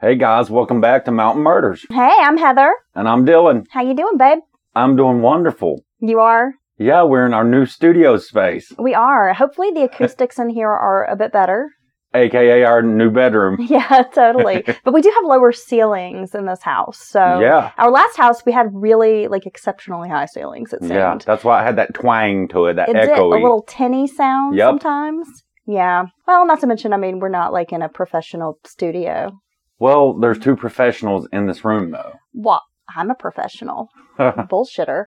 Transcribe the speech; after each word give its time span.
Hey 0.00 0.14
guys, 0.16 0.50
welcome 0.50 0.80
back 0.80 1.04
to 1.04 1.10
Mountain 1.10 1.42
Murders. 1.42 1.84
Hey, 1.90 2.10
I'm 2.20 2.38
Heather. 2.38 2.74
And 2.94 3.06
I'm 3.08 3.26
Dylan. 3.26 3.66
How 3.70 3.82
you 3.82 3.94
doing, 3.94 4.16
babe? 4.16 4.38
I'm 4.74 4.96
doing 4.96 5.20
wonderful. 5.20 5.82
You 6.00 6.20
are? 6.20 6.54
Yeah, 6.78 7.02
we're 7.02 7.26
in 7.26 7.34
our 7.34 7.44
new 7.44 7.66
studio 7.66 8.16
space, 8.16 8.72
We 8.78 8.94
are. 8.94 9.34
Hopefully 9.34 9.70
the 9.72 9.82
acoustics 9.84 10.38
in 10.38 10.48
here 10.48 10.70
are 10.70 11.04
a 11.04 11.16
bit 11.16 11.32
better. 11.32 11.68
aka 12.14 12.64
our 12.64 12.80
new 12.82 13.10
bedroom. 13.10 13.58
Yeah, 13.68 14.02
totally. 14.14 14.62
but 14.84 14.94
we 14.94 15.02
do 15.02 15.12
have 15.14 15.24
lower 15.28 15.52
ceilings 15.52 16.34
in 16.34 16.46
this 16.46 16.62
house. 16.62 16.98
So 16.98 17.38
Yeah. 17.40 17.72
our 17.76 17.90
last 17.90 18.16
house 18.16 18.44
we 18.46 18.52
had 18.52 18.68
really 18.72 19.28
like 19.28 19.44
exceptionally 19.44 20.08
high 20.08 20.26
ceilings, 20.26 20.72
it 20.72 20.80
seemed. 20.80 20.92
Yeah, 20.94 21.18
that's 21.26 21.44
why 21.44 21.60
I 21.60 21.64
had 21.64 21.76
that 21.76 21.92
twang 21.94 22.48
to 22.48 22.66
it, 22.66 22.74
that 22.76 22.88
it 22.88 22.94
did 22.94 23.10
a 23.18 23.24
little 23.24 23.62
tinny 23.68 24.06
sound 24.06 24.56
Yep. 24.56 24.66
sometimes. 24.66 25.28
Yeah. 25.66 26.04
Well, 26.26 26.46
not 26.46 26.60
to 26.60 26.66
mention, 26.66 26.94
I 26.94 26.96
mean, 26.96 27.18
we're 27.20 27.28
not 27.28 27.52
like 27.52 27.70
in 27.70 27.82
a 27.82 27.88
professional 27.90 28.58
studio. 28.64 29.32
Well, 29.80 30.12
there's 30.12 30.38
two 30.38 30.56
professionals 30.56 31.26
in 31.32 31.46
this 31.46 31.64
room 31.64 31.90
though. 31.90 32.12
What? 32.32 32.62
I'm 32.94 33.10
a 33.10 33.14
professional. 33.14 33.88
bullshitter. 34.18 35.04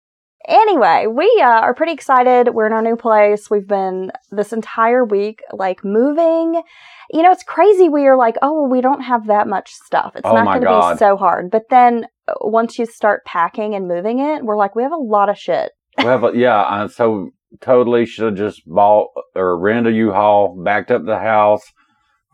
Anyway, 0.48 1.06
we 1.12 1.42
uh, 1.42 1.60
are 1.60 1.74
pretty 1.74 1.92
excited. 1.92 2.54
We're 2.54 2.66
in 2.66 2.72
our 2.72 2.82
new 2.82 2.96
place. 2.96 3.50
We've 3.50 3.66
been 3.66 4.12
this 4.30 4.52
entire 4.52 5.04
week 5.04 5.40
like 5.52 5.84
moving. 5.84 6.62
You 7.10 7.22
know, 7.22 7.32
it's 7.32 7.42
crazy. 7.42 7.88
We 7.88 8.06
are 8.06 8.16
like, 8.16 8.36
oh, 8.42 8.62
well, 8.62 8.70
we 8.70 8.80
don't 8.80 9.02
have 9.02 9.26
that 9.26 9.48
much 9.48 9.72
stuff. 9.72 10.12
It's 10.14 10.22
Oh 10.24 10.34
not 10.34 10.46
going 10.46 10.60
to 10.62 10.92
be 10.92 10.98
so 10.98 11.16
hard. 11.16 11.50
But 11.50 11.64
then 11.70 12.06
uh, 12.28 12.34
once 12.42 12.78
you 12.78 12.86
start 12.86 13.24
packing 13.24 13.74
and 13.74 13.88
moving 13.88 14.20
it, 14.20 14.44
we're 14.44 14.56
like, 14.56 14.76
we 14.76 14.82
have 14.82 14.92
a 14.92 14.96
lot 14.96 15.28
of 15.28 15.38
shit. 15.38 15.72
well, 15.98 16.18
but 16.18 16.36
yeah, 16.36 16.60
uh, 16.60 16.88
so 16.88 17.30
totally 17.60 18.06
should 18.06 18.26
have 18.26 18.34
just 18.34 18.62
bought 18.66 19.08
or 19.34 19.58
rented 19.58 19.94
a 19.94 19.96
U-Haul, 19.96 20.62
backed 20.62 20.90
up 20.90 21.04
the 21.04 21.18
house, 21.18 21.62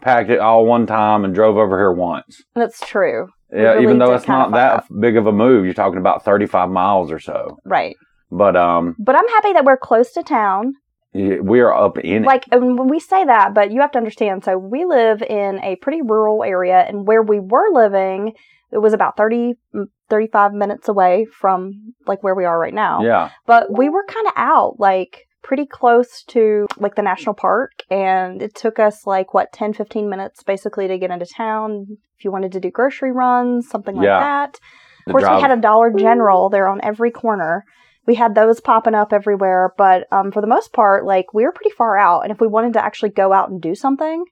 packed 0.02 0.30
it 0.30 0.38
all 0.40 0.66
one 0.66 0.86
time, 0.86 1.24
and 1.24 1.34
drove 1.34 1.56
over 1.56 1.78
here 1.78 1.92
once. 1.92 2.42
That's 2.54 2.80
true. 2.86 3.28
Yeah, 3.52 3.72
really 3.72 3.82
even 3.84 3.98
though 3.98 4.14
it's 4.14 4.28
not 4.28 4.52
that 4.52 4.84
big 5.00 5.16
of 5.16 5.26
a 5.26 5.32
move, 5.32 5.64
you're 5.64 5.74
talking 5.74 5.98
about 5.98 6.24
35 6.24 6.70
miles 6.70 7.10
or 7.12 7.18
so. 7.18 7.58
Right. 7.64 7.96
But 8.30 8.56
um, 8.56 8.96
But 8.98 9.14
I'm 9.16 9.28
happy 9.28 9.52
that 9.52 9.64
we're 9.64 9.76
close 9.76 10.12
to 10.12 10.22
town. 10.22 10.72
we 11.14 11.60
are 11.60 11.72
up 11.74 11.98
in 11.98 12.24
it. 12.24 12.26
like 12.26 12.44
and 12.50 12.78
when 12.78 12.88
we 12.88 12.98
say 12.98 13.22
that 13.26 13.52
but 13.52 13.70
you 13.70 13.82
have 13.82 13.90
to 13.92 13.98
understand 13.98 14.42
so 14.42 14.56
we 14.56 14.86
live 14.86 15.20
in 15.20 15.60
a 15.62 15.76
pretty 15.76 16.00
rural 16.00 16.42
area 16.42 16.78
and 16.88 17.06
where 17.06 17.20
we 17.22 17.38
were 17.38 17.68
living 17.70 18.32
it 18.70 18.78
was 18.78 18.94
about 18.94 19.14
30 19.18 19.52
mm, 19.74 19.84
35 20.08 20.54
minutes 20.54 20.88
away 20.88 21.26
from 21.38 21.92
like 22.06 22.22
where 22.22 22.34
we 22.34 22.46
are 22.46 22.58
right 22.58 22.72
now 22.72 23.02
Yeah, 23.04 23.28
but 23.46 23.76
we 23.76 23.90
were 23.90 24.04
kind 24.08 24.26
of 24.26 24.32
out 24.36 24.76
like 24.78 25.26
pretty 25.42 25.66
close 25.66 26.22
to 26.24 26.66
like 26.78 26.94
the 26.94 27.02
national 27.02 27.34
park 27.34 27.70
and 27.90 28.40
it 28.42 28.54
took 28.54 28.78
us 28.78 29.06
like 29.06 29.34
what 29.34 29.52
10 29.52 29.72
15 29.74 30.08
minutes 30.08 30.42
basically 30.42 30.86
to 30.88 30.98
get 30.98 31.10
into 31.10 31.26
town 31.26 31.86
if 32.16 32.24
you 32.24 32.30
wanted 32.30 32.52
to 32.52 32.60
do 32.60 32.70
grocery 32.70 33.10
runs 33.12 33.68
something 33.68 33.96
like 33.96 34.04
Yeah. 34.04 34.20
that 34.20 34.60
the 35.04 35.10
of 35.10 35.12
course, 35.14 35.22
drive- 35.24 35.36
we 35.36 35.42
had 35.42 35.58
a 35.58 35.60
Dollar 35.60 35.90
General 35.92 36.48
there 36.48 36.68
on 36.68 36.80
every 36.82 37.10
corner. 37.10 37.64
We 38.06 38.14
had 38.14 38.36
those 38.36 38.60
popping 38.60 38.94
up 38.94 39.12
everywhere, 39.12 39.72
but 39.76 40.06
um, 40.12 40.30
for 40.30 40.40
the 40.40 40.46
most 40.46 40.72
part, 40.72 41.04
like 41.04 41.34
we 41.34 41.44
were 41.44 41.52
pretty 41.52 41.74
far 41.74 41.98
out. 41.98 42.20
And 42.20 42.30
if 42.30 42.40
we 42.40 42.46
wanted 42.46 42.74
to 42.74 42.84
actually 42.84 43.10
go 43.10 43.32
out 43.32 43.50
and 43.50 43.60
do 43.60 43.74
something, 43.74 44.24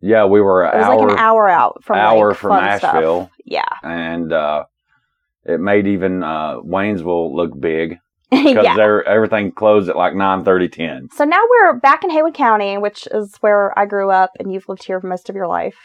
yeah, 0.00 0.26
we 0.26 0.40
were 0.40 0.64
it 0.64 0.76
was 0.76 0.84
hour, 0.86 0.96
like 0.96 1.10
an 1.12 1.18
hour 1.18 1.48
out 1.48 1.82
from 1.84 1.98
hour 1.98 2.28
like, 2.28 2.38
from 2.38 2.50
fun 2.50 2.78
stuff. 2.78 3.30
Yeah, 3.44 3.64
and 3.82 4.32
uh, 4.32 4.64
it 5.44 5.60
made 5.60 5.86
even 5.88 6.22
uh, 6.22 6.58
Waynesville 6.60 7.34
look 7.34 7.58
big 7.58 7.98
because 8.44 8.64
yeah. 8.64 9.00
everything 9.06 9.50
closed 9.50 9.88
at 9.88 9.96
like 9.96 10.12
9:30, 10.12 10.72
10. 10.72 11.08
So 11.12 11.24
now 11.24 11.42
we're 11.50 11.80
back 11.80 12.04
in 12.04 12.10
Haywood 12.10 12.34
County, 12.34 12.78
which 12.78 13.08
is 13.10 13.34
where 13.40 13.76
I 13.78 13.86
grew 13.86 14.10
up, 14.10 14.30
and 14.38 14.52
you've 14.52 14.68
lived 14.68 14.84
here 14.84 15.00
for 15.00 15.08
most 15.08 15.28
of 15.28 15.34
your 15.34 15.48
life. 15.48 15.76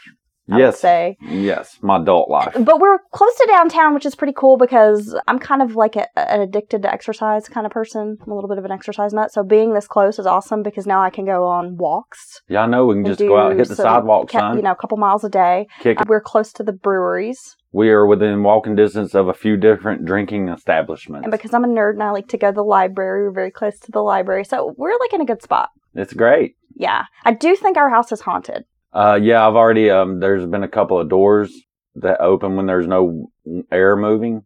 I 0.50 0.58
Yes, 0.58 0.78
say. 0.78 1.16
yes, 1.22 1.78
my 1.82 1.96
adult 2.00 2.30
life. 2.30 2.54
But 2.60 2.78
we're 2.80 2.98
close 3.12 3.34
to 3.36 3.46
downtown, 3.48 3.94
which 3.94 4.06
is 4.06 4.14
pretty 4.14 4.32
cool 4.36 4.56
because 4.56 5.14
I'm 5.26 5.38
kind 5.40 5.60
of 5.60 5.74
like 5.74 5.96
a, 5.96 6.06
an 6.16 6.40
addicted 6.40 6.82
to 6.82 6.92
exercise 6.92 7.48
kind 7.48 7.66
of 7.66 7.72
person. 7.72 8.16
I'm 8.24 8.30
a 8.30 8.34
little 8.34 8.48
bit 8.48 8.58
of 8.58 8.64
an 8.64 8.70
exercise 8.70 9.12
nut. 9.12 9.32
So 9.32 9.42
being 9.42 9.74
this 9.74 9.88
close 9.88 10.18
is 10.20 10.26
awesome 10.26 10.62
because 10.62 10.86
now 10.86 11.02
I 11.02 11.10
can 11.10 11.24
go 11.24 11.44
on 11.46 11.76
walks. 11.76 12.42
Yeah, 12.48 12.60
I 12.62 12.66
know 12.66 12.86
we 12.86 12.94
can 12.94 13.04
just 13.06 13.18
go 13.18 13.36
out 13.36 13.56
hit 13.56 13.66
the 13.68 13.74
sidewalk, 13.74 14.30
ca-. 14.30 14.54
You 14.54 14.62
know, 14.62 14.70
a 14.72 14.76
couple 14.76 14.98
miles 14.98 15.24
a 15.24 15.28
day. 15.28 15.66
Kick 15.80 15.98
Uh, 15.98 16.02
it. 16.02 16.08
we're 16.08 16.20
close 16.20 16.52
to 16.54 16.62
the 16.62 16.72
breweries, 16.72 17.56
We 17.72 17.90
are 17.90 18.06
within 18.06 18.42
walking 18.44 18.76
distance 18.76 19.14
of 19.14 19.26
a 19.28 19.34
few 19.34 19.56
different 19.56 20.04
drinking 20.04 20.48
establishments. 20.48 21.24
and 21.24 21.32
because 21.32 21.52
I'm 21.54 21.64
a 21.64 21.68
nerd 21.68 21.94
and 21.94 22.02
I 22.04 22.10
like 22.10 22.28
to 22.28 22.38
go 22.38 22.50
to 22.50 22.54
the 22.54 22.62
library, 22.62 23.24
we're 23.24 23.32
very 23.32 23.50
close 23.50 23.78
to 23.80 23.90
the 23.90 24.00
library, 24.00 24.44
so 24.44 24.74
we're 24.76 24.96
like 25.00 25.12
in 25.12 25.20
a 25.20 25.26
good 25.26 25.42
spot. 25.42 25.70
it's 25.94 26.12
great. 26.12 26.54
Yeah, 26.76 27.04
I 27.24 27.32
do 27.32 27.56
think 27.56 27.76
our 27.76 27.90
house 27.90 28.12
is 28.12 28.20
haunted. 28.20 28.64
Uh, 28.92 29.18
yeah, 29.20 29.46
I've 29.46 29.56
already 29.56 29.90
um. 29.90 30.20
There's 30.20 30.46
been 30.46 30.62
a 30.64 30.68
couple 30.68 30.98
of 30.98 31.08
doors 31.08 31.52
that 31.96 32.20
open 32.20 32.56
when 32.56 32.66
there's 32.66 32.86
no 32.86 33.30
air 33.70 33.96
moving, 33.96 34.42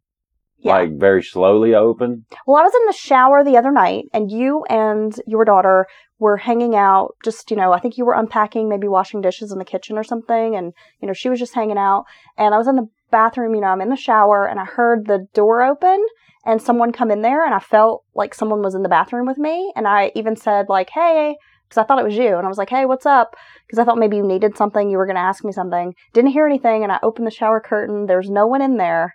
Yeah. 0.59 0.73
like 0.75 0.99
very 0.99 1.23
slowly 1.23 1.75
open. 1.75 2.25
Well, 2.47 2.57
I 2.61 2.65
was 2.65 2.75
in 2.75 2.87
the 2.87 2.93
shower 2.93 3.45
the 3.45 3.57
other 3.57 3.71
night, 3.73 4.05
and 4.13 4.31
you 4.31 4.65
and 4.69 5.15
your 5.27 5.45
daughter 5.45 5.87
were 6.19 6.39
hanging 6.39 6.75
out. 6.75 7.15
Just 7.25 7.51
you 7.51 7.57
know, 7.57 7.73
I 7.73 7.79
think 7.81 7.97
you 7.99 8.05
were 8.05 8.15
unpacking, 8.15 8.69
maybe 8.69 8.89
washing 8.89 9.21
dishes 9.21 9.53
in 9.53 9.59
the 9.59 9.65
kitchen 9.65 9.97
or 9.97 10.05
something, 10.05 10.57
and 10.57 10.73
you 11.01 11.07
know, 11.07 11.15
she 11.15 11.29
was 11.29 11.39
just 11.39 11.55
hanging 11.55 11.79
out. 11.79 12.05
And 12.37 12.55
I 12.55 12.59
was 12.59 12.67
in 12.69 12.77
the 12.77 12.89
bathroom. 13.11 13.55
You 13.55 13.61
know, 13.61 13.69
I'm 13.69 13.81
in 13.81 13.91
the 13.91 13.97
shower, 13.97 14.47
and 14.47 14.59
I 14.59 14.65
heard 14.65 15.07
the 15.07 15.27
door 15.35 15.63
open 15.63 16.05
and 16.47 16.63
someone 16.63 16.91
come 16.91 17.11
in 17.11 17.21
there, 17.21 17.45
and 17.45 17.55
I 17.55 17.59
felt 17.59 18.03
like 18.15 18.35
someone 18.35 18.63
was 18.63 18.75
in 18.75 18.83
the 18.83 18.89
bathroom 18.89 19.27
with 19.27 19.37
me. 19.37 19.73
And 19.77 19.87
I 19.87 20.11
even 20.17 20.35
said 20.35 20.67
like, 20.69 20.91
"Hey." 20.91 21.37
Because 21.71 21.85
I 21.85 21.87
thought 21.87 22.01
it 22.01 22.05
was 22.05 22.17
you, 22.17 22.37
and 22.37 22.45
I 22.45 22.49
was 22.49 22.59
like, 22.59 22.69
"Hey, 22.69 22.85
what's 22.85 23.07
up?" 23.07 23.37
Because 23.65 23.79
I 23.79 23.85
thought 23.85 23.97
maybe 23.97 24.17
you 24.17 24.27
needed 24.27 24.57
something, 24.57 24.91
you 24.91 24.99
were 24.99 25.07
going 25.07 25.15
to 25.15 25.23
ask 25.23 25.45
me 25.45 25.53
something. 25.53 25.95
Didn't 26.13 26.33
hear 26.33 26.45
anything, 26.45 26.83
and 26.83 26.91
I 26.91 26.99
opened 27.01 27.29
the 27.29 27.31
shower 27.31 27.61
curtain. 27.61 28.07
There's 28.07 28.29
no 28.29 28.45
one 28.49 28.61
in 28.61 28.77
there, 28.77 29.15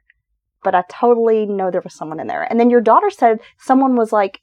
but 0.63 0.73
I 0.73 0.83
totally 0.89 1.45
know 1.45 1.69
there 1.69 1.81
was 1.81 1.93
someone 1.93 2.21
in 2.21 2.27
there. 2.27 2.43
And 2.43 2.57
then 2.57 2.69
your 2.69 2.79
daughter 2.79 3.09
said 3.09 3.39
someone 3.59 3.97
was 3.97 4.13
like 4.13 4.39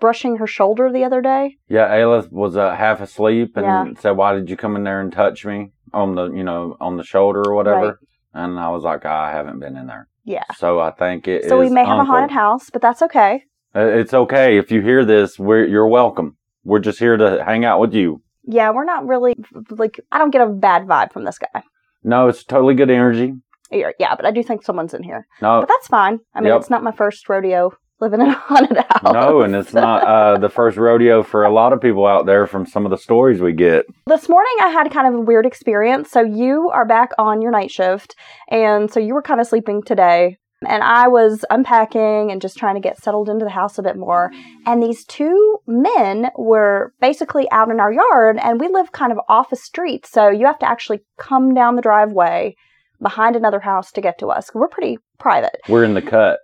brushing 0.00 0.38
her 0.38 0.46
shoulder 0.48 0.90
the 0.90 1.04
other 1.04 1.20
day. 1.20 1.56
Yeah, 1.68 1.88
Ayla 1.88 2.32
was 2.32 2.56
uh, 2.56 2.74
half 2.74 3.00
asleep 3.00 3.56
and 3.56 3.64
Yeah. 3.64 4.00
said, 4.00 4.16
"Why 4.16 4.34
did 4.34 4.50
you 4.50 4.56
come 4.56 4.74
in 4.74 4.82
there 4.82 5.00
and 5.00 5.12
touch 5.12 5.46
me 5.46 5.70
on 5.94 6.16
the, 6.16 6.32
you 6.32 6.42
know, 6.42 6.76
on 6.80 6.96
the 6.96 7.04
shoulder 7.04 7.42
or 7.46 7.54
whatever?" 7.54 7.86
Right. 7.86 7.94
And 8.34 8.58
I 8.58 8.70
was 8.70 8.82
like, 8.82 9.06
"I 9.06 9.30
haven't 9.30 9.60
been 9.60 9.76
in 9.76 9.86
there." 9.86 10.08
Yeah. 10.24 10.44
So 10.56 10.80
I 10.80 10.90
think 10.90 11.28
it 11.28 11.48
So 11.48 11.60
we 11.60 11.70
may 11.70 11.84
have 11.84 12.00
a 12.00 12.04
haunted 12.04 12.32
house, 12.32 12.70
but 12.70 12.82
that's 12.82 13.02
okay. 13.02 13.44
It's 13.74 14.12
okay 14.12 14.58
if 14.58 14.72
you 14.72 14.82
hear 14.82 15.04
this. 15.04 15.38
We're 15.38 15.64
you're 15.64 15.88
welcome. 15.88 16.36
We're 16.64 16.80
just 16.80 16.98
here 16.98 17.16
to 17.16 17.44
hang 17.44 17.64
out 17.64 17.80
with 17.80 17.94
you. 17.94 18.22
Yeah, 18.44 18.70
we're 18.70 18.84
not 18.84 19.06
really 19.06 19.34
like 19.70 20.00
I 20.10 20.18
don't 20.18 20.30
get 20.30 20.42
a 20.42 20.50
bad 20.50 20.82
vibe 20.86 21.12
from 21.12 21.24
this 21.24 21.38
guy. 21.38 21.62
No, 22.02 22.28
it's 22.28 22.44
totally 22.44 22.74
good 22.74 22.90
energy. 22.90 23.34
Yeah, 23.70 24.14
but 24.16 24.26
I 24.26 24.30
do 24.32 24.42
think 24.42 24.62
someone's 24.64 24.92
in 24.92 25.02
here. 25.02 25.26
No, 25.40 25.60
But 25.60 25.68
that's 25.68 25.88
fine. 25.88 26.18
I 26.34 26.40
mean, 26.40 26.48
Yep. 26.48 26.60
it's 26.60 26.70
not 26.70 26.82
my 26.82 26.92
first 26.92 27.26
rodeo 27.28 27.70
living 28.00 28.20
in 28.20 28.26
a 28.28 28.32
haunted 28.38 28.76
house. 28.76 29.12
no, 29.14 29.40
and 29.42 29.54
it's 29.54 29.72
not 29.72 30.02
uh, 30.02 30.36
the 30.38 30.48
first 30.50 30.76
rodeo 30.76 31.22
for 31.22 31.44
a 31.44 31.50
lot 31.50 31.72
of 31.72 31.80
people 31.80 32.04
out 32.06 32.26
there 32.26 32.46
from 32.46 32.66
some 32.66 32.84
of 32.84 32.90
the 32.90 32.98
stories 32.98 33.40
we 33.40 33.52
get. 33.52 33.86
This 34.06 34.28
morning 34.28 34.52
I 34.60 34.68
had 34.68 34.90
kind 34.90 35.06
of 35.06 35.14
a 35.14 35.20
weird 35.20 35.46
experience. 35.46 36.10
So 36.10 36.20
you 36.20 36.68
are 36.74 36.84
back 36.84 37.12
on 37.18 37.40
your 37.40 37.52
night 37.52 37.70
shift, 37.70 38.14
and 38.50 38.90
so 38.92 38.98
you 39.00 39.14
were 39.14 39.22
kind 39.22 39.40
of 39.40 39.46
sleeping 39.46 39.82
today. 39.82 40.36
And 40.66 40.82
I 40.82 41.08
was 41.08 41.44
unpacking 41.50 42.30
and 42.30 42.40
just 42.40 42.56
trying 42.56 42.74
to 42.74 42.80
get 42.80 42.98
settled 42.98 43.28
into 43.28 43.44
the 43.44 43.50
house 43.50 43.78
a 43.78 43.82
bit 43.82 43.96
more. 43.96 44.30
And 44.66 44.82
these 44.82 45.04
two 45.04 45.58
men 45.66 46.30
were 46.36 46.92
basically 47.00 47.50
out 47.50 47.70
in 47.70 47.80
our 47.80 47.92
yard, 47.92 48.38
and 48.40 48.60
we 48.60 48.68
live 48.68 48.92
kind 48.92 49.12
of 49.12 49.18
off 49.28 49.52
a 49.52 49.56
street. 49.56 50.06
So 50.06 50.28
you 50.28 50.46
have 50.46 50.58
to 50.60 50.68
actually 50.68 51.00
come 51.18 51.54
down 51.54 51.76
the 51.76 51.82
driveway 51.82 52.54
behind 53.00 53.36
another 53.36 53.60
house 53.60 53.90
to 53.92 54.00
get 54.00 54.18
to 54.18 54.28
us. 54.28 54.50
We're 54.54 54.68
pretty 54.68 54.98
private. 55.18 55.56
We're 55.68 55.84
in 55.84 55.94
the 55.94 56.02
cut. 56.02 56.38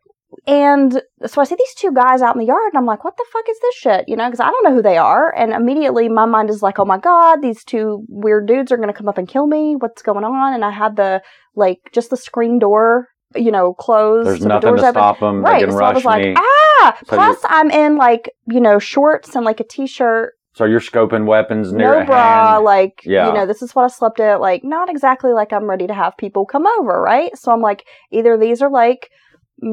And 0.46 1.00
so 1.24 1.40
I 1.40 1.44
see 1.44 1.54
these 1.58 1.74
two 1.74 1.90
guys 1.92 2.20
out 2.20 2.34
in 2.34 2.40
the 2.40 2.46
yard, 2.46 2.72
and 2.72 2.78
I'm 2.78 2.84
like, 2.84 3.02
what 3.02 3.16
the 3.16 3.24
fuck 3.32 3.48
is 3.48 3.58
this 3.60 3.74
shit? 3.76 4.08
You 4.08 4.16
know, 4.16 4.26
because 4.26 4.40
I 4.40 4.50
don't 4.50 4.64
know 4.64 4.74
who 4.74 4.82
they 4.82 4.98
are. 4.98 5.34
And 5.34 5.52
immediately 5.52 6.08
my 6.08 6.26
mind 6.26 6.50
is 6.50 6.62
like, 6.62 6.78
oh 6.78 6.84
my 6.84 6.98
God, 6.98 7.40
these 7.40 7.64
two 7.64 8.04
weird 8.08 8.46
dudes 8.46 8.70
are 8.70 8.76
going 8.76 8.88
to 8.88 8.94
come 8.94 9.08
up 9.08 9.16
and 9.16 9.26
kill 9.26 9.46
me. 9.46 9.74
What's 9.78 10.02
going 10.02 10.24
on? 10.24 10.52
And 10.52 10.64
I 10.64 10.70
had 10.70 10.96
the, 10.96 11.22
like, 11.54 11.78
just 11.92 12.10
the 12.10 12.16
screen 12.16 12.58
door, 12.58 13.08
you 13.34 13.50
know, 13.50 13.74
closed. 13.74 14.26
There's 14.28 14.38
so 14.38 14.44
the 14.44 14.48
nothing 14.48 14.68
door's 14.70 14.80
to 14.80 14.86
open. 14.88 14.94
stop 15.00 15.20
them. 15.20 15.42
Right. 15.44 15.60
They 15.60 15.66
can 15.66 15.72
So 15.72 15.78
I 15.78 15.80
rush 15.80 15.94
was 15.96 16.04
like, 16.04 16.24
me. 16.24 16.34
ah! 16.36 16.98
So 17.06 17.16
Plus, 17.16 17.36
I'm 17.44 17.70
in, 17.70 17.96
like, 17.96 18.30
you 18.46 18.60
know, 18.60 18.78
shorts 18.78 19.34
and, 19.36 19.44
like, 19.44 19.60
a 19.60 19.64
t 19.64 19.86
shirt. 19.86 20.34
So 20.54 20.64
you're 20.64 20.80
scoping 20.80 21.26
weapons 21.26 21.72
near 21.72 22.00
No 22.00 22.06
bra, 22.06 22.52
hand. 22.54 22.64
like 22.64 23.00
Yeah. 23.04 23.28
you 23.28 23.34
know, 23.34 23.46
this 23.46 23.62
is 23.62 23.74
what 23.76 23.84
I 23.84 23.88
slept 23.88 24.18
in. 24.18 24.40
Like, 24.40 24.64
not 24.64 24.90
exactly 24.90 25.32
like 25.32 25.52
I'm 25.52 25.70
ready 25.70 25.86
to 25.86 25.94
have 25.94 26.16
people 26.16 26.46
come 26.46 26.66
over, 26.80 27.00
right? 27.00 27.36
So 27.38 27.52
I'm 27.52 27.60
like, 27.60 27.84
either 28.10 28.36
these 28.36 28.60
are 28.60 28.70
like 28.70 29.08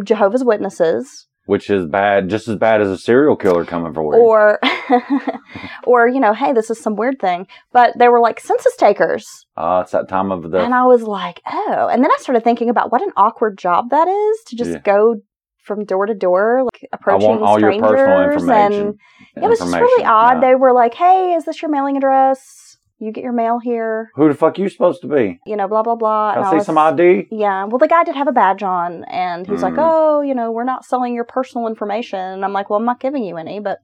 Jehovah's 0.04 0.44
Witnesses, 0.44 1.28
which 1.46 1.70
is 1.70 1.86
bad, 1.86 2.30
just 2.30 2.48
as 2.48 2.56
bad 2.56 2.82
as 2.82 2.90
a 2.90 2.98
serial 2.98 3.36
killer 3.36 3.66
coming 3.66 3.94
for 3.94 4.16
you. 4.16 4.22
or 4.22 4.60
or 5.86 6.08
you 6.08 6.20
know 6.20 6.34
hey 6.34 6.54
this 6.54 6.70
is 6.70 6.80
some 6.80 6.96
weird 6.96 7.20
thing 7.20 7.48
but 7.72 7.94
they 7.98 8.08
were 8.08 8.20
like 8.20 8.40
census 8.40 8.76
takers 8.76 9.46
uh, 9.58 9.80
it's 9.84 9.92
that 9.92 10.08
time 10.08 10.32
of 10.32 10.50
the. 10.52 10.60
and 10.60 10.74
i 10.74 10.84
was 10.86 11.02
like 11.04 11.42
oh 11.52 11.90
and 11.92 12.04
then 12.04 12.12
i 12.12 12.18
started 12.20 12.44
thinking 12.44 12.70
about 12.70 12.92
what 12.92 13.02
an 13.02 13.12
awkward 13.18 13.58
job 13.58 13.90
that 13.90 14.08
is 14.08 14.44
to 14.46 14.56
just 14.56 14.72
Yeah. 14.72 14.80
go 14.80 15.16
from 15.64 15.84
door 15.86 16.06
to 16.06 16.14
door 16.14 16.64
like 16.64 16.84
I 16.84 16.88
approaching 16.98 17.28
want 17.30 17.42
all 17.42 17.60
your 17.60 17.72
strangers 17.72 17.92
personal 17.92 18.22
information. 18.32 19.00
and 19.36 19.44
it 19.44 19.48
was 19.48 19.60
just 19.60 19.74
really 19.74 20.06
odd 20.06 20.36
yeah. 20.36 20.50
they 20.50 20.56
were 20.56 20.74
like 20.74 20.94
hey 20.94 21.34
is 21.34 21.46
this 21.46 21.62
your 21.62 21.72
mailing 21.72 21.98
address 21.98 22.65
You 22.98 23.12
get 23.12 23.24
your 23.24 23.34
mail 23.34 23.60
here. 23.60 24.10
Who 24.16 24.28
the 24.30 24.34
fuck 24.34 24.58
you 24.58 24.70
supposed 24.70 25.02
to 25.02 25.08
be? 25.08 25.40
You 25.46 25.56
know, 25.58 25.68
blah 25.68 25.84
blah 25.84 25.96
blah. 25.96 26.34
Can 26.36 26.44
I 26.44 26.50
see 26.50 26.56
was- 26.58 26.66
some 26.66 26.78
ID? 26.78 27.28
Yeah. 27.32 27.66
Well, 27.66 27.78
the 27.78 27.88
guy 27.88 28.04
did 28.04 28.16
have 28.16 28.28
a 28.28 28.32
badge 28.32 28.64
on, 28.64 29.04
and 29.06 29.46
he's 29.48 29.62
like, 29.64 29.74
Hmm. 29.74 29.80
"Oh, 29.82 30.22
you 30.22 30.34
know, 30.34 30.52
we're 30.52 30.64
not 30.64 30.86
selling 30.86 31.14
your 31.14 31.26
personal 31.26 31.68
information." 31.68 32.20
And 32.20 32.46
I'm 32.46 32.54
like, 32.54 32.70
"Well, 32.70 32.80
I'm 32.80 32.86
not 32.86 33.00
giving 33.02 33.24
you 33.24 33.36
any." 33.38 33.60
But 33.60 33.80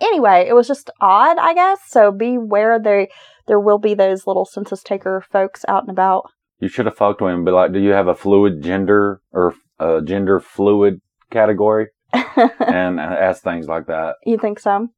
anyway, 0.00 0.46
it 0.48 0.54
was 0.54 0.66
just 0.66 0.90
odd, 1.00 1.38
I 1.38 1.54
guess. 1.54 1.80
So 1.86 2.10
beware. 2.10 2.78
There, 2.80 3.06
there 3.46 3.60
will 3.60 3.78
be 3.78 3.94
those 3.94 4.26
little 4.26 4.44
census 4.44 4.82
taker 4.82 5.22
folks 5.30 5.64
out 5.68 5.82
and 5.84 5.90
about. 5.90 6.24
You 6.58 6.68
should 6.68 6.86
have 6.86 6.96
fucked 6.96 7.20
with 7.20 7.30
him 7.30 7.36
and 7.36 7.44
be 7.44 7.52
like, 7.52 7.72
do 7.72 7.78
you 7.78 7.90
have 7.90 8.08
a 8.08 8.14
fluid 8.14 8.62
gender 8.62 9.20
or 9.30 9.54
uh, 9.78 10.00
gender 10.00 10.40
fluid 10.40 11.00
category? 11.30 11.88
and 12.12 12.98
ask 12.98 13.42
things 13.42 13.68
like 13.68 13.86
that. 13.88 14.14
you 14.24 14.38
think 14.38 14.58
so? 14.58 14.88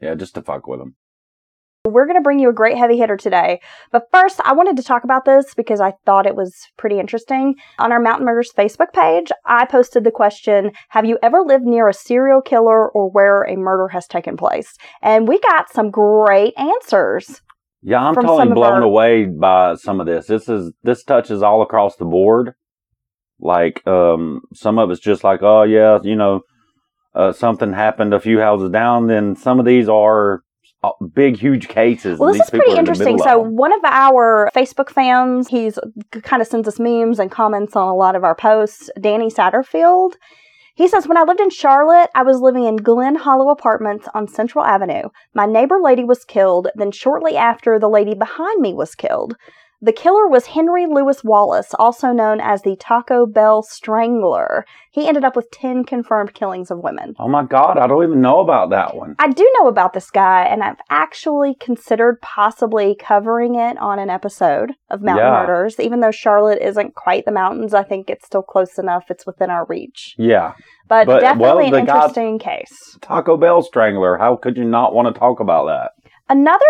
Yeah, 0.00 0.14
just 0.14 0.34
to 0.36 0.42
fuck 0.42 0.66
with 0.68 0.80
him. 0.80 0.94
We're 1.88 2.06
going 2.06 2.16
to 2.16 2.22
bring 2.22 2.38
you 2.38 2.48
a 2.48 2.54
great 2.54 2.76
heavy 2.76 2.98
hitter 2.98 3.16
today. 3.16 3.60
But 3.90 4.04
first, 4.12 4.40
I 4.44 4.52
wanted 4.52 4.76
to 4.76 4.82
talk 4.82 5.04
about 5.04 5.24
this 5.24 5.54
because 5.54 5.80
I 5.80 5.94
thought 6.06 6.26
it 6.26 6.36
was 6.36 6.54
pretty 6.76 6.98
interesting. 6.98 7.56
On 7.78 7.92
our 7.92 8.00
Mountain 8.00 8.26
Murders 8.26 8.52
Facebook 8.56 8.92
page, 8.92 9.30
I 9.46 9.64
posted 9.64 10.04
the 10.04 10.10
question 10.10 10.72
Have 10.90 11.04
you 11.04 11.18
ever 11.22 11.42
lived 11.42 11.64
near 11.64 11.88
a 11.88 11.94
serial 11.94 12.40
killer 12.40 12.88
or 12.88 13.10
where 13.10 13.42
a 13.42 13.56
murder 13.56 13.88
has 13.88 14.06
taken 14.06 14.36
place? 14.36 14.76
And 15.02 15.26
we 15.26 15.40
got 15.40 15.70
some 15.72 15.90
great 15.90 16.54
answers. 16.56 17.40
Yeah, 17.82 18.00
I'm 18.00 18.14
totally 18.14 18.52
blown 18.52 18.72
our- 18.74 18.82
away 18.82 19.26
by 19.26 19.76
some 19.76 20.00
of 20.00 20.06
this. 20.06 20.26
This 20.26 20.48
is 20.48 20.72
this 20.82 21.04
touches 21.04 21.42
all 21.42 21.62
across 21.62 21.96
the 21.96 22.04
board. 22.04 22.54
Like 23.40 23.86
um 23.86 24.40
some 24.52 24.78
of 24.78 24.90
it's 24.90 25.00
just 25.00 25.22
like, 25.22 25.42
oh 25.42 25.62
yeah, 25.62 25.98
you 26.02 26.16
know, 26.16 26.40
uh, 27.14 27.32
something 27.32 27.72
happened 27.72 28.14
a 28.14 28.20
few 28.20 28.40
houses 28.40 28.70
down. 28.70 29.06
Then 29.06 29.36
some 29.36 29.60
of 29.60 29.66
these 29.66 29.88
are 29.88 30.42
big, 31.12 31.36
huge 31.36 31.68
cases. 31.68 32.18
Well, 32.18 32.32
this 32.32 32.42
is 32.42 32.50
pretty 32.50 32.76
interesting. 32.76 33.18
So, 33.18 33.38
one 33.38 33.72
of 33.72 33.80
our 33.84 34.50
Facebook 34.54 34.90
fans, 34.90 35.48
he's 35.48 35.78
kind 36.22 36.40
of 36.40 36.48
sends 36.48 36.68
us 36.68 36.78
memes 36.78 37.18
and 37.18 37.30
comments 37.30 37.76
on 37.76 37.88
a 37.88 37.94
lot 37.94 38.14
of 38.14 38.24
our 38.24 38.34
posts. 38.34 38.90
Danny 39.00 39.28
Satterfield. 39.28 40.14
He 40.74 40.86
says, 40.86 41.08
When 41.08 41.16
I 41.16 41.24
lived 41.24 41.40
in 41.40 41.50
Charlotte, 41.50 42.08
I 42.14 42.22
was 42.22 42.40
living 42.40 42.64
in 42.64 42.76
Glen 42.76 43.16
Hollow 43.16 43.50
Apartments 43.50 44.06
on 44.14 44.28
Central 44.28 44.64
Avenue. 44.64 45.08
My 45.34 45.44
neighbor 45.44 45.80
lady 45.82 46.04
was 46.04 46.24
killed. 46.24 46.68
Then, 46.76 46.92
shortly 46.92 47.36
after, 47.36 47.80
the 47.80 47.88
lady 47.88 48.14
behind 48.14 48.60
me 48.60 48.74
was 48.74 48.94
killed. 48.94 49.34
The 49.80 49.92
killer 49.92 50.26
was 50.26 50.46
Henry 50.46 50.86
Louis 50.86 51.22
Wallace, 51.22 51.72
also 51.78 52.08
known 52.10 52.40
as 52.40 52.62
the 52.62 52.74
Taco 52.74 53.26
Bell 53.26 53.62
Strangler. 53.62 54.64
He 54.90 55.06
ended 55.06 55.24
up 55.24 55.36
with 55.36 55.52
10 55.52 55.84
confirmed 55.84 56.34
killings 56.34 56.72
of 56.72 56.78
women. 56.80 57.14
Oh 57.16 57.28
my 57.28 57.44
god, 57.44 57.78
I 57.78 57.86
don't 57.86 58.02
even 58.02 58.20
know 58.20 58.40
about 58.40 58.70
that 58.70 58.96
one. 58.96 59.14
I 59.20 59.28
do 59.30 59.48
know 59.60 59.68
about 59.68 59.92
this 59.92 60.10
guy, 60.10 60.42
and 60.46 60.64
I've 60.64 60.80
actually 60.90 61.54
considered 61.54 62.20
possibly 62.20 62.96
covering 62.98 63.54
it 63.54 63.78
on 63.78 64.00
an 64.00 64.10
episode 64.10 64.72
of 64.90 65.00
Mountain 65.00 65.24
Yeah. 65.26 65.46
Murders. 65.46 65.78
Even 65.78 66.00
though 66.00 66.10
Charlotte 66.10 66.60
isn't 66.60 66.96
quite 66.96 67.24
the 67.24 67.30
mountains, 67.30 67.72
I 67.72 67.84
think 67.84 68.10
it's 68.10 68.26
still 68.26 68.42
close 68.42 68.78
enough. 68.80 69.04
It's 69.10 69.26
within 69.26 69.48
our 69.50 69.64
reach. 69.66 70.16
Yeah, 70.18 70.54
But, 70.88 71.06
But, 71.06 71.20
definitely 71.20 71.70
well, 71.70 71.74
an 71.74 71.80
interesting 71.88 72.40
case. 72.40 72.98
Taco 73.00 73.36
Bell 73.36 73.62
Strangler. 73.62 74.18
How 74.18 74.34
could 74.34 74.56
you 74.56 74.64
not 74.64 74.92
want 74.92 75.14
to 75.14 75.16
talk 75.16 75.38
about 75.38 75.66
that? 75.66 75.92
Another 76.30 76.64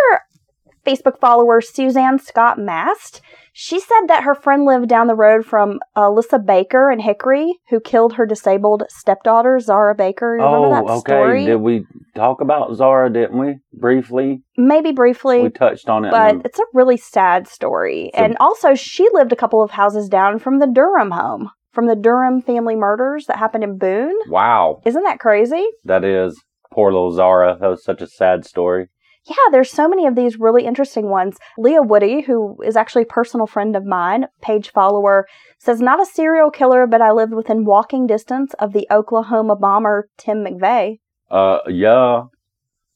Facebook 0.89 1.21
follower, 1.21 1.61
Suzanne 1.61 2.19
Scott 2.19 2.59
Mast, 2.59 3.21
she 3.53 3.79
said 3.79 4.07
that 4.07 4.23
her 4.23 4.35
friend 4.35 4.65
lived 4.65 4.89
down 4.89 5.07
the 5.07 5.15
road 5.15 5.45
from 5.45 5.81
Elisa 5.95 6.39
Baker 6.39 6.91
in 6.91 7.01
Hickory, 7.01 7.59
who 7.69 7.81
killed 7.81 8.15
her 8.15 8.25
disabled 8.25 8.85
stepdaughter, 8.89 9.59
Zahra 9.61 9.95
Baker. 9.95 10.39
You 10.39 10.45
remember 10.45 10.71
that 10.71 10.85
oh, 10.91 10.99
okay. 10.99 11.13
story? 11.13 11.45
Did 11.45 11.57
we 11.57 11.85
talk 12.15 12.41
about 12.41 12.75
Zahra? 12.75 13.13
Didn't 13.13 13.39
we 13.39 13.57
briefly? 13.73 14.43
Maybe 14.57 14.93
briefly. 14.93 15.43
We 15.43 15.51
touched 15.51 15.89
on 15.89 16.05
it. 16.05 16.11
but 16.11 16.37
in- 16.37 16.43
it's 16.45 16.59
a 16.59 16.65
really 16.73 16.97
sad 16.97 17.49
story. 17.49 18.11
So- 18.15 18.23
and 18.23 18.37
also, 18.41 18.75
she 18.75 19.09
lived 19.13 19.33
a 19.33 19.37
couple 19.37 19.63
of 19.63 19.73
houses 19.73 20.09
down 20.09 20.39
from 20.39 20.59
the 20.59 20.67
Durham 20.67 21.11
home, 21.11 21.51
from 21.73 21.87
the 21.87 21.97
Durham 21.97 22.41
family 22.41 22.77
murders 22.77 23.27
that 23.27 23.37
happened 23.39 23.65
in 23.65 23.77
Boone. 23.77 24.17
wow, 24.29 24.81
Isn't 24.87 25.03
that 25.03 25.19
crazy? 25.19 25.67
that 25.85 26.05
is 26.05 26.41
poor 26.73 26.93
little 26.93 27.11
Zahra. 27.13 27.57
That 27.61 27.69
was 27.69 27.85
such 27.85 28.01
a 28.01 28.07
sad 28.07 28.45
story. 28.47 28.89
Yeah, 29.29 29.51
there's 29.51 29.71
so 29.71 29.89
many 29.89 30.07
of 30.07 30.15
these 30.15 30.39
really 30.39 30.65
interesting 30.65 31.11
ones. 31.11 31.37
Leah 31.59 31.83
Woody, 31.83 32.23
who 32.23 32.57
is 32.65 32.77
actually 32.77 33.03
a 33.03 33.07
personal 33.07 33.47
friend 33.47 33.77
of 33.77 33.85
mine, 33.85 34.27
page 34.41 34.71
follower, 34.71 35.27
says, 35.59 35.81
Not 35.81 36.01
a 36.01 36.07
serial 36.07 36.51
killer, 36.51 36.87
but 36.87 37.03
I 37.03 37.13
lived 37.13 37.35
within 37.35 37.67
walking 37.67 38.07
distance 38.07 38.55
of 38.59 38.73
the 38.73 38.87
Oklahoma 38.91 39.57
bomber 39.57 40.09
Tim 40.17 40.45
McVeigh. 40.45 41.01
Uh, 41.31 41.59
yeah. 41.69 42.25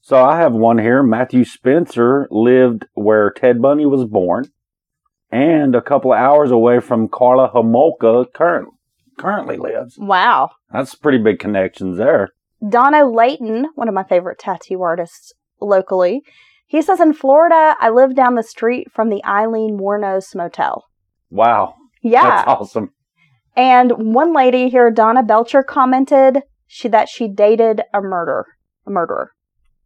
So 0.01 0.23
I 0.23 0.37
have 0.37 0.53
one 0.53 0.79
here. 0.79 1.03
Matthew 1.03 1.45
Spencer 1.45 2.27
lived 2.31 2.87
where 2.93 3.29
Ted 3.29 3.61
Bundy 3.61 3.85
was 3.85 4.05
born, 4.05 4.45
and 5.31 5.75
a 5.75 5.81
couple 5.81 6.13
of 6.13 6.19
hours 6.19 6.49
away 6.49 6.79
from 6.79 7.09
Karla 7.09 7.49
Homolka 7.49 8.33
current, 8.33 8.69
currently 9.19 9.57
lives. 9.57 9.97
Wow. 9.99 10.49
That's 10.71 10.95
pretty 10.95 11.19
big 11.19 11.37
connections 11.37 11.97
there. 11.97 12.29
Dono 12.67 13.13
Layton, 13.13 13.67
one 13.75 13.87
of 13.87 13.93
my 13.93 14.03
favorite 14.03 14.39
tattoo 14.39 14.81
artists 14.81 15.33
locally, 15.63 16.21
he 16.67 16.81
says, 16.81 16.99
In 16.99 17.13
Florida, 17.13 17.75
I 17.79 17.89
live 17.89 18.15
down 18.15 18.35
the 18.35 18.43
street 18.43 18.91
from 18.91 19.09
the 19.09 19.23
Aileen 19.25 19.77
Wuornos 19.79 20.35
Motel. 20.35 20.85
Wow, 21.29 21.75
Yeah. 22.01 22.23
that's 22.23 22.47
awesome. 22.47 22.91
And 23.55 23.91
one 24.13 24.33
lady 24.33 24.69
here, 24.69 24.89
Donna 24.89 25.21
Belcher, 25.23 25.63
commented 25.63 26.41
she 26.67 26.87
that 26.87 27.07
she 27.09 27.27
dated 27.27 27.81
a 27.93 28.01
murder, 28.01 28.45
a 28.87 28.89
murderer. 28.89 29.31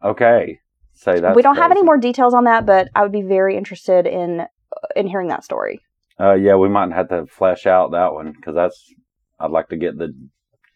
Okay, 0.04 0.60
say 0.94 1.20
that. 1.20 1.36
we 1.36 1.42
don't 1.42 1.58
have 1.58 1.72
any 1.72 1.84
more 1.84 1.98
details 1.98 2.34
on 2.34 2.46
that, 2.46 2.66
but 2.66 2.88
I 2.96 3.02
would 3.04 3.12
be 3.12 3.24
very 3.24 3.58
interested 3.58 4.06
in 4.08 4.46
in 4.96 5.08
hearing 5.08 5.28
that 5.28 5.44
story. 5.44 5.82
Uh, 6.20 6.34
yeah, 6.34 6.56
we 6.56 6.70
might 6.70 6.92
have 6.94 7.10
to 7.10 7.26
flesh 7.28 7.66
out 7.66 7.92
that 7.92 8.14
one 8.14 8.32
because 8.32 8.56
that's. 8.56 8.94
I'd 9.40 9.52
like 9.52 9.68
to 9.70 9.78
get 9.78 9.98
the 9.98 10.14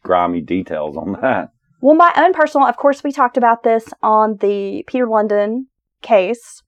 grimy 0.03 0.41
details 0.41 0.97
on 0.97 1.13
that. 1.21 1.49
Well, 1.81 1.95
my 1.95 2.13
own 2.15 2.33
personal, 2.33 2.67
of 2.67 2.77
course, 2.77 3.03
we 3.03 3.11
talked 3.11 3.37
about 3.37 3.63
this 3.63 3.85
on 4.01 4.37
the 4.39 4.83
Peter 4.87 5.07
London 5.07 5.67
case. 6.01 6.61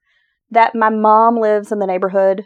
That 0.51 0.75
my 0.75 0.89
mom 0.89 1.37
lives 1.39 1.71
in 1.71 1.79
the 1.79 1.87
neighborhood 1.87 2.43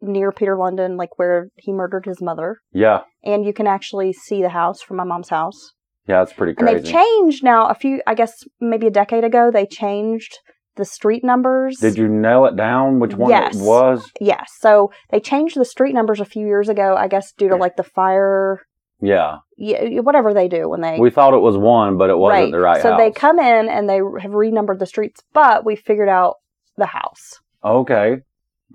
near 0.00 0.32
Peter 0.32 0.56
London, 0.56 0.96
like 0.96 1.16
where 1.18 1.50
he 1.56 1.72
murdered 1.72 2.04
his 2.06 2.20
mother, 2.20 2.58
Yeah, 2.72 3.02
and 3.22 3.44
you 3.44 3.52
can 3.52 3.66
actually 3.68 4.12
see 4.12 4.42
the 4.42 4.48
house 4.48 4.80
from 4.82 4.96
my 4.96 5.04
mom's 5.04 5.28
house. 5.28 5.72
yeah, 6.08 6.22
it's 6.22 6.32
pretty 6.32 6.54
And 6.58 6.66
they've 6.66 6.84
changed 6.84 7.44
now. 7.44 7.68
A 7.68 7.74
few, 7.74 8.02
I 8.06 8.14
guess, 8.14 8.32
maybe 8.60 8.86
a 8.88 8.90
decade 8.90 9.22
ago, 9.22 9.50
they 9.52 9.66
changed 9.66 10.38
the 10.76 10.84
street 10.84 11.22
numbers. 11.22 11.76
Did 11.78 11.98
you 11.98 12.08
nail 12.08 12.46
it 12.46 12.56
down? 12.56 12.98
Which 12.98 13.14
one 13.14 13.30
Yes. 13.30 13.54
it 13.54 13.62
was? 13.62 14.10
Yes. 14.20 14.50
So 14.58 14.90
they 15.10 15.20
changed 15.20 15.56
the 15.56 15.64
street 15.64 15.92
numbers 15.92 16.18
a 16.20 16.24
few 16.24 16.46
years 16.46 16.68
ago, 16.68 16.96
I 16.96 17.06
guess, 17.06 17.32
due 17.36 17.48
to 17.50 17.56
like 17.56 17.76
the 17.76 17.84
fire, 17.84 18.60
Yeah, 19.02 19.38
yeah, 19.56 20.00
whatever 20.00 20.34
they 20.34 20.48
do 20.48 20.68
when 20.68 20.80
they. 20.80 20.98
we 20.98 21.10
thought 21.10 21.34
it 21.34 21.38
was 21.38 21.56
one, 21.56 21.96
but 21.98 22.10
it 22.10 22.18
wasn't 22.18 22.52
the 22.52 22.58
right 22.60 22.82
So 22.82 22.90
house. 22.92 22.98
they 23.00 23.10
come 23.10 23.38
in 23.38 23.68
and 23.68 23.88
they 23.88 24.00
have 24.20 24.32
renumbered 24.32 24.78
the 24.78 24.86
streets, 24.86 25.22
but 25.32 25.64
we 25.64 25.76
figured 25.76 26.08
out 26.08 26.36
the 26.76 26.86
house. 26.86 27.40
Okay. 27.64 28.18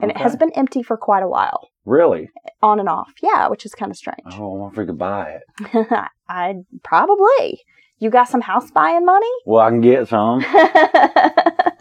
And 0.01 0.11
it 0.11 0.17
has 0.17 0.35
been 0.35 0.51
empty 0.55 0.83
for 0.83 0.97
quite 0.97 1.23
a 1.23 1.27
while, 1.27 1.69
really. 1.85 2.29
on 2.61 2.79
and 2.81 2.89
off. 2.89 3.11
Yeah, 3.23 3.47
which 3.47 3.65
is 3.65 3.73
kind 3.73 3.89
of 3.91 3.97
strange. 3.97 4.19
Oh, 4.33 4.55
I 4.55 4.57
wonder 4.59 4.73
if 4.73 4.77
we 4.77 4.85
could 4.87 4.97
buy 4.97 5.39
it. 5.39 5.87
I'd 6.29 6.65
probably. 6.83 7.61
You 7.99 8.09
got 8.09 8.27
some 8.27 8.41
house 8.41 8.71
buying 8.71 9.05
money? 9.05 9.29
Well, 9.45 9.61
I 9.65 9.69
can 9.69 9.79
get 9.79 10.07
some. 10.09 10.41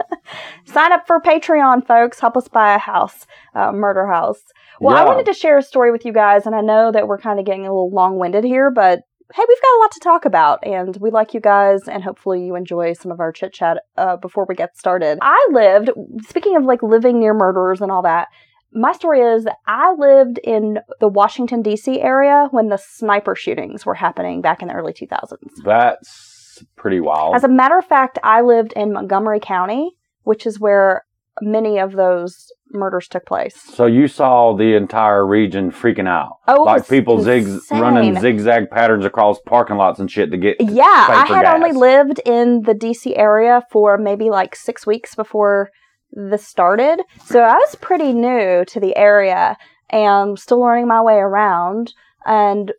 Sign 0.66 0.92
up 0.92 1.06
for 1.06 1.21
Patreon, 1.21 1.87
folks. 1.87 2.21
Help 2.21 2.37
us 2.37 2.49
buy 2.49 2.75
a 2.75 2.78
house, 2.78 3.26
uh, 3.54 3.73
murder 3.73 4.06
house. 4.06 4.42
Well, 4.80 4.97
I 4.97 5.04
wanted 5.04 5.26
to 5.26 5.33
share 5.33 5.59
a 5.59 5.62
story 5.62 5.92
with 5.92 6.04
you 6.04 6.12
guys, 6.12 6.47
and 6.47 6.54
I 6.54 6.61
know 6.61 6.90
that 6.90 7.06
we're 7.06 7.18
kind 7.18 7.38
of 7.38 7.47
getting 7.47 7.66
a 7.66 7.71
little 7.71 7.90
long 7.90 8.18
winded 8.18 8.44
here, 8.44 8.71
but 8.71 9.00
hey, 9.33 9.42
we've 9.49 9.62
got 9.62 9.76
a 9.76 9.80
lot 9.80 9.92
to 9.92 10.00
talk 10.00 10.25
about, 10.25 10.66
and 10.66 10.97
we 10.99 11.11
like 11.11 11.35
you 11.35 11.40
guys, 11.40 11.88
and 11.88 12.02
hopefully 12.02 12.44
you 12.44 12.54
enjoy 12.56 12.92
some 12.92 13.11
of 13.11 13.21
our 13.21 13.33
chit 13.33 13.52
chat 13.52 13.78
uh, 13.97 14.16
before 14.16 14.47
we 14.49 14.54
get 14.54 14.76
started. 14.76 15.18
I 15.23 15.49
lived, 15.52 15.90
speaking 16.26 16.56
of 16.56 16.64
like 16.64 16.83
living 16.83 17.21
near 17.21 17.35
murderers 17.35 17.80
and 17.80 17.90
all 17.90 18.02
that, 18.02 18.28
my 18.73 18.92
story 18.92 19.21
is 19.21 19.47
I 19.66 19.94
lived 19.94 20.38
in 20.42 20.80
the 21.00 21.09
Washington, 21.09 21.62
D.C. 21.62 22.00
area 22.00 22.49
when 22.50 22.68
the 22.68 22.76
sniper 22.76 23.37
shootings 23.37 23.87
were 23.87 23.94
happening 23.94 24.40
back 24.42 24.62
in 24.62 24.68
the 24.68 24.75
early 24.75 24.92
2000s. 24.92 25.38
That's 25.64 26.64
pretty 26.76 27.00
wild. 27.00 27.37
As 27.37 27.44
a 27.44 27.49
matter 27.49 27.78
of 27.78 27.85
fact, 27.85 28.18
I 28.25 28.40
lived 28.40 28.73
in 28.75 28.92
Montgomery 28.92 29.40
County, 29.40 29.92
which 30.25 30.47
is 30.47 30.61
where 30.61 31.04
many 31.40 31.78
of 31.78 31.93
those 31.93 32.52
murders 32.71 33.07
took 33.09 33.25
place. 33.25 33.61
so 33.61 33.87
you 33.87 34.09
saw 34.09 34.52
the 34.57 34.75
entire 34.75 35.25
region 35.25 35.71
freaking 35.71 36.09
out. 36.09 36.38
Oh, 36.49 36.62
like 36.64 36.88
people 36.88 37.23
zig 37.23 37.47
running 37.71 38.19
zigzag 38.19 38.69
patterns 38.71 39.04
across 39.04 39.38
parking 39.47 39.76
lots 39.76 40.00
and 40.00 40.11
shit 40.11 40.31
to 40.33 40.37
get. 40.37 40.57
Yeah, 40.61 41.07
I 41.09 41.25
had 41.28 41.43
gas. 41.43 41.54
only 41.54 41.73
lived 41.73 42.21
in 42.26 42.62
the 42.62 42.75
DC 42.75 43.16
area 43.16 43.62
for 43.71 43.97
maybe 43.97 44.28
like 44.31 44.57
six 44.57 44.87
weeks 44.87 45.14
before 45.14 45.71
this 46.11 46.47
started. 46.47 47.02
So 47.25 47.40
I 47.43 47.54
was 47.54 47.76
pretty 47.76 48.12
new 48.12 48.64
to 48.66 48.81
the 48.81 48.97
area 48.97 49.57
and 49.90 50.38
still 50.38 50.61
learning 50.61 50.88
my 50.88 51.00
way 51.00 51.16
around. 51.16 51.93
And 52.26 52.73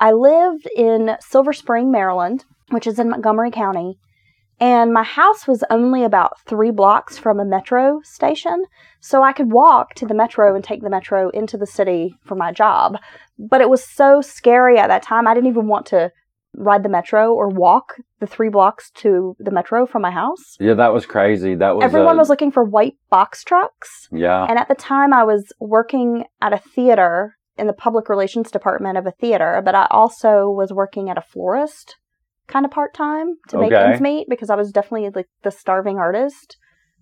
I 0.00 0.12
lived 0.12 0.68
in 0.76 1.16
Silver 1.20 1.52
Spring, 1.52 1.90
Maryland, 1.90 2.44
which 2.70 2.86
is 2.86 2.98
in 2.98 3.10
Montgomery 3.10 3.50
County. 3.50 3.98
And 4.60 4.92
my 4.92 5.02
house 5.02 5.48
was 5.48 5.64
only 5.70 6.04
about 6.04 6.38
three 6.46 6.70
blocks 6.70 7.16
from 7.16 7.40
a 7.40 7.46
metro 7.46 8.00
station. 8.04 8.64
So 9.00 9.22
I 9.22 9.32
could 9.32 9.50
walk 9.50 9.94
to 9.94 10.06
the 10.06 10.14
metro 10.14 10.54
and 10.54 10.62
take 10.62 10.82
the 10.82 10.90
metro 10.90 11.30
into 11.30 11.56
the 11.56 11.66
city 11.66 12.14
for 12.24 12.34
my 12.34 12.52
job. 12.52 12.98
But 13.38 13.62
it 13.62 13.70
was 13.70 13.82
so 13.82 14.20
scary 14.20 14.78
at 14.78 14.88
that 14.88 15.02
time. 15.02 15.26
I 15.26 15.32
didn't 15.32 15.48
even 15.48 15.66
want 15.66 15.86
to 15.86 16.12
ride 16.54 16.82
the 16.82 16.88
metro 16.88 17.32
or 17.32 17.48
walk 17.48 17.94
the 18.18 18.26
three 18.26 18.50
blocks 18.50 18.90
to 18.90 19.34
the 19.38 19.50
metro 19.50 19.86
from 19.86 20.02
my 20.02 20.10
house. 20.10 20.56
Yeah, 20.58 20.74
that 20.74 20.92
was 20.92 21.06
crazy. 21.06 21.54
That 21.54 21.76
was 21.76 21.84
Everyone 21.84 22.16
uh, 22.16 22.18
was 22.18 22.28
looking 22.28 22.50
for 22.50 22.64
white 22.64 22.96
box 23.08 23.42
trucks. 23.44 24.08
yeah. 24.12 24.44
And 24.44 24.58
at 24.58 24.68
the 24.68 24.74
time, 24.74 25.14
I 25.14 25.24
was 25.24 25.52
working 25.58 26.24
at 26.42 26.52
a 26.52 26.58
theater 26.58 27.36
in 27.56 27.66
the 27.66 27.72
public 27.72 28.08
relations 28.08 28.50
department 28.50 28.98
of 28.98 29.06
a 29.06 29.12
theater, 29.12 29.62
but 29.64 29.74
I 29.74 29.86
also 29.90 30.48
was 30.48 30.72
working 30.72 31.08
at 31.08 31.18
a 31.18 31.22
florist 31.22 31.96
kind 32.50 32.66
of 32.66 32.70
part 32.72 32.92
time 32.94 33.36
to 33.48 33.58
make 33.58 33.72
Okay. 33.72 33.82
ends 33.82 34.00
meet 34.00 34.28
because 34.28 34.50
I 34.50 34.56
was 34.56 34.72
definitely 34.72 35.08
like 35.14 35.28
the 35.42 35.50
starving 35.50 35.98
artist, 35.98 36.56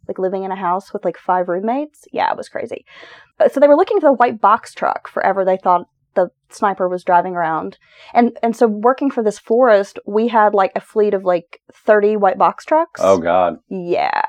like 0.07 0.19
living 0.19 0.45
in 0.45 0.53
a 0.53 0.57
house 0.57 0.93
with 0.93 1.05
like 1.05 1.17
five 1.19 1.49
roommates. 1.49 2.05
Yeah, 2.13 2.31
it 2.31 2.37
was 2.37 2.49
crazy. 2.49 2.85
Uh, 3.41 3.49
So 3.49 3.59
they 3.61 3.69
were 3.69 3.77
looking 3.77 4.01
for 4.01 4.09
the 4.09 4.13
white 4.21 4.41
box 4.41 4.75
truck 4.75 5.09
forever. 5.09 5.45
They 5.45 5.57
thought 5.57 5.89
the 6.15 6.31
sniper 6.51 6.89
was 6.89 7.05
driving 7.05 7.35
around. 7.35 7.79
And 8.13 8.37
and 8.43 8.55
so 8.57 8.67
working 8.67 9.11
for 9.11 9.23
this 9.23 9.39
florist, 9.39 9.99
we 10.07 10.29
had 10.29 10.55
like 10.55 10.73
a 10.77 10.81
fleet 10.81 11.15
of 11.15 11.25
like 11.25 11.61
30 11.73 12.17
white 12.17 12.39
box 12.39 12.65
trucks. 12.65 13.01
Oh 13.03 13.19
God. 13.19 13.59
Yeah. 13.69 14.23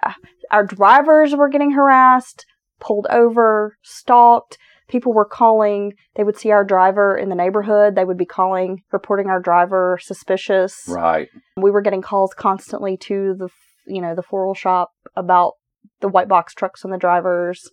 Our 0.51 0.65
drivers 0.65 1.35
were 1.35 1.49
getting 1.49 1.71
harassed, 1.71 2.45
pulled 2.79 3.07
over, 3.09 3.77
stalked. 3.81 4.57
People 4.89 5.13
were 5.13 5.25
calling. 5.25 5.93
They 6.15 6.23
would 6.23 6.37
see 6.37 6.51
our 6.51 6.65
driver 6.65 7.15
in 7.15 7.29
the 7.29 7.35
neighborhood. 7.35 7.95
They 7.95 8.05
would 8.05 8.17
be 8.17 8.25
calling, 8.25 8.81
reporting 8.91 9.27
our 9.27 9.39
driver 9.39 9.99
suspicious. 10.01 10.85
Right. 10.87 11.29
We 11.55 11.71
were 11.71 11.81
getting 11.81 12.01
calls 12.01 12.33
constantly 12.33 12.97
to 12.97 13.35
the, 13.37 13.49
you 13.87 14.01
know, 14.01 14.15
the 14.15 14.23
floral 14.23 14.55
shop 14.55 14.91
about 15.15 15.53
the 16.01 16.07
white 16.07 16.27
box 16.27 16.53
trucks 16.53 16.83
and 16.83 16.91
the 16.91 16.97
drivers. 16.97 17.69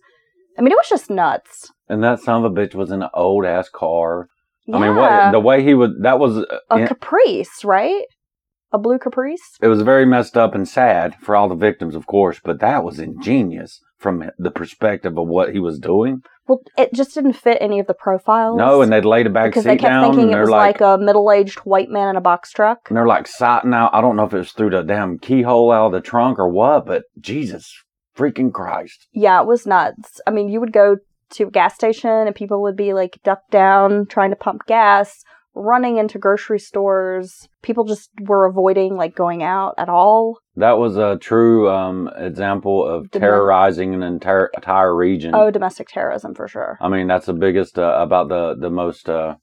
I 0.57 0.61
mean, 0.61 0.71
it 0.71 0.77
was 0.77 0.89
just 0.89 1.09
nuts. 1.09 1.71
And 1.89 2.03
that 2.03 2.19
son 2.19 2.43
of 2.43 2.51
a 2.51 2.55
bitch 2.55 2.75
was 2.75 2.91
in 2.91 3.01
an 3.01 3.09
old 3.13 3.45
ass 3.45 3.69
car. 3.69 4.27
Yeah. 4.65 4.75
I 4.75 4.79
mean, 4.79 4.95
what 4.95 5.31
the 5.31 5.39
way 5.39 5.63
he 5.63 5.73
would 5.73 6.01
that 6.01 6.19
was 6.19 6.37
uh, 6.37 6.59
a 6.69 6.79
yeah, 6.79 6.87
Caprice, 6.87 7.63
right? 7.63 8.03
A 8.71 8.77
blue 8.77 8.99
Caprice. 8.99 9.57
it 9.61 9.67
was 9.67 9.81
very 9.81 10.05
messed 10.05 10.35
up 10.35 10.53
and 10.53 10.67
sad 10.67 11.15
for 11.21 11.35
all 11.35 11.47
the 11.47 11.55
victims, 11.55 11.95
of 11.95 12.05
course, 12.05 12.39
but 12.43 12.59
that 12.59 12.83
was 12.83 12.99
ingenious 12.99 13.79
from 13.97 14.29
the 14.37 14.51
perspective 14.51 15.17
of 15.17 15.27
what 15.27 15.53
he 15.53 15.59
was 15.59 15.79
doing. 15.79 16.21
Well, 16.47 16.61
it 16.77 16.93
just 16.93 17.13
didn't 17.13 17.33
fit 17.33 17.57
any 17.61 17.79
of 17.79 17.87
the 17.87 17.93
profiles. 17.93 18.57
No, 18.57 18.81
and 18.81 18.91
they'd 18.91 19.05
laid 19.05 19.25
a 19.25 19.29
back 19.29 19.51
because 19.51 19.63
seat 19.63 19.69
they 19.69 19.77
kept 19.77 19.89
down, 19.89 20.11
thinking 20.11 20.29
it 20.29 20.31
they're 20.31 20.41
was 20.41 20.49
like, 20.49 20.81
like, 20.81 20.99
a 20.99 21.01
middle-aged 21.01 21.59
white 21.59 21.89
man 21.89 22.09
in 22.09 22.15
a 22.15 22.21
box 22.21 22.51
truck. 22.51 22.89
and 22.89 22.97
they're 22.97 23.07
like 23.07 23.27
sighting 23.27 23.73
out. 23.73 23.93
I 23.93 24.01
don't 24.01 24.15
know 24.15 24.25
if 24.25 24.33
it 24.33 24.37
was 24.37 24.51
through 24.51 24.71
the 24.71 24.81
damn 24.83 25.17
keyhole 25.17 25.71
out 25.71 25.87
of 25.87 25.91
the 25.93 26.01
trunk 26.01 26.37
or 26.39 26.49
what, 26.49 26.85
but 26.85 27.03
Jesus 27.19 27.73
freaking 28.17 28.51
Christ! 28.51 29.07
Yeah, 29.13 29.41
it 29.41 29.47
was 29.47 29.65
nuts. 29.65 30.19
I 30.27 30.31
mean, 30.31 30.49
you 30.49 30.59
would 30.59 30.73
go 30.73 30.97
to 31.31 31.47
a 31.47 31.51
gas 31.51 31.75
station 31.75 32.09
and 32.09 32.35
people 32.35 32.61
would 32.61 32.77
be 32.77 32.93
like 32.93 33.19
ducked 33.23 33.51
down 33.51 34.05
trying 34.07 34.29
to 34.29 34.35
pump 34.35 34.65
gas, 34.67 35.23
running 35.57 35.97
into 35.97 36.17
grocery 36.17 36.59
stores. 36.59 37.47
People 37.61 37.83
just 37.83 38.09
were 38.21 38.45
avoiding 38.45 38.95
like 38.95 39.15
going 39.15 39.43
out 39.43 39.75
at 39.77 39.89
all. 39.89 40.39
That 40.55 40.77
was 40.77 40.97
a 40.97 41.17
true 41.17 41.69
um, 41.69 42.09
example 42.15 42.85
of 42.85 43.11
terrorizing 43.11 43.93
an 43.93 44.03
entire 44.03 44.49
entire 44.55 44.95
region. 44.95 45.35
Oh, 45.35 45.51
domestic 45.51 45.89
terrorism 45.89 46.33
for 46.33 46.47
sure. 46.47 46.77
I 46.81 46.89
mean, 46.89 47.07
that's 47.07 47.25
the 47.25 47.33
biggest 47.33 47.77
uh, 47.77 47.97
about 47.99 48.29
the 48.29 48.55
the 48.59 48.69
most 48.69 49.09
uh, 49.09 49.35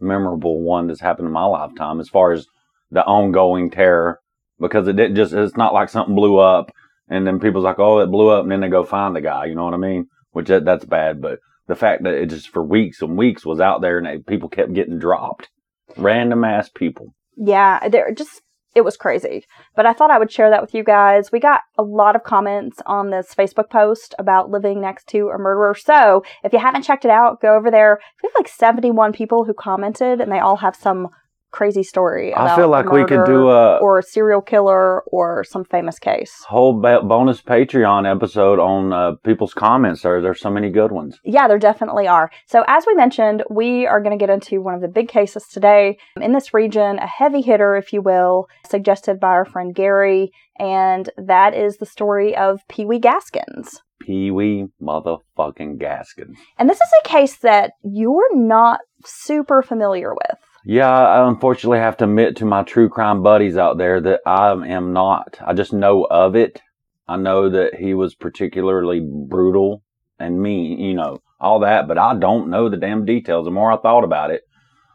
memorable 0.00 0.62
one 0.62 0.86
that's 0.86 1.00
happened 1.00 1.26
in 1.26 1.32
my 1.32 1.44
lifetime, 1.44 2.00
as 2.00 2.08
far 2.08 2.32
as 2.32 2.46
the 2.90 3.04
ongoing 3.04 3.70
terror, 3.70 4.20
because 4.58 4.88
it 4.88 4.96
didn't 4.96 5.16
just. 5.16 5.32
It's 5.32 5.56
not 5.56 5.74
like 5.74 5.88
something 5.88 6.14
blew 6.14 6.38
up 6.38 6.72
and 7.08 7.26
then 7.26 7.40
people's 7.40 7.64
like, 7.64 7.78
oh, 7.78 8.00
it 8.00 8.10
blew 8.10 8.28
up, 8.28 8.42
and 8.42 8.52
then 8.52 8.60
they 8.60 8.68
go 8.68 8.84
find 8.84 9.16
the 9.16 9.20
guy. 9.20 9.46
You 9.46 9.54
know 9.54 9.64
what 9.64 9.74
I 9.74 9.78
mean? 9.78 10.06
Which 10.32 10.48
that, 10.48 10.64
that's 10.64 10.84
bad, 10.84 11.20
but 11.20 11.38
the 11.68 11.76
fact 11.76 12.02
that 12.02 12.14
it 12.14 12.26
just 12.26 12.48
for 12.48 12.64
weeks 12.64 13.00
and 13.02 13.16
weeks 13.16 13.46
was 13.46 13.60
out 13.60 13.80
there 13.80 13.98
and 13.98 14.26
people 14.26 14.48
kept 14.48 14.72
getting 14.72 14.98
dropped, 14.98 15.48
random 15.96 16.44
ass 16.44 16.68
people. 16.68 17.14
Yeah, 17.36 17.88
they're 17.88 18.12
just 18.12 18.42
it 18.74 18.84
was 18.84 18.96
crazy. 18.96 19.44
But 19.74 19.86
I 19.86 19.92
thought 19.92 20.10
I 20.10 20.18
would 20.18 20.30
share 20.30 20.50
that 20.50 20.60
with 20.60 20.74
you 20.74 20.84
guys. 20.84 21.32
We 21.32 21.40
got 21.40 21.62
a 21.76 21.82
lot 21.82 22.14
of 22.14 22.22
comments 22.22 22.80
on 22.86 23.10
this 23.10 23.34
Facebook 23.34 23.70
post 23.70 24.14
about 24.18 24.50
living 24.50 24.80
next 24.80 25.08
to 25.08 25.30
a 25.34 25.38
murderer. 25.38 25.74
So 25.74 26.22
if 26.44 26.52
you 26.52 26.58
haven't 26.58 26.82
checked 26.82 27.04
it 27.04 27.10
out, 27.10 27.40
go 27.40 27.54
over 27.54 27.70
there. 27.70 27.98
We 28.22 28.28
have 28.28 28.38
like 28.38 28.48
71 28.48 29.12
people 29.12 29.44
who 29.44 29.54
commented, 29.54 30.20
and 30.20 30.30
they 30.30 30.38
all 30.38 30.58
have 30.58 30.76
some 30.76 31.08
crazy 31.50 31.82
story. 31.82 32.34
I 32.34 32.54
feel 32.56 32.68
like 32.68 32.90
we 32.90 33.04
could 33.04 33.24
do 33.24 33.48
a 33.48 33.78
or 33.78 33.98
a 33.98 34.02
serial 34.02 34.40
killer 34.40 35.02
or 35.04 35.44
some 35.44 35.64
famous 35.64 35.98
case. 35.98 36.32
whole 36.48 36.80
ba- 36.80 37.02
bonus 37.02 37.40
Patreon 37.42 38.10
episode 38.10 38.58
on 38.58 38.92
uh, 38.92 39.12
people's 39.24 39.54
comments. 39.54 40.02
There, 40.02 40.20
there's 40.20 40.40
so 40.40 40.50
many 40.50 40.70
good 40.70 40.92
ones. 40.92 41.18
Yeah, 41.24 41.48
there 41.48 41.58
definitely 41.58 42.06
are. 42.06 42.30
So, 42.46 42.64
as 42.66 42.84
we 42.86 42.94
mentioned, 42.94 43.44
we 43.50 43.86
are 43.86 44.00
going 44.00 44.16
to 44.18 44.22
get 44.22 44.32
into 44.32 44.60
one 44.60 44.74
of 44.74 44.80
the 44.80 44.88
big 44.88 45.08
cases 45.08 45.46
today 45.50 45.98
in 46.20 46.32
this 46.32 46.52
region, 46.52 46.98
a 46.98 47.06
heavy 47.06 47.40
hitter, 47.40 47.76
if 47.76 47.92
you 47.92 48.02
will, 48.02 48.48
suggested 48.68 49.18
by 49.18 49.28
our 49.28 49.44
friend 49.44 49.74
Gary, 49.74 50.30
and 50.58 51.10
that 51.16 51.54
is 51.54 51.76
the 51.76 51.86
story 51.86 52.36
of 52.36 52.60
Pee 52.68 52.84
Wee 52.84 52.98
Gaskins. 52.98 53.80
Pee 54.00 54.30
Wee 54.30 54.66
motherfucking 54.80 55.78
Gaskins. 55.78 56.38
And 56.58 56.68
this 56.68 56.78
is 56.78 56.90
a 57.04 57.08
case 57.08 57.36
that 57.38 57.72
you're 57.82 58.34
not 58.34 58.80
super 59.04 59.62
familiar 59.62 60.14
with. 60.14 60.38
Yeah, 60.70 60.90
I 60.90 61.26
unfortunately 61.26 61.78
have 61.78 61.96
to 61.96 62.04
admit 62.04 62.36
to 62.36 62.44
my 62.44 62.62
true 62.62 62.90
crime 62.90 63.22
buddies 63.22 63.56
out 63.56 63.78
there 63.78 64.02
that 64.02 64.20
I 64.26 64.50
am 64.50 64.92
not. 64.92 65.38
I 65.40 65.54
just 65.54 65.72
know 65.72 66.04
of 66.04 66.36
it. 66.36 66.60
I 67.08 67.16
know 67.16 67.48
that 67.48 67.76
he 67.76 67.94
was 67.94 68.14
particularly 68.14 69.00
brutal 69.00 69.82
and 70.18 70.42
mean, 70.42 70.78
you 70.78 70.92
know, 70.92 71.22
all 71.40 71.60
that, 71.60 71.88
but 71.88 71.96
I 71.96 72.14
don't 72.18 72.50
know 72.50 72.68
the 72.68 72.76
damn 72.76 73.06
details. 73.06 73.46
The 73.46 73.50
more 73.50 73.72
I 73.72 73.78
thought 73.78 74.04
about 74.04 74.30
it, 74.30 74.42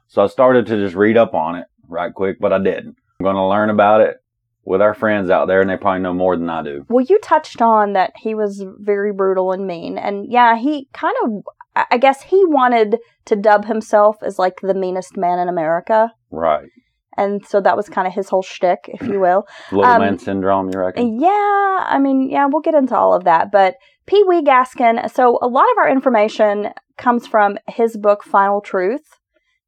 so 0.09 0.21
I 0.21 0.27
started 0.27 0.67
to 0.67 0.77
just 0.77 0.93
read 0.93 1.17
up 1.17 1.33
on 1.33 1.55
it 1.55 1.65
right 1.87 2.13
quick, 2.13 2.37
but 2.39 2.53
I 2.53 2.59
didn't. 2.59 2.95
I'm 3.19 3.23
going 3.23 3.35
to 3.35 3.47
learn 3.47 3.71
about 3.71 4.01
it 4.01 4.17
with 4.65 4.79
our 4.79 4.93
friends 4.93 5.31
out 5.31 5.47
there, 5.47 5.59
and 5.59 5.67
they 5.67 5.77
probably 5.77 6.01
know 6.01 6.13
more 6.13 6.37
than 6.37 6.51
I 6.51 6.61
do. 6.61 6.85
Well, 6.87 7.03
you 7.03 7.17
touched 7.17 7.63
on 7.63 7.93
that 7.93 8.13
he 8.15 8.35
was 8.35 8.63
very 8.77 9.11
brutal 9.11 9.51
and 9.51 9.65
mean. 9.65 9.97
And 9.97 10.31
yeah, 10.31 10.55
he 10.55 10.87
kind 10.93 11.15
of, 11.23 11.43
I 11.75 11.97
guess 11.97 12.21
he 12.23 12.43
wanted 12.45 12.97
to 13.25 13.35
dub 13.35 13.65
himself 13.65 14.17
as 14.21 14.37
like 14.37 14.59
the 14.61 14.73
meanest 14.73 15.17
man 15.17 15.39
in 15.39 15.49
America. 15.49 16.11
Right. 16.29 16.69
And 17.17 17.45
so 17.45 17.61
that 17.61 17.77
was 17.77 17.89
kind 17.89 18.07
of 18.07 18.13
his 18.13 18.29
whole 18.29 18.41
shtick, 18.41 18.79
if 18.87 19.07
you 19.07 19.19
will. 19.19 19.47
Little 19.71 19.85
Um, 19.85 20.01
man 20.01 20.19
syndrome, 20.19 20.69
you 20.73 20.79
reckon? 20.79 21.19
Yeah, 21.19 21.29
I 21.29 21.99
mean, 21.99 22.29
yeah, 22.29 22.47
we'll 22.47 22.61
get 22.61 22.73
into 22.73 22.95
all 22.95 23.13
of 23.13 23.23
that. 23.23 23.51
But 23.51 23.75
Pee 24.07 24.23
Wee 24.27 24.41
Gaskin, 24.41 25.09
so 25.11 25.37
a 25.41 25.47
lot 25.47 25.65
of 25.71 25.77
our 25.77 25.89
information 25.89 26.69
comes 26.97 27.27
from 27.27 27.57
his 27.67 27.97
book, 27.97 28.23
Final 28.23 28.61
Truth, 28.61 29.19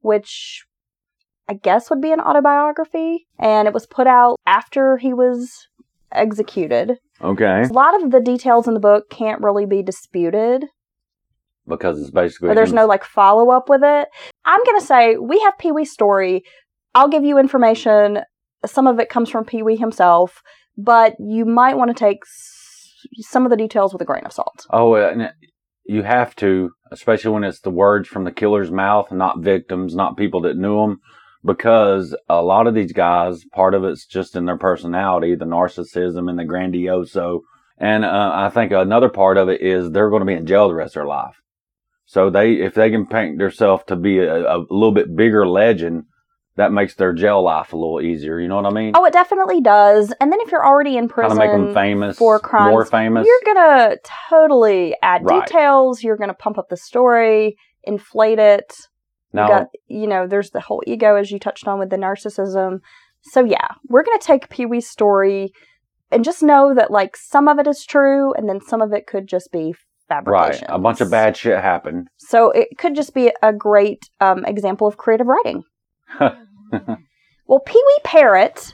which 0.02 0.64
I 1.48 1.54
guess 1.54 1.90
would 1.90 2.02
be 2.02 2.12
an 2.12 2.20
autobiography. 2.20 3.28
And 3.38 3.68
it 3.68 3.74
was 3.74 3.86
put 3.86 4.08
out 4.08 4.38
after 4.48 4.98
he 4.98 5.14
was 5.14 5.68
executed. 6.12 6.98
Okay. 7.22 7.62
A 7.64 7.74
lot 7.74 8.02
of 8.02 8.12
the 8.12 8.22
details 8.22 8.68
in 8.68 8.74
the 8.74 8.80
book 8.80 9.10
can't 9.10 9.42
really 9.44 9.66
be 9.66 9.84
disputed, 9.84 10.66
Because 11.68 12.00
it's 12.00 12.12
basically. 12.12 12.50
or 12.50 12.56
there's 12.56 12.70
him- 12.70 12.76
no 12.76 12.86
like 12.86 13.04
follow 13.04 13.50
up 13.50 13.70
with 13.70 13.82
it. 13.84 14.08
I'm 14.46 14.64
going 14.64 14.80
to 14.80 14.86
say 14.86 15.18
we 15.18 15.40
have 15.42 15.58
Pee 15.58 15.72
Wee's 15.72 15.92
story. 15.92 16.44
I'll 16.94 17.10
give 17.10 17.24
you 17.24 17.38
information. 17.40 18.20
Some 18.66 18.88
of 18.88 19.00
it 19.00 19.10
comes 19.10 19.30
from 19.30 19.46
Pee 19.46 19.64
Wee 19.64 19.76
himself, 19.76 20.42
but 20.78 21.16
you 21.20 21.46
might 21.46 21.78
want 21.78 21.90
to 21.90 21.96
take 21.96 22.20
s- 22.26 22.92
some 23.22 23.46
of 23.46 23.50
the 23.50 23.58
details 23.58 23.94
with 23.94 24.02
a 24.02 24.06
grain 24.06 24.24
of 24.26 24.32
salt. 24.34 24.66
Oh, 24.72 24.96
uh, 24.96 25.10
and 25.12 25.22
it- 25.24 25.34
you 25.88 26.02
have 26.02 26.36
to, 26.38 26.72
especially 26.92 27.32
when 27.32 27.44
it's 27.44 27.60
the 27.60 27.70
words 27.70 28.08
from 28.08 28.24
the 28.24 28.32
killer's 28.32 28.72
mouth, 28.72 29.12
not 29.12 29.40
victims, 29.42 29.96
not 29.96 30.18
people 30.18 30.42
that 30.42 30.58
knew 30.58 30.78
them, 30.82 30.98
because 31.44 32.16
a 32.28 32.42
lot 32.42 32.66
of 32.66 32.74
these 32.74 32.92
guys, 32.92 33.44
part 33.54 33.76
of 33.76 33.84
it's 33.84 34.06
just 34.08 34.36
in 34.36 34.46
their 34.46 34.58
personality, 34.58 35.36
the 35.36 35.46
narcissism 35.46 36.28
and 36.30 36.40
the 36.40 36.44
grandioso. 36.44 37.42
And 37.78 38.04
uh, 38.04 38.32
I 38.34 38.50
think 38.50 38.72
another 38.72 39.10
part 39.10 39.38
of 39.38 39.50
it 39.50 39.62
is 39.62 39.92
they're 39.92 40.10
going 40.10 40.22
to 40.22 40.26
be 40.26 40.34
in 40.34 40.48
jail 40.48 40.68
the 40.70 40.74
rest 40.74 40.96
of 40.96 41.02
their 41.02 41.06
life. 41.08 41.36
So 42.06 42.30
they, 42.30 42.54
if 42.54 42.76
they 42.76 42.90
can 42.92 43.08
paint 43.08 43.40
themselves 43.40 43.84
to 43.88 43.96
be 43.96 44.20
a, 44.20 44.58
a 44.58 44.60
little 44.70 44.92
bit 44.92 45.16
bigger 45.16 45.48
legend, 45.48 46.06
that 46.56 46.72
makes 46.72 46.96
their 46.96 47.14
jail 47.14 47.44
life 47.44 47.74
a 47.74 47.76
little 47.76 48.00
easier. 48.00 48.40
You 48.40 48.48
know 48.48 48.56
what 48.56 48.66
I 48.66 48.72
mean? 48.72 48.94
Oh, 48.96 49.06
it 49.06 49.12
definitely 49.14 49.60
does. 49.60 50.14
And 50.22 50.32
then 50.32 50.40
if 50.42 50.52
you're 50.52 50.66
already 50.66 50.98
in 50.98 51.10
kind 51.10 51.12
prison, 51.12 51.32
of 51.32 51.38
make 51.38 51.52
them 51.52 51.74
famous, 51.74 52.18
for 52.18 52.40
crimes, 52.40 52.72
more 52.72 52.86
famous. 52.86 53.28
you're 53.28 53.54
gonna 53.54 53.98
totally 54.30 54.96
add 55.02 55.24
Right. 55.26 55.46
details. 55.46 56.04
You're 56.04 56.16
gonna 56.16 56.34
pump 56.34 56.58
up 56.58 56.70
the 56.70 56.78
story, 56.78 57.58
inflate 57.84 58.40
it. 58.40 58.74
You 59.34 59.42
Now, 59.42 59.48
got, 59.48 59.68
you 59.88 60.08
know, 60.08 60.28
there's 60.28 60.52
the 60.52 60.62
whole 60.62 60.82
ego 60.88 61.16
as 61.16 61.32
you 61.32 61.40
touched 61.40 61.68
on 61.68 61.80
with 61.80 61.90
the 61.90 61.98
narcissism. 61.98 62.80
So 63.24 63.44
yeah, 63.44 63.68
we're 63.90 64.04
gonna 64.04 64.20
take 64.20 64.50
Pee 64.50 64.66
Wee's 64.66 64.88
story 64.88 65.52
and 66.12 66.24
just 66.24 66.42
know 66.44 66.74
that 66.74 66.92
like 66.92 67.18
some 67.18 67.48
of 67.50 67.60
it 67.60 67.68
is 67.68 67.84
true, 67.84 68.34
and 68.36 68.48
then 68.48 68.62
some 68.62 68.82
of 68.82 68.94
it 68.94 69.08
could 69.08 69.28
just 69.28 69.52
be 69.52 69.74
right, 70.26 70.64
a 70.68 70.78
bunch 70.80 71.02
of 71.02 71.10
bad 71.10 71.36
shit 71.38 71.60
happened. 71.60 72.08
So 72.18 72.52
it 72.52 72.78
could 72.78 72.96
just 72.96 73.14
be 73.14 73.32
a 73.42 73.52
great 73.54 74.00
um, 74.22 74.46
example 74.46 74.88
of 74.88 74.98
creative 74.98 75.28
writing. 75.28 75.64
Well, 77.48 77.60
Pee 77.60 77.74
Wee 77.86 78.00
Parrott, 78.04 78.74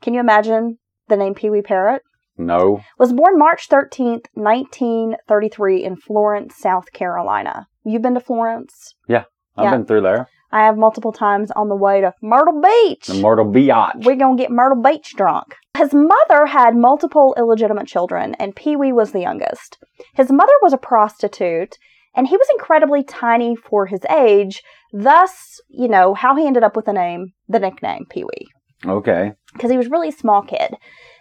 can 0.00 0.14
you 0.14 0.20
imagine 0.20 0.78
the 1.08 1.16
name 1.16 1.34
Pee 1.34 1.50
Wee 1.50 1.60
Parrott? 1.62 2.02
No. 2.38 2.80
Was 2.98 3.12
born 3.12 3.36
March 3.36 3.68
13th, 3.68 4.26
1933 4.34 5.82
in 5.84 5.96
Florence, 5.96 6.54
South 6.56 6.92
Carolina. 6.92 7.66
You've 7.84 8.02
been 8.02 8.14
to 8.14 8.20
Florence? 8.20 8.94
Yeah. 9.08 9.24
I've 9.56 9.64
Yeah. 9.64 9.70
been 9.72 9.86
through 9.86 10.02
there. 10.02 10.28
I 10.52 10.64
have 10.66 10.76
multiple 10.76 11.12
times 11.12 11.50
on 11.50 11.68
the 11.68 11.74
way 11.76 12.00
to 12.00 12.12
Myrtle 12.22 12.60
Beach. 12.60 13.06
The 13.08 13.14
Myrtle 13.14 13.46
Beach. 13.50 13.72
We're 13.96 14.14
going 14.16 14.36
to 14.36 14.42
get 14.42 14.50
Myrtle 14.52 14.80
Beach 14.80 15.14
drunk. 15.16 15.56
His 15.76 15.92
mother 15.92 16.46
had 16.46 16.76
multiple 16.76 17.34
illegitimate 17.38 17.86
children, 17.86 18.34
and 18.34 18.56
Pee 18.56 18.76
Wee 18.76 18.92
was 18.92 19.12
the 19.12 19.20
youngest. 19.20 19.78
His 20.14 20.30
mother 20.30 20.52
was 20.62 20.72
a 20.72 20.78
prostitute, 20.78 21.76
and 22.14 22.26
he 22.28 22.36
was 22.36 22.48
incredibly 22.52 23.02
tiny 23.02 23.56
for 23.56 23.86
his 23.86 24.00
age, 24.06 24.62
thus, 24.92 25.60
you 25.68 25.88
know, 25.88 26.14
how 26.14 26.34
he 26.34 26.46
ended 26.46 26.62
up 26.62 26.76
with 26.76 26.86
the 26.86 26.92
name, 26.92 27.32
the 27.48 27.58
nickname 27.58 28.06
Pee 28.08 28.24
Wee, 28.24 28.46
Okay. 28.90 29.32
because 29.52 29.70
he 29.70 29.76
was 29.76 29.90
really 29.90 30.08
a 30.08 30.12
small 30.12 30.42
kid. 30.42 30.76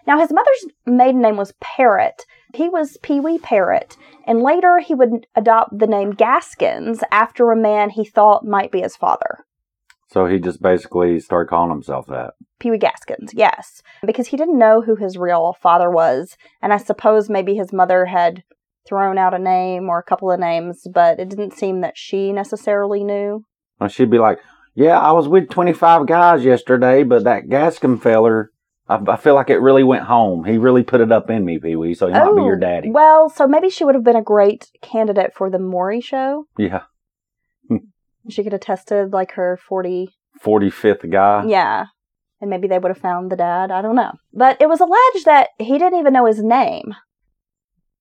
Now, 0.08 0.20
his 0.20 0.32
mother's 0.32 0.66
maiden 0.86 1.22
name 1.22 1.36
was 1.38 1.54
Parrott. 1.60 2.26
He 2.54 2.70
was 2.70 2.98
Pee 3.02 3.20
Wee 3.20 3.40
Parrott, 3.40 3.98
and 4.26 4.42
later 4.42 4.80
he 4.80 4.94
would 4.94 5.28
adopt 5.36 5.78
the 5.78 5.88
name 5.88 6.12
Gaskins 6.12 7.04
after 7.12 7.52
a 7.52 7.58
man 7.58 7.90
he 7.90 8.06
thought 8.06 8.46
might 8.46 8.72
be 8.72 8.82
his 8.82 8.96
father. 8.96 9.45
So 10.16 10.28
he 10.28 10.40
just 10.40 10.62
basically 10.62 11.20
started 11.20 11.50
calling 11.50 11.72
himself 11.72 12.08
that. 12.08 12.36
Pee 12.62 12.72
Wee 12.72 12.78
Gaskins, 12.78 13.34
yes. 13.34 13.84
Because 14.06 14.28
he 14.28 14.38
didn't 14.38 14.58
know 14.58 14.80
who 14.80 14.96
his 14.96 15.18
real 15.18 15.58
father 15.62 15.92
was. 15.92 16.38
And 16.62 16.72
I 16.72 16.78
suppose 16.78 17.30
maybe 17.30 17.56
his 17.56 17.74
mother 17.74 18.06
had 18.06 18.44
thrown 18.88 19.18
out 19.18 19.34
a 19.34 19.40
name 19.40 19.90
or 19.90 20.00
a 20.00 20.04
couple 20.04 20.32
of 20.32 20.40
names, 20.40 20.88
but 20.90 21.20
it 21.20 21.28
didn't 21.28 21.52
seem 21.52 21.82
that 21.82 21.98
she 21.98 22.32
necessarily 22.32 23.04
knew. 23.04 23.44
Well, 23.78 23.90
she'd 23.90 24.10
be 24.10 24.18
like, 24.18 24.40
"Yeah, 24.74 24.98
I 24.98 25.12
was 25.12 25.28
with 25.28 25.50
twenty 25.50 25.74
five 25.74 26.08
guys 26.08 26.46
yesterday, 26.46 27.04
but 27.04 27.26
that 27.26 27.50
Gascon 27.50 27.98
feller, 27.98 28.52
I, 28.88 29.02
I 29.06 29.18
feel 29.18 29.36
like 29.36 29.50
it 29.50 29.60
really 29.60 29.84
went 29.84 30.04
home. 30.04 30.46
He 30.46 30.58
really 30.58 30.84
put 30.84 31.02
it 31.02 31.12
up 31.12 31.30
in 31.30 31.44
me, 31.44 31.60
Pee 31.60 31.76
Wee. 31.76 31.94
So 31.94 32.08
he 32.08 32.14
might 32.14 32.36
be 32.36 32.42
your 32.44 32.56
oh, 32.56 32.60
daddy." 32.60 32.88
Oh, 32.88 32.94
Well, 32.94 33.30
so 33.30 33.48
maybe 33.48 33.70
she 33.70 33.84
would 33.84 33.96
have 33.96 34.06
been 34.06 34.16
a 34.16 34.24
great 34.24 34.72
candidate 34.82 35.34
for 35.36 35.50
the 35.50 35.60
Maury 35.60 36.00
show. 36.00 36.46
Yeah, 36.58 36.84
She 38.30 38.44
could 38.44 38.52
have 38.54 38.62
tested 38.62 39.14
like 39.14 39.34
her 39.34 39.58
40. 39.68 40.10
forty 40.40 40.70
fifth 40.70 41.10
guy. 41.10 41.46
Yeah. 41.48 41.86
And 42.42 42.50
maybe 42.50 42.68
they 42.68 42.80
would 42.80 42.90
have 42.90 42.98
found 42.98 43.32
the 43.32 43.36
dad. 43.36 43.72
I 43.72 43.82
don't 43.82 43.96
know. 43.96 44.12
But 44.34 44.62
it 44.62 44.68
was 44.68 44.82
alleged 44.82 45.26
that 45.26 45.50
he 45.58 45.78
didn't 45.78 46.00
even 46.00 46.14
know 46.14 46.26
his 46.26 46.44
name. 46.44 46.94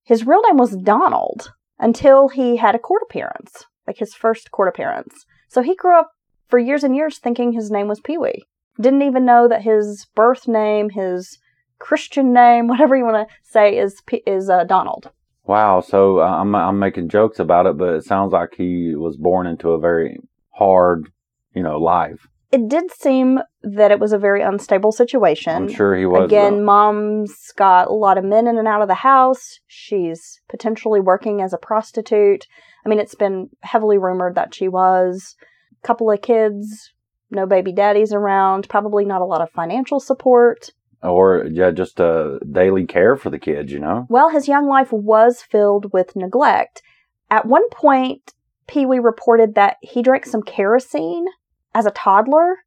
His 0.03 0.27
real 0.27 0.43
name 0.43 0.57
was 0.57 0.77
Donald 0.77 1.53
until 1.79 2.29
he 2.29 2.57
had 2.57 2.75
a 2.75 2.79
court 2.79 3.03
appearance, 3.09 3.65
like 3.87 3.99
his 3.99 4.15
first 4.15 4.51
court 4.51 4.69
appearance. 4.69 5.25
So 5.49 5.63
he 5.63 5.75
grew 5.77 5.99
up 5.99 6.11
for 6.49 6.59
years 6.59 6.85
and 6.85 6.95
years 6.97 7.19
thinking 7.19 7.53
his 7.53 7.71
name 7.71 7.89
was 7.89 8.01
Pee 8.01 8.19
Wee. 8.19 8.45
Didn't 8.81 9.03
even 9.03 9.25
know 9.25 9.47
that 9.49 9.63
his 9.63 10.07
birth 10.15 10.49
name, 10.49 10.91
his 10.91 11.39
Christian 11.79 12.33
name, 12.33 12.67
whatever 12.69 12.97
you 12.97 13.05
want 13.05 13.29
to 13.29 13.35
say, 13.45 13.79
is 13.79 14.03
is 14.27 14.51
uh, 14.51 14.65
Donald. 14.65 15.11
Wow. 15.47 15.81
So 15.81 16.21
uh, 16.21 16.25
I'm 16.25 16.55
I'm 16.55 16.79
making 16.79 17.09
jokes 17.09 17.39
about 17.39 17.67
it, 17.67 17.77
but 17.77 17.95
it 17.95 18.05
sounds 18.05 18.33
like 18.33 18.55
he 18.57 18.95
was 18.95 19.17
born 19.17 19.47
into 19.47 19.71
a 19.71 19.81
very 19.81 20.19
hard, 20.51 21.11
you 21.55 21.63
know, 21.63 21.79
life. 21.79 22.27
It 22.51 22.69
did 22.69 22.93
seem 22.93 23.41
that 23.63 23.91
it 23.91 23.99
was 23.99 24.13
a 24.13 24.19
very 24.19 24.41
unstable 24.41 24.93
situation. 24.93 25.55
I'm 25.55 25.69
sure 25.69 25.97
he 25.97 26.07
was. 26.07 26.27
Again, 26.27 26.59
though. 26.59 26.65
mom's 26.65 27.53
got 27.57 27.89
a 27.89 27.93
lot 27.93 28.17
of 28.17 28.25
men 28.25 28.47
in 28.47 28.59
and 28.59 28.69
out 28.69 28.81
of 28.81 28.89
the 28.89 28.95
house. 28.95 29.59
She's 29.67 30.41
potentially 30.49 31.01
working 31.01 31.43
as 31.43 31.53
a 31.53 31.59
prostitute. 31.59 32.47
I 32.87 32.89
mean, 32.89 33.01
it's 33.01 33.17
been 33.17 33.51
heavily 33.63 33.99
rumored 33.99 34.37
that 34.37 34.55
she 34.55 34.69
was. 34.69 35.35
Couple 35.83 36.11
of 36.11 36.23
kids, 36.23 36.93
no 37.31 37.45
baby 37.45 37.73
daddies 37.73 38.13
around, 38.13 38.69
probably 38.69 39.05
not 39.05 39.21
a 39.21 39.27
lot 39.27 39.43
of 39.43 39.51
financial 39.51 40.01
support. 40.01 40.71
Or 41.05 41.47
yeah, 41.51 41.71
just 41.71 42.01
uh, 42.01 42.39
daily 42.51 42.87
care 42.87 43.17
for 43.17 43.31
the 43.31 43.39
kids. 43.39 43.73
You 43.73 43.81
know. 43.81 44.07
Well, 44.09 44.31
his 44.31 44.49
young 44.49 44.67
life 44.67 44.93
was 44.93 45.43
filled 45.43 45.93
with 45.93 46.17
neglect. 46.17 46.83
At 47.31 47.47
one 47.47 47.69
point, 47.71 48.33
Pee 48.67 48.87
Wee 48.87 48.99
reported 48.99 49.55
that 49.55 49.77
he 49.83 50.03
drank 50.03 50.27
some 50.27 50.43
kerosene 50.43 51.27
as 51.75 51.87
a 51.87 51.91
toddler 51.91 52.59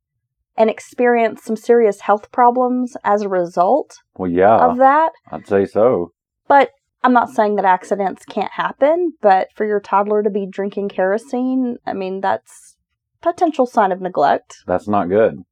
and 0.57 0.69
experienced 0.69 1.45
some 1.45 1.55
serious 1.55 2.01
health 2.01 2.31
problems 2.31 2.97
as 3.03 3.21
a 3.21 3.29
result 3.29 3.97
Well, 4.17 4.29
yeah, 4.29 4.57
of 4.57 4.77
that. 4.77 5.11
I'd 5.31 5.47
say 5.47 5.65
so. 5.65 6.13
But 6.47 6.71
I'm 7.03 7.13
not 7.13 7.29
saying 7.29 7.55
that 7.55 7.65
accidents 7.65 8.25
can't 8.25 8.51
happen, 8.51 9.13
but 9.21 9.49
for 9.55 9.65
your 9.65 9.79
toddler 9.79 10.23
to 10.23 10.29
be 10.29 10.47
drinking 10.49 10.89
kerosene, 10.89 11.77
I 11.85 11.93
mean, 11.93 12.21
that's 12.21 12.75
potential 13.21 13.65
sign 13.65 13.91
of 13.91 14.01
neglect. 14.01 14.57
That's 14.65 14.87
not 14.87 15.09
good. 15.09 15.43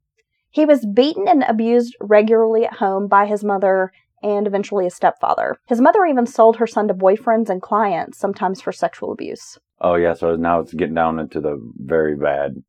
He 0.55 0.65
was 0.65 0.85
beaten 0.85 1.27
and 1.27 1.43
abused 1.43 1.97
regularly 1.99 2.65
at 2.65 2.77
home 2.77 3.09
by 3.09 3.25
his 3.25 3.43
mother 3.43 3.91
and 4.23 4.47
eventually 4.47 4.85
his 4.85 4.95
stepfather. 4.95 5.57
His 5.67 5.81
mother 5.81 6.05
even 6.05 6.25
sold 6.25 6.55
her 6.55 6.65
son 6.65 6.87
to 6.87 6.93
boyfriends 6.93 7.49
and 7.49 7.61
clients, 7.61 8.17
sometimes 8.17 8.61
for 8.61 8.71
sexual 8.71 9.11
abuse. 9.11 9.59
Oh 9.81 9.95
yeah, 9.95 10.13
so 10.13 10.37
now 10.37 10.61
it's 10.61 10.73
getting 10.73 10.95
down 10.95 11.19
into 11.19 11.41
the 11.41 11.59
very 11.75 12.15
bad, 12.15 12.63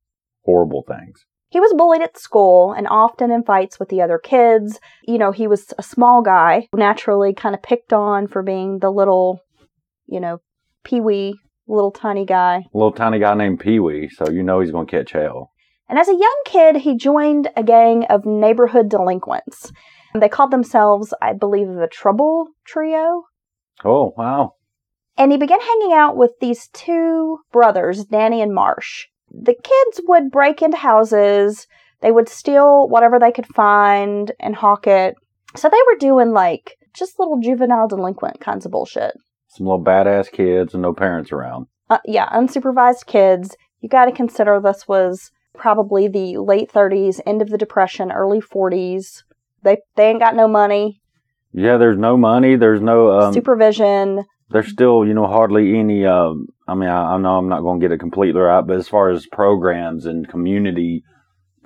horrible 0.45 0.83
things. 0.83 1.27
He 1.51 1.61
was 1.61 1.73
bullied 1.75 2.03
at 2.03 2.19
school 2.19 2.73
and 2.73 2.89
often 2.91 3.31
in 3.31 3.45
fights 3.45 3.79
with 3.79 3.89
the 3.89 4.03
other 4.03 4.19
kids. 4.19 4.81
You 5.05 5.19
know, 5.19 5.31
he 5.31 5.47
was 5.47 5.73
a 5.79 5.83
small 5.85 6.23
guy, 6.23 6.67
naturally 6.75 7.35
kind 7.35 7.55
of 7.55 7.63
picked 7.63 7.93
on 7.93 8.27
for 8.27 8.43
being 8.43 8.81
the 8.81 8.91
little, 8.91 9.39
you 10.07 10.19
know, 10.19 10.41
peewee, 10.83 11.35
little 11.69 11.93
tiny 11.93 12.25
guy. 12.25 12.65
Little 12.75 12.91
tiny 12.91 13.21
guy 13.21 13.35
named 13.35 13.61
Pee 13.61 13.79
Wee, 13.79 14.09
so 14.09 14.29
you 14.29 14.43
know 14.43 14.59
he's 14.59 14.73
going 14.73 14.89
to 14.89 14.91
catch 14.91 15.13
hell. 15.13 15.53
And 15.89 15.99
as 15.99 16.09
a 16.09 16.13
young 16.15 16.43
kid, 16.45 16.77
he 16.77 16.97
joined 16.97 17.49
a 17.57 17.63
gang 17.63 18.05
of 18.07 18.25
neighborhood 18.27 18.89
delinquents. 18.89 19.71
They 20.15 20.29
called 20.29 20.51
themselves, 20.51 21.13
I 21.23 21.33
believe, 21.33 21.69
the 21.69 21.89
Trouble 21.91 22.49
Trio. 22.67 23.25
Oh 23.85 24.15
wow, 24.17 24.53
And 25.19 25.31
he 25.31 25.39
began 25.39 25.61
hanging 25.61 25.93
out 25.93 26.17
with 26.17 26.33
these 26.41 26.69
two 26.69 27.39
brothers, 27.53 28.07
Danny 28.07 28.41
and 28.41 28.55
Marsh. 28.55 29.07
The 29.31 29.55
kids 29.55 30.01
would 30.09 30.31
break 30.31 30.63
into 30.63 30.79
houses, 30.79 31.67
they 32.01 32.11
would 32.13 32.29
steal 32.29 32.89
whatever 32.89 33.19
they 33.19 33.33
could 33.33 33.47
find 33.47 34.33
and 34.41 34.57
hawk 34.57 34.87
it. 34.87 35.15
So 35.55 35.69
they 35.69 35.81
were 35.87 35.99
doing 35.99 36.33
like 36.33 36.77
just 36.95 37.19
little 37.19 37.39
juvenile 37.41 37.89
delinquent 37.89 38.41
kinds 38.41 38.65
of 38.65 38.73
bullshit. 38.73 39.13
some 39.49 39.67
little 39.67 39.85
badass 39.85 40.31
kids 40.33 40.73
and 40.73 40.83
no 40.83 40.93
parents 40.95 41.33
around. 41.33 41.67
Uh, 41.91 41.99
yeah, 42.07 42.29
unsupervised 42.31 43.07
kids. 43.07 43.57
You 43.81 43.89
got 43.89 44.07
to 44.07 44.13
consider 44.13 44.59
this 44.61 44.89
was 44.89 45.31
probably 45.57 46.09
the 46.09 46.39
late 46.39 46.71
30s, 46.73 47.21
end 47.27 47.43
of 47.43 47.51
the 47.51 47.59
Depression, 47.59 48.13
early 48.13 48.41
40s. 48.41 49.23
They 49.63 49.79
they 49.97 50.11
ain't 50.11 50.21
got 50.21 50.37
no 50.37 50.47
money, 50.47 51.01
Yeah, 51.53 51.77
there's 51.79 51.99
no 51.99 52.17
money. 52.17 52.57
There's 52.57 52.81
no. 52.81 53.19
Um, 53.19 53.33
supervision. 53.35 54.25
there's 54.51 54.69
still, 54.69 55.05
you 55.07 55.15
know, 55.15 55.27
hardly 55.27 55.77
any. 55.79 56.05
Um, 56.07 56.47
I 56.69 56.75
mean, 56.75 56.89
I, 56.89 57.15
I 57.15 57.19
know 57.19 57.37
I'm 57.39 57.49
not 57.49 57.63
going 57.63 57.81
to 57.81 57.85
get 57.85 57.93
it 57.93 57.99
completely 57.99 58.41
right, 58.41 58.61
but 58.67 58.77
as 58.77 58.89
far 58.89 59.11
as 59.11 59.27
programs 59.27 60.07
and 60.07 60.29
community 60.29 61.03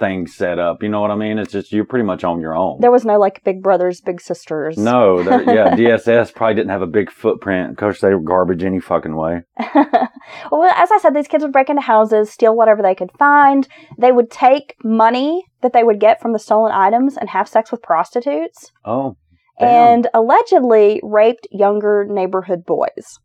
things 0.01 0.35
set 0.35 0.59
up, 0.59 0.83
you 0.83 0.89
know 0.89 1.01
what 1.01 1.13
I 1.13 1.15
mean? 1.15 1.39
It's 1.39 1.53
just 1.53 1.71
you're 1.71 1.85
pretty 1.85 2.05
much 2.05 2.25
on 2.25 2.41
your 2.41 2.57
own. 2.57 2.79
There 2.81 2.91
was 2.91 3.05
no 3.05 3.19
like 3.19 3.45
big 3.45 3.63
brothers, 3.63 4.01
big 4.01 4.21
sisters. 4.21 4.77
no, 4.77 5.23
there- 5.23 5.43
yeah, 5.55 5.77
DSS 5.77 6.35
probably 6.35 6.55
didn't 6.57 6.71
have 6.71 6.83
a 6.83 6.87
big 6.89 7.11
footprint 7.13 7.71
because 7.71 8.01
they 8.01 8.13
were 8.13 8.21
garbage 8.21 8.65
any 8.65 8.81
fucking 8.81 9.15
way. 9.15 9.43
well, 10.51 10.65
as 10.65 10.91
I 10.91 10.99
said, 11.01 11.15
these 11.15 11.29
kids 11.29 11.45
would 11.45 11.53
break 11.53 11.71
into 11.71 11.83
houses, 11.83 12.31
steal 12.31 12.57
whatever 12.57 12.83
they 12.83 12.95
could 12.95 13.11
find. 13.19 13.69
They 13.99 14.11
would 14.13 14.31
take 14.31 14.75
money 14.83 15.45
that 15.63 15.73
they 15.73 15.85
would 15.85 16.01
get 16.01 16.21
from 16.21 16.33
the 16.33 16.39
stolen 16.39 16.73
items 16.73 17.17
and 17.17 17.29
have 17.31 17.49
sex 17.49 17.71
with 17.71 17.83
prostitutes, 17.83 18.73
Oh, 18.85 19.17
damn. 19.59 19.69
and 19.69 20.09
allegedly 20.15 21.01
raped 21.03 21.47
younger 21.51 22.07
neighborhood 22.09 22.65
boys. 22.67 23.19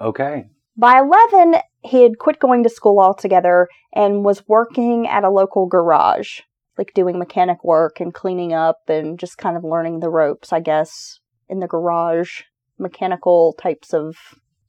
okay. 0.00 0.46
By 0.76 0.98
11, 1.00 1.56
he 1.82 2.02
had 2.02 2.18
quit 2.18 2.38
going 2.38 2.62
to 2.62 2.68
school 2.68 3.00
altogether 3.00 3.68
and 3.94 4.24
was 4.24 4.46
working 4.48 5.06
at 5.06 5.24
a 5.24 5.30
local 5.30 5.66
garage, 5.66 6.40
like 6.78 6.92
doing 6.94 7.18
mechanic 7.18 7.62
work 7.64 8.00
and 8.00 8.14
cleaning 8.14 8.52
up 8.52 8.80
and 8.88 9.18
just 9.18 9.38
kind 9.38 9.56
of 9.56 9.64
learning 9.64 10.00
the 10.00 10.10
ropes, 10.10 10.52
I 10.52 10.60
guess, 10.60 11.20
in 11.48 11.60
the 11.60 11.66
garage, 11.66 12.42
mechanical 12.78 13.54
types 13.60 13.92
of. 13.94 14.16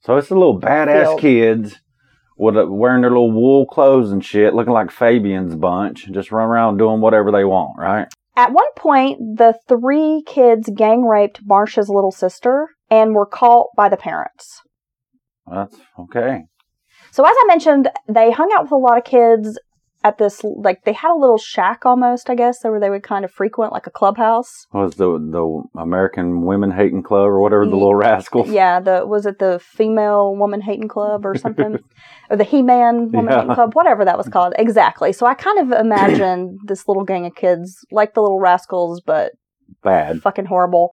So 0.00 0.16
it's 0.16 0.28
the 0.28 0.34
little 0.34 0.60
badass 0.60 1.04
Field. 1.04 1.20
kids 1.20 1.80
with 2.36 2.56
a, 2.56 2.66
wearing 2.66 3.02
their 3.02 3.10
little 3.10 3.30
wool 3.30 3.66
clothes 3.66 4.10
and 4.10 4.24
shit, 4.24 4.54
looking 4.54 4.72
like 4.72 4.90
Fabian's 4.90 5.54
bunch, 5.54 6.10
just 6.10 6.32
run 6.32 6.48
around 6.48 6.78
doing 6.78 7.00
whatever 7.00 7.30
they 7.30 7.44
want, 7.44 7.78
right? 7.78 8.08
At 8.34 8.52
one 8.52 8.72
point, 8.76 9.18
the 9.36 9.54
three 9.68 10.22
kids 10.26 10.70
gang 10.74 11.04
raped 11.04 11.46
Marsha's 11.46 11.90
little 11.90 12.10
sister 12.10 12.70
and 12.90 13.14
were 13.14 13.26
caught 13.26 13.68
by 13.76 13.88
the 13.88 13.96
parents. 13.96 14.62
That's 15.50 15.76
okay. 15.98 16.44
So, 17.12 17.24
as 17.24 17.34
I 17.38 17.44
mentioned, 17.46 17.90
they 18.08 18.30
hung 18.30 18.50
out 18.56 18.64
with 18.64 18.72
a 18.72 18.76
lot 18.76 18.96
of 18.98 19.04
kids 19.04 19.58
at 20.02 20.18
this, 20.18 20.42
like, 20.42 20.82
they 20.84 20.94
had 20.94 21.12
a 21.12 21.14
little 21.14 21.38
shack 21.38 21.86
almost, 21.86 22.28
I 22.28 22.34
guess, 22.34 22.64
where 22.64 22.80
they 22.80 22.90
would 22.90 23.04
kind 23.04 23.24
of 23.24 23.30
frequent, 23.30 23.70
like 23.72 23.86
a 23.86 23.90
clubhouse. 23.90 24.66
was 24.72 24.96
the 24.96 25.10
the 25.18 25.62
American 25.80 26.42
Women 26.42 26.72
Hating 26.72 27.02
Club 27.04 27.26
or 27.26 27.38
whatever 27.40 27.64
the 27.66 27.70
little 27.76 27.94
rascals. 27.94 28.48
Yeah, 28.48 28.80
the 28.80 29.06
was 29.06 29.26
it 29.26 29.38
the 29.38 29.60
female 29.62 30.34
woman 30.34 30.60
hating 30.62 30.88
club 30.88 31.24
or 31.24 31.36
something, 31.36 31.78
or 32.30 32.36
the 32.36 32.44
He 32.44 32.62
Man 32.62 33.12
woman 33.12 33.32
Yeah. 33.32 33.40
hating 33.40 33.54
club, 33.54 33.74
whatever 33.74 34.04
that 34.06 34.16
was 34.18 34.28
called. 34.28 34.54
Exactly. 34.58 35.12
So 35.12 35.26
I 35.26 35.34
kind 35.34 35.58
of 35.60 35.78
imagined 35.78 36.58
this 36.64 36.88
little 36.88 37.04
gang 37.04 37.26
of 37.26 37.34
kids 37.36 37.84
like 37.92 38.14
the 38.14 38.22
little 38.22 38.40
rascals, 38.40 39.00
but 39.04 39.32
bad. 39.84 40.22
fucking 40.22 40.46
horrible. 40.46 40.94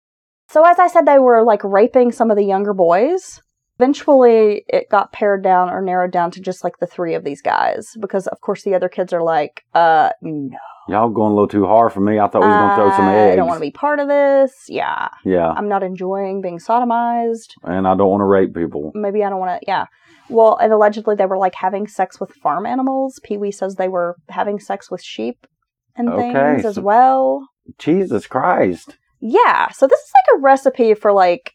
So 0.50 0.66
as 0.66 0.80
I 0.80 0.88
said, 0.88 1.06
they 1.06 1.20
were 1.20 1.44
like 1.44 1.64
raping 1.64 2.12
some 2.12 2.32
of 2.32 2.38
the 2.38 2.44
younger 2.44 2.74
boys. 2.74 3.40
Eventually, 3.80 4.64
it 4.68 4.90
got 4.90 5.12
pared 5.12 5.44
down 5.44 5.70
or 5.70 5.82
narrowed 5.82 6.12
down 6.12 6.32
to 6.32 6.42
just 6.42 6.64
like 6.64 6.78
the 6.80 6.88
three 6.88 7.14
of 7.14 7.24
these 7.24 7.42
guys 7.42 7.90
because, 8.00 8.28
of 8.28 8.42
course, 8.42 8.64
the 8.64 8.74
other 8.74 8.90
kids 8.90 9.14
are 9.14 9.22
like, 9.24 9.64
uh, 9.74 10.10
no. 10.22 10.58
Y'all 10.90 11.10
going 11.10 11.32
a 11.32 11.36
little 11.36 11.50
too 11.50 11.66
hard 11.68 11.92
for 11.92 12.00
me. 12.00 12.18
I 12.18 12.28
thought 12.28 12.42
we 12.42 12.48
was 12.48 12.56
gonna 12.56 12.76
throw 12.76 12.92
some 12.92 13.10
eggs. 13.10 13.34
I 13.34 13.36
don't 13.36 13.48
want 13.48 13.58
to 13.58 13.66
be 13.66 13.72
part 13.72 14.00
of 14.00 14.08
this. 14.08 14.54
Yeah. 14.70 15.10
Yeah, 15.26 15.50
I'm 15.52 15.68
not 15.68 15.84
enjoying 15.84 16.42
being 16.42 16.60
sodomized. 16.60 17.50
and 17.64 17.86
I 17.88 17.94
don't 17.96 18.10
want 18.10 18.22
to 18.22 18.26
rape 18.26 18.56
people. 18.56 18.92
Maybe 18.96 19.22
I 19.24 19.30
don't 19.30 19.40
want 19.40 19.62
to, 19.62 19.68
yeah. 19.68 19.86
Well, 20.30 20.56
and 20.58 20.72
allegedly 20.72 21.16
they 21.16 21.26
were 21.26 21.38
like 21.38 21.56
having 21.56 21.88
sex 21.88 22.20
with 22.22 22.32
farm 22.32 22.66
animals. 22.66 23.20
Pee 23.24 23.38
Wee 23.38 23.52
says 23.52 23.76
they 23.76 23.90
were 23.90 24.16
having 24.30 24.60
sex 24.60 24.90
with 24.90 25.04
sheep 25.04 25.46
and 25.98 26.08
Okay, 26.10 26.32
things 26.32 26.66
as 26.66 26.80
well. 26.80 27.48
Jesus 27.78 28.26
Christ. 28.28 28.98
Yeah, 29.20 29.70
so 29.72 29.88
this 29.88 30.00
is 30.00 30.12
like 30.16 30.38
a 30.40 30.42
recipe 30.42 30.94
for 30.94 31.12
like 31.12 31.52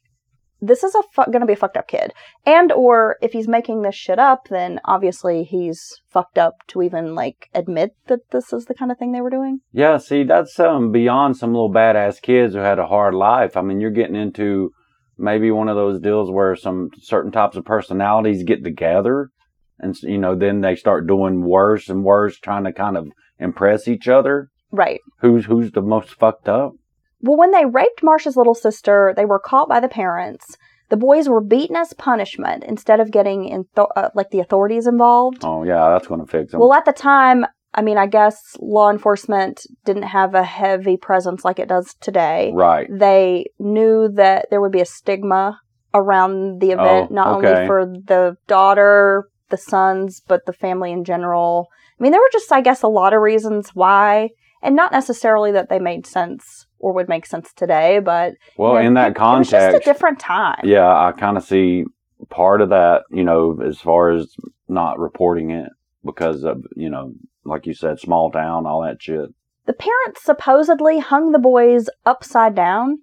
this 0.62 0.84
is 0.84 0.94
a 0.94 1.02
fu- 1.12 1.30
gonna 1.30 1.44
be 1.44 1.54
a 1.54 1.56
fucked 1.56 1.76
up 1.76 1.88
kid, 1.88 2.12
and 2.46 2.70
or 2.70 3.16
if 3.20 3.32
he's 3.32 3.48
making 3.48 3.82
this 3.82 3.96
shit 3.96 4.18
up, 4.18 4.46
then 4.48 4.80
obviously 4.84 5.42
he's 5.42 6.00
fucked 6.08 6.38
up 6.38 6.54
to 6.68 6.82
even 6.82 7.16
like 7.16 7.50
admit 7.52 7.96
that 8.06 8.20
this 8.30 8.52
is 8.52 8.66
the 8.66 8.74
kind 8.74 8.92
of 8.92 8.98
thing 8.98 9.10
they 9.10 9.20
were 9.20 9.28
doing. 9.28 9.58
Yeah, 9.72 9.98
see, 9.98 10.22
that's 10.22 10.58
um 10.60 10.92
beyond 10.92 11.36
some 11.36 11.52
little 11.52 11.72
badass 11.72 12.22
kids 12.22 12.54
who 12.54 12.60
had 12.60 12.78
a 12.78 12.86
hard 12.86 13.14
life. 13.14 13.56
I 13.56 13.62
mean, 13.62 13.80
you're 13.80 13.90
getting 13.90 14.16
into 14.16 14.70
maybe 15.18 15.50
one 15.50 15.68
of 15.68 15.76
those 15.76 16.00
deals 16.00 16.30
where 16.30 16.54
some 16.54 16.90
certain 17.00 17.32
types 17.32 17.56
of 17.56 17.64
personalities 17.64 18.44
get 18.44 18.62
together, 18.62 19.30
and 19.80 20.00
you 20.02 20.18
know, 20.18 20.36
then 20.36 20.60
they 20.60 20.76
start 20.76 21.08
doing 21.08 21.42
worse 21.42 21.88
and 21.88 22.04
worse, 22.04 22.38
trying 22.38 22.64
to 22.64 22.72
kind 22.72 22.96
of 22.96 23.08
impress 23.40 23.88
each 23.88 24.06
other. 24.06 24.48
Right. 24.70 25.00
Who's 25.20 25.46
who's 25.46 25.72
the 25.72 25.82
most 25.82 26.10
fucked 26.14 26.48
up? 26.48 26.72
Well, 27.22 27.38
when 27.38 27.52
they 27.52 27.64
raped 27.64 28.02
Marsha's 28.02 28.36
little 28.36 28.54
sister, 28.54 29.12
they 29.16 29.24
were 29.24 29.38
caught 29.38 29.68
by 29.68 29.80
the 29.80 29.88
parents. 29.88 30.56
The 30.88 30.96
boys 30.96 31.28
were 31.28 31.40
beaten 31.40 31.76
as 31.76 31.94
punishment 31.94 32.64
instead 32.64 33.00
of 33.00 33.10
getting 33.10 33.46
in 33.46 33.64
th- 33.74 33.86
uh, 33.96 34.10
like 34.14 34.30
the 34.30 34.40
authorities 34.40 34.86
involved. 34.86 35.38
Oh 35.44 35.62
yeah, 35.64 35.88
that's 35.90 36.06
gonna 36.06 36.26
fix 36.26 36.52
them. 36.52 36.60
Well, 36.60 36.74
at 36.74 36.84
the 36.84 36.92
time, 36.92 37.46
I 37.74 37.80
mean, 37.80 37.96
I 37.96 38.06
guess 38.06 38.56
law 38.60 38.90
enforcement 38.90 39.62
didn't 39.86 40.02
have 40.02 40.34
a 40.34 40.42
heavy 40.42 40.98
presence 40.98 41.44
like 41.44 41.58
it 41.58 41.68
does 41.68 41.94
today. 42.00 42.50
right. 42.54 42.86
they 42.90 43.46
knew 43.58 44.10
that 44.14 44.48
there 44.50 44.60
would 44.60 44.72
be 44.72 44.82
a 44.82 44.84
stigma 44.86 45.58
around 45.94 46.60
the 46.60 46.72
event, 46.72 47.08
Oh, 47.10 47.14
not 47.14 47.36
okay. 47.38 47.54
only 47.54 47.66
for 47.66 47.86
the 47.86 48.36
daughter, 48.46 49.28
the 49.48 49.56
sons, 49.56 50.20
but 50.26 50.44
the 50.46 50.52
family 50.52 50.92
in 50.92 51.04
general. 51.04 51.68
I 51.98 52.02
mean, 52.02 52.12
there 52.12 52.20
were 52.20 52.30
just, 52.32 52.52
I 52.52 52.60
guess, 52.60 52.82
a 52.82 52.88
lot 52.88 53.14
of 53.14 53.20
reasons 53.22 53.70
why, 53.74 54.30
and 54.62 54.74
not 54.76 54.92
necessarily 54.92 55.52
that 55.52 55.68
they 55.68 55.78
made 55.78 56.06
sense 56.06 56.66
or 56.82 56.92
would 56.92 57.08
make 57.08 57.24
sense 57.24 57.52
today, 57.54 58.00
but 58.00 58.34
Well, 58.58 58.74
you 58.74 58.80
know, 58.82 58.86
in 58.88 58.94
that 58.94 59.12
it- 59.12 59.16
It 59.16 59.38
was 59.38 59.50
just 59.50 59.76
a 59.76 59.78
different 59.80 60.18
time. 60.18 60.60
yeah, 60.64 60.86
I 60.86 61.12
kind 61.12 61.36
of 61.38 61.44
see 61.44 61.84
part 62.28 62.60
of 62.60 62.68
that, 62.70 63.04
you 63.10 63.24
know, 63.24 63.58
as 63.64 63.80
far 63.80 64.10
as 64.10 64.34
not 64.68 64.98
reporting 64.98 65.50
it 65.50 65.70
because 66.04 66.44
of, 66.44 66.64
you 66.76 66.90
know, 66.90 67.12
like 67.44 67.66
you 67.66 67.72
said, 67.74 67.98
small 67.98 68.30
town, 68.30 68.66
all 68.66 68.82
that 68.82 69.00
shit. 69.00 69.30
The 69.64 69.72
parents 69.72 70.22
supposedly 70.22 70.98
hung 70.98 71.30
the 71.32 71.38
boys 71.38 71.88
upside 72.04 72.54
down 72.54 72.98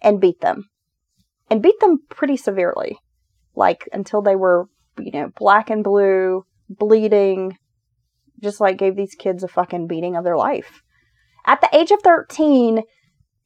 and 0.00 0.20
beat 0.20 0.40
them. 0.40 0.68
And 1.50 1.60
beat 1.60 1.78
them 1.80 1.98
pretty 2.08 2.36
severely. 2.36 2.98
Like 3.54 3.88
until 3.92 4.22
they 4.22 4.36
were, 4.36 4.68
you 4.98 5.10
know, 5.12 5.30
black 5.36 5.70
and 5.70 5.82
blue, 5.84 6.44
bleeding, 6.68 7.58
just 8.40 8.60
like 8.60 8.78
gave 8.78 8.96
these 8.96 9.14
kids 9.14 9.42
a 9.42 9.48
fucking 9.48 9.86
beating 9.88 10.16
of 10.16 10.24
their 10.24 10.36
life. 10.36 10.81
At 11.44 11.60
the 11.60 11.68
age 11.76 11.90
of 11.90 12.00
13, 12.02 12.82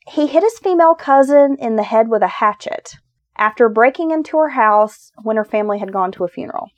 he 0.09 0.27
hit 0.27 0.43
his 0.43 0.59
female 0.59 0.95
cousin 0.95 1.57
in 1.59 1.77
the 1.77 1.83
head 1.83 2.09
with 2.09 2.23
a 2.23 2.29
hatchet 2.29 2.95
after 3.37 3.69
breaking 3.69 4.11
into 4.11 4.37
her 4.39 4.51
house 4.51 5.11
when 5.23 5.37
her 5.37 5.45
family 5.45 5.79
had 5.79 5.93
gone 5.93 6.13
to 6.13 6.25
a 6.25 6.29
funeral 6.29 6.69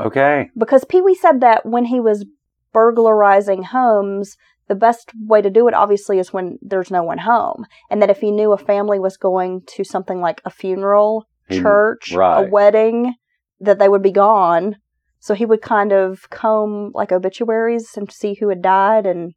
Okay. 0.00 0.50
because 0.58 0.84
Pee 0.84 1.02
Wee 1.02 1.14
said 1.14 1.40
that 1.40 1.64
when 1.66 1.84
he 1.84 2.00
was 2.00 2.24
burglarizing 2.72 3.62
homes, 3.62 4.36
the 4.68 4.74
best 4.74 5.12
way 5.26 5.40
to 5.42 5.50
do 5.50 5.68
it 5.68 5.74
obviously 5.74 6.18
is 6.18 6.32
when 6.32 6.58
there's 6.62 6.90
no 6.90 7.02
one 7.02 7.18
home, 7.18 7.66
and 7.90 8.00
that 8.02 8.10
if 8.10 8.20
he 8.20 8.30
knew 8.30 8.52
a 8.52 8.58
family 8.58 8.98
was 8.98 9.16
going 9.16 9.62
to 9.68 9.84
something 9.84 10.20
like 10.20 10.40
a 10.44 10.50
funeral, 10.50 11.26
He- 11.48 11.60
church, 11.60 12.12
a 12.12 12.48
wedding, 12.50 13.14
that 13.60 13.78
they 13.78 13.88
would 13.88 14.02
be 14.02 14.10
gone. 14.10 14.76
So 15.20 15.34
he 15.34 15.46
would 15.46 15.62
kind 15.62 15.92
of 15.92 16.28
comb 16.30 16.90
like 16.94 17.12
obituaries 17.12 17.96
and 17.96 18.10
see 18.10 18.34
who 18.34 18.48
had 18.48 18.62
died, 18.62 19.06
and 19.06 19.34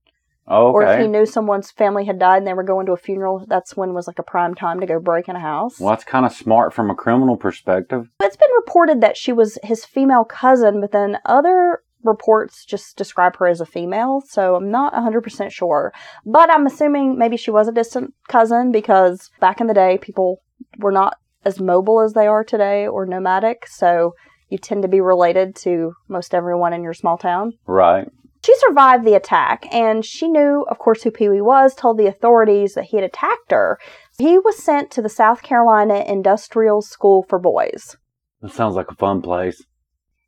Oh, 0.48 0.72
or 0.72 0.84
if 0.84 1.02
he 1.02 1.08
knew 1.08 1.26
someone's 1.26 1.72
family 1.72 2.06
had 2.06 2.20
died 2.20 2.38
and 2.38 2.48
they 2.48 2.54
were 2.54 2.64
going 2.64 2.86
to 2.86 2.94
a 2.94 2.98
funeral, 2.98 3.44
that's 3.48 3.76
when 3.76 3.94
was 3.94 4.08
like 4.08 4.20
a 4.20 4.24
prime 4.24 4.56
time 4.56 4.80
to 4.80 4.86
go 4.86 5.00
break 5.00 5.28
in 5.28 5.36
a 5.36 5.42
house. 5.42 5.80
well, 5.80 5.90
that's 5.90 6.06
kind 6.06 6.26
of 6.26 6.32
smart 6.32 6.74
from 6.74 6.90
a 6.90 6.96
criminal 6.96 7.36
perspective. 7.36 8.08
It's 8.22 8.38
been 8.38 8.50
reported 8.56 9.02
that 9.02 9.18
she 9.18 9.34
was 9.34 9.58
his 9.64 9.84
female 9.84 10.24
cousin, 10.24 10.80
but 10.80 10.94
then 10.94 11.18
other 11.26 11.82
reports 12.04 12.64
just 12.64 12.96
describe 12.98 13.36
her 13.38 13.48
as 13.48 13.60
a 13.60 13.66
female, 13.66 14.22
so 14.26 14.56
I'm 14.56 14.72
not 14.72 14.94
100% 14.94 15.52
sure. 15.52 15.94
But 16.26 16.50
I'm 16.50 16.66
assuming 16.66 17.18
maybe 17.18 17.36
she 17.36 17.52
was 17.52 17.68
a 17.68 17.74
distant 17.74 18.14
cousin 18.30 18.72
because 18.72 19.30
back 19.42 19.60
in 19.60 19.68
the 19.68 19.74
day, 19.74 19.98
people 20.02 20.42
were 20.78 20.92
not 20.92 21.18
as 21.44 21.60
mobile 21.60 22.02
as 22.02 22.14
they 22.14 22.28
are 22.28 22.44
today 22.44 22.88
or 22.88 23.06
nomadic, 23.06 23.68
so 23.68 24.14
you 24.50 24.58
tend 24.58 24.82
to 24.84 24.88
be 24.88 25.02
related 25.02 25.56
to 25.58 25.94
most 26.08 26.34
everyone 26.34 26.74
in 26.74 26.84
your 26.84 26.94
small 26.94 27.18
town. 27.18 27.54
Right. 27.66 28.08
She 28.46 28.56
survived 28.58 29.06
the 29.06 29.16
attack, 29.16 29.66
and 29.74 30.06
she 30.06 30.28
knew, 30.28 30.66
of 30.70 30.80
course, 30.80 31.04
who 31.04 31.12
Pee 31.12 31.30
Wee 31.30 31.42
was, 31.42 31.76
told 31.76 31.98
the 31.98 32.08
authorities 32.08 32.74
that 32.74 32.86
he 32.86 32.98
had 32.98 33.04
attacked 33.04 33.52
her. 33.52 33.78
He 34.18 34.38
was 34.38 34.58
sent 34.58 34.92
to 34.92 35.02
the 35.02 35.10
South 35.10 35.42
Carolina 35.42 36.04
Industrial 36.08 36.82
School 36.82 37.26
for 37.28 37.40
Boys. 37.40 37.98
That 38.42 38.52
sounds 38.52 38.76
like 38.76 38.90
a 38.90 38.96
fun 38.96 39.22
place. 39.22 39.64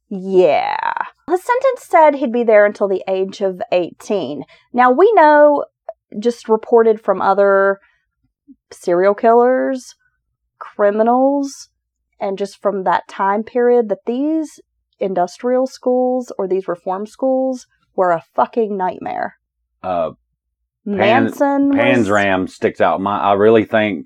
Yeah. 0.09 0.89
His 1.29 1.43
sentence 1.43 1.83
said 1.83 2.15
he'd 2.15 2.33
be 2.33 2.43
there 2.43 2.65
until 2.65 2.87
the 2.87 3.03
age 3.07 3.41
of 3.41 3.61
18. 3.71 4.43
Now, 4.73 4.91
we 4.91 5.11
know, 5.13 5.65
just 6.17 6.49
reported 6.49 6.99
from 6.99 7.21
other 7.21 7.79
serial 8.71 9.13
killers, 9.13 9.95
criminals, 10.57 11.69
and 12.19 12.37
just 12.37 12.61
from 12.61 12.83
that 12.83 13.07
time 13.07 13.43
period, 13.43 13.89
that 13.89 14.05
these 14.05 14.59
industrial 14.99 15.67
schools 15.67 16.33
or 16.37 16.47
these 16.47 16.67
reform 16.67 17.05
schools 17.05 17.67
were 17.99 18.11
a 18.11 18.23
fucking 18.33 18.77
nightmare. 18.77 19.35
Uh, 19.83 20.11
Manson 20.85 21.69
was, 21.69 21.77
Panzram 21.77 22.49
sticks 22.49 22.79
out. 22.81 23.01
My, 23.01 23.19
I 23.19 23.33
really 23.33 23.65
think 23.65 24.05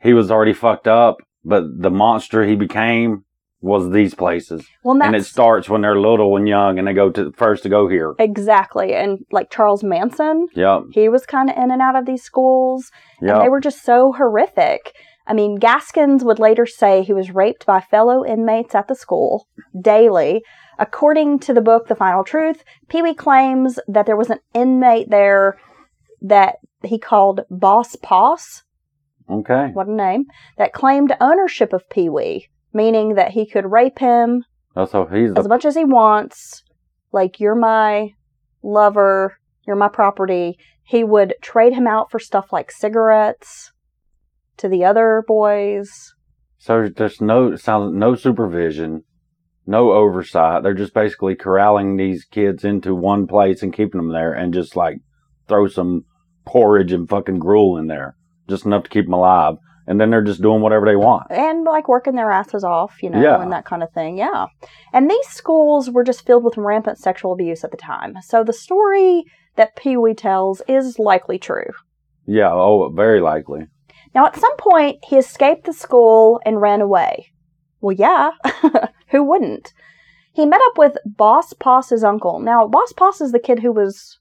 he 0.00 0.14
was 0.14 0.30
already 0.30 0.52
fucked 0.52 0.86
up, 0.86 1.16
but 1.44 1.64
the 1.76 1.90
monster 1.90 2.44
he 2.46 2.54
became 2.54 3.24
was 3.60 3.90
these 3.90 4.14
places. 4.14 4.64
well, 4.84 5.02
And 5.02 5.16
it 5.16 5.24
starts 5.24 5.68
when 5.68 5.80
they're 5.80 5.98
little 5.98 6.36
and 6.36 6.46
young, 6.46 6.78
and 6.78 6.86
they 6.86 6.92
go 6.92 7.10
to 7.10 7.32
first 7.32 7.62
to 7.64 7.68
go 7.68 7.88
here. 7.88 8.14
exactly. 8.18 8.94
And 8.94 9.24
like 9.32 9.50
Charles 9.50 9.82
Manson, 9.82 10.46
Yep. 10.54 10.82
he 10.92 11.08
was 11.08 11.26
kind 11.26 11.50
of 11.50 11.56
in 11.56 11.70
and 11.70 11.82
out 11.82 11.96
of 11.96 12.06
these 12.06 12.22
schools. 12.22 12.90
and 13.20 13.42
they 13.42 13.48
were 13.48 13.60
just 13.60 13.82
so 13.84 14.12
horrific. 14.12 14.94
I 15.26 15.32
mean, 15.32 15.56
Gaskins 15.56 16.22
would 16.22 16.38
later 16.38 16.66
say 16.66 17.02
he 17.02 17.14
was 17.14 17.30
raped 17.30 17.64
by 17.66 17.80
fellow 17.80 18.24
inmates 18.26 18.74
at 18.74 18.86
the 18.88 18.94
school 18.94 19.48
daily. 19.80 20.42
According 20.78 21.38
to 21.40 21.54
the 21.54 21.60
book 21.60 21.86
The 21.88 21.94
Final 21.94 22.24
Truth, 22.24 22.64
Pee 22.88 23.02
Wee 23.02 23.14
claims 23.14 23.78
that 23.88 24.06
there 24.06 24.16
was 24.16 24.30
an 24.30 24.40
inmate 24.54 25.10
there 25.10 25.58
that 26.20 26.56
he 26.82 26.98
called 26.98 27.42
Boss 27.50 27.96
Poss, 27.96 28.62
Okay. 29.30 29.70
what 29.72 29.86
a 29.86 29.92
name, 29.92 30.24
that 30.58 30.72
claimed 30.72 31.16
ownership 31.20 31.72
of 31.72 31.88
Pee 31.90 32.08
Wee, 32.08 32.48
meaning 32.72 33.14
that 33.14 33.30
he 33.32 33.46
could 33.46 33.70
rape 33.70 33.98
him 33.98 34.44
Oh, 34.76 34.84
so 34.86 35.04
he's 35.06 35.30
as 35.36 35.44
the 35.44 35.48
much 35.48 35.64
as 35.64 35.76
he 35.76 35.84
wants. 35.84 36.64
Like, 37.12 37.38
you're 37.38 37.54
my 37.54 38.10
lover, 38.62 39.38
you're 39.66 39.76
my 39.76 39.88
property. 39.88 40.58
He 40.82 41.04
would 41.04 41.34
trade 41.40 41.72
him 41.72 41.86
out 41.86 42.10
for 42.10 42.18
stuff 42.18 42.52
like 42.52 42.70
cigarettes 42.72 43.70
to 44.56 44.68
the 44.68 44.84
other 44.84 45.22
boys. 45.26 45.90
so 46.58 46.88
there's 46.94 47.20
no 47.20 47.54
sounds 47.56 47.94
no 47.94 48.14
supervision, 48.16 49.04
no 49.66 49.92
oversight. 49.92 50.62
They're 50.62 50.74
just 50.74 50.94
basically 50.94 51.34
corralling 51.34 51.96
these 51.96 52.24
kids 52.24 52.64
into 52.64 52.94
one 52.94 53.26
place 53.26 53.62
and 53.62 53.72
keeping 53.72 53.98
them 54.00 54.12
there, 54.12 54.32
and 54.32 54.52
just 54.54 54.76
like 54.76 54.98
throw 55.48 55.66
some 55.68 56.04
porridge 56.46 56.92
and 56.92 57.08
fucking 57.08 57.38
gruel 57.38 57.76
in 57.78 57.86
there, 57.86 58.16
just 58.48 58.66
enough 58.66 58.84
to 58.84 58.90
keep 58.90 59.06
them 59.06 59.14
alive. 59.14 59.56
And 59.86 60.00
then 60.00 60.08
they're 60.10 60.22
just 60.24 60.40
doing 60.40 60.62
whatever 60.62 60.86
they 60.86 60.96
want. 60.96 61.26
And 61.30 61.64
like 61.64 61.88
working 61.88 62.14
their 62.14 62.30
asses 62.30 62.64
off, 62.64 63.02
you 63.02 63.10
know, 63.10 63.20
Yeah. 63.20 63.42
and 63.42 63.52
that 63.52 63.66
kind 63.66 63.82
of 63.82 63.92
thing. 63.92 64.16
Yeah. 64.16 64.46
And 64.94 65.10
these 65.10 65.26
schools 65.28 65.90
were 65.90 66.04
just 66.04 66.24
filled 66.26 66.42
with 66.44 66.56
rampant 66.56 66.96
sexual 66.98 67.34
abuse 67.34 67.64
at 67.64 67.70
the 67.70 67.76
time. 67.76 68.14
So 68.22 68.42
the 68.42 68.54
story 68.54 69.24
that 69.56 69.76
Pee 69.76 69.98
Wee 69.98 70.14
tells 70.14 70.62
is 70.66 70.98
likely 70.98 71.38
true. 71.38 71.70
Yeah. 72.26 72.50
Oh, 72.50 72.90
very 72.94 73.20
likely. 73.20 73.66
Now, 74.14 74.24
at 74.24 74.36
some 74.36 74.56
point, 74.56 75.04
he 75.06 75.16
escaped 75.18 75.66
the 75.66 75.72
school 75.74 76.40
and 76.46 76.62
ran 76.62 76.80
away. 76.80 77.26
Well, 77.82 77.94
yeah, 77.94 78.30
who 79.14 79.22
wouldn't? 79.22 79.72
He 80.32 80.44
met 80.44 80.60
up 80.66 80.76
with 80.76 80.96
Boss 81.06 81.52
Poss's 81.52 82.02
uncle. 82.02 82.40
Now, 82.40 82.66
Boss 82.66 82.92
Poss 82.92 83.20
is 83.20 83.30
the 83.30 83.38
kid 83.38 83.60
who 83.60 83.70
was 83.70 84.18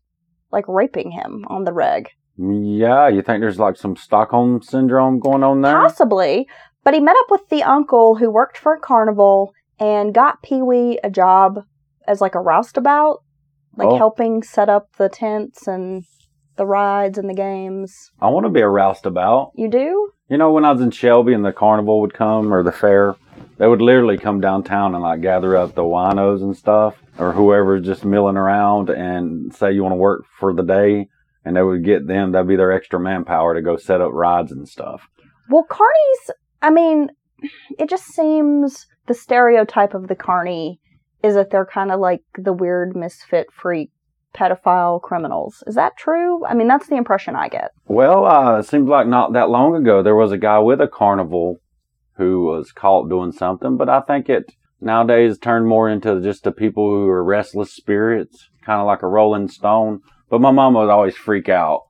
like 0.52 0.66
raping 0.68 1.10
him 1.12 1.44
on 1.48 1.64
the 1.64 1.74
reg. 1.74 2.10
Yeah, 2.38 3.08
you 3.08 3.24
think 3.24 3.42
there's 3.42 3.58
like 3.60 3.76
some 3.76 3.96
Stockholm 3.96 4.62
syndrome 4.62 5.20
going 5.20 5.44
on 5.44 5.62
there? 5.62 5.74
Possibly. 5.74 6.48
But 6.84 6.94
he 6.94 7.00
met 7.00 7.16
up 7.18 7.32
with 7.32 7.50
the 7.50 7.64
uncle 7.64 8.16
who 8.16 8.30
worked 8.30 8.58
for 8.58 8.76
a 8.76 8.80
carnival 8.80 9.54
and 9.80 10.14
got 10.14 10.44
Pee 10.44 10.62
Wee 10.62 11.00
a 11.04 11.10
job 11.10 11.64
as 12.08 12.22
like 12.22 12.36
a 12.36 12.40
roustabout, 12.40 13.24
like 13.76 13.88
Oh. 13.88 13.98
helping 13.98 14.44
set 14.44 14.70
up 14.70 14.90
the 14.98 15.10
tents 15.10 15.68
and 15.68 16.04
the 16.58 16.66
rides 16.68 17.18
and 17.18 17.28
the 17.28 17.34
games. 17.34 18.12
I 18.22 18.30
want 18.30 18.46
to 18.46 18.52
be 18.52 18.62
a 18.62 18.68
roustabout. 18.70 19.54
You 19.56 19.68
do? 19.70 20.12
You 20.30 20.38
know, 20.38 20.52
when 20.52 20.66
I 20.66 20.72
was 20.72 20.82
in 20.82 20.92
Shelby 20.92 21.34
and 21.34 21.44
the 21.44 21.52
carnival 21.52 22.00
would 22.02 22.14
come 22.14 22.54
or 22.54 22.62
the 22.62 22.72
fair, 22.72 23.16
they 23.58 23.68
would 23.68 23.82
literally 23.82 24.18
come 24.18 24.42
downtown 24.42 24.94
and 24.96 25.04
like 25.04 25.22
gather 25.22 25.56
up 25.56 25.76
the 25.76 25.84
winos 25.84 26.42
and 26.42 26.56
stuff 26.56 26.96
or 27.18 27.34
whoever's 27.34 27.86
just 27.86 28.06
milling 28.06 28.38
around 28.38 28.90
and 28.90 29.54
say 29.54 29.72
you 29.72 29.84
want 29.84 29.94
to 29.94 29.98
work 29.98 30.26
for 30.40 30.54
the 30.54 30.64
day. 30.64 31.08
And 31.46 31.58
they 31.58 31.62
would 31.62 31.84
get 31.84 32.08
them, 32.08 32.32
that'd 32.32 32.48
be 32.48 32.56
their 32.56 32.72
extra 32.72 33.00
manpower 33.00 33.54
to 33.54 33.62
go 33.62 33.76
set 33.76 34.00
up 34.00 34.12
rides 34.14 34.52
and 34.52 34.68
stuff. 34.68 35.10
Well, 35.50 35.66
carnies, 35.70 36.34
I 36.62 36.70
mean, 36.70 37.10
it 37.78 37.90
just 37.90 38.06
seems 38.06 38.88
the 39.08 39.14
stereotype 39.14 39.94
of 39.94 40.08
the 40.08 40.16
carny 40.16 40.80
is 41.22 41.36
that 41.36 41.50
they're 41.50 41.66
kind 41.66 41.92
of 41.92 42.00
like 42.00 42.22
the 42.38 42.54
weird 42.54 42.96
misfit 42.96 43.48
freak 43.52 43.92
pedophile 44.34 45.02
criminals. 45.02 45.64
Is 45.68 45.76
that 45.76 45.98
true? 45.98 46.46
I 46.46 46.54
mean, 46.54 46.68
that's 46.68 46.88
the 46.88 46.96
impression 46.96 47.36
I 47.36 47.50
get. 47.50 47.72
Well, 47.86 48.26
uh, 48.26 48.60
it 48.60 48.66
seems 48.66 48.88
like 48.88 49.08
not 49.08 49.34
that 49.34 49.50
long 49.50 49.76
ago 49.76 50.02
there 50.02 50.16
was 50.16 50.32
a 50.32 50.38
guy 50.38 50.60
with 50.60 50.82
a 50.82 50.88
carnival 50.88 51.60
who 52.18 52.46
was 52.46 52.72
caught 52.72 53.10
doing 53.10 53.32
something, 53.32 53.78
but 53.78 53.90
I 53.90 54.02
think 54.02 54.30
it 54.30 54.54
nowadays 54.80 55.38
turned 55.38 55.68
more 55.68 55.90
into 55.90 56.22
just 56.22 56.44
the 56.44 56.52
people 56.52 56.90
who 56.90 57.08
are 57.08 57.24
restless 57.24 57.74
spirits, 57.74 58.50
kind 58.64 58.80
of 58.80 58.88
like 58.88 59.02
a 59.02 59.08
rolling 59.08 59.48
stone. 59.48 60.02
But 60.30 60.42
my 60.42 60.52
mom 60.52 60.74
would 60.76 60.90
always 60.90 61.16
freak 61.16 61.50
out 61.50 61.84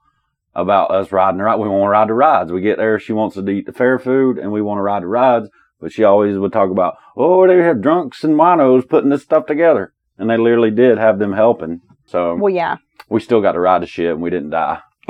about 0.56 0.92
us 0.92 1.12
riding 1.12 1.40
the 1.40 1.44
ride. 1.44 1.56
We 1.56 1.68
want 1.68 1.84
to 1.84 1.90
ride 1.90 2.10
the 2.10 2.14
rides. 2.14 2.52
We 2.52 2.62
get 2.62 2.78
there, 2.78 3.00
she 3.00 3.14
wants 3.14 3.36
to 3.36 3.50
eat 3.50 3.66
the 3.66 3.74
fair 3.74 3.98
food, 4.00 4.38
and 4.38 4.52
we 4.52 4.62
want 4.62 4.78
to 4.78 4.84
ride 4.84 5.04
the 5.04 5.08
rides. 5.08 5.50
But 5.80 5.92
she 5.92 6.04
always 6.04 6.38
would 6.38 6.54
talk 6.54 6.70
about, 6.70 6.96
oh, 7.18 7.46
they 7.48 7.58
have 7.58 7.82
drunks 7.82 8.24
and 8.24 8.36
winos 8.36 8.88
putting 8.88 9.10
this 9.10 9.24
stuff 9.24 9.46
together. 9.46 9.94
And 10.18 10.30
they 10.30 10.38
literally 10.38 10.72
did 10.72 10.98
have 10.98 11.20
them 11.20 11.34
helping. 11.34 11.82
So 12.06 12.36
Well, 12.36 12.54
yeah. 12.54 12.78
we 13.10 13.20
still 13.20 13.42
got 13.42 13.54
to 13.54 13.60
ride 13.60 13.82
the 13.82 13.88
shit 13.88 14.12
and 14.12 14.22
we 14.22 14.30
didn't 14.30 14.52
die. 14.52 14.80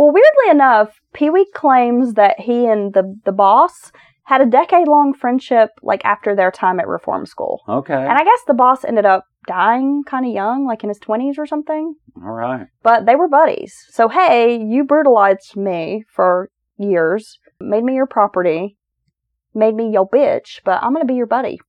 well, 0.00 0.14
weirdly 0.14 0.50
enough, 0.50 0.98
Pee 1.12 1.28
Wee 1.28 1.46
claims 1.54 2.14
that 2.14 2.40
he 2.40 2.64
and 2.64 2.94
the, 2.94 3.18
the 3.26 3.32
boss 3.32 3.92
had 4.24 4.40
a 4.40 4.46
decade 4.46 4.88
long 4.88 5.12
friendship 5.12 5.72
like 5.82 6.02
after 6.06 6.34
their 6.34 6.50
time 6.50 6.80
at 6.80 6.88
reform 6.88 7.26
school. 7.26 7.60
Okay. 7.68 7.92
And 7.92 8.12
I 8.12 8.24
guess 8.24 8.40
the 8.46 8.54
boss 8.54 8.82
ended 8.82 9.04
up 9.04 9.26
dying 9.46 10.02
kind 10.06 10.24
of 10.24 10.32
young, 10.32 10.64
like 10.64 10.82
in 10.82 10.88
his 10.88 11.00
20s 11.00 11.36
or 11.36 11.44
something. 11.44 11.96
All 12.16 12.32
right. 12.32 12.66
But 12.82 13.04
they 13.04 13.14
were 13.14 13.28
buddies. 13.28 13.74
So, 13.90 14.08
hey, 14.08 14.58
you 14.58 14.84
brutalized 14.84 15.54
me 15.54 16.04
for 16.08 16.48
years, 16.78 17.38
made 17.60 17.84
me 17.84 17.94
your 17.94 18.06
property, 18.06 18.78
made 19.54 19.74
me 19.74 19.90
your 19.92 20.08
bitch, 20.08 20.62
but 20.64 20.82
I'm 20.82 20.94
going 20.94 21.06
to 21.06 21.12
be 21.12 21.18
your 21.18 21.26
buddy. 21.26 21.60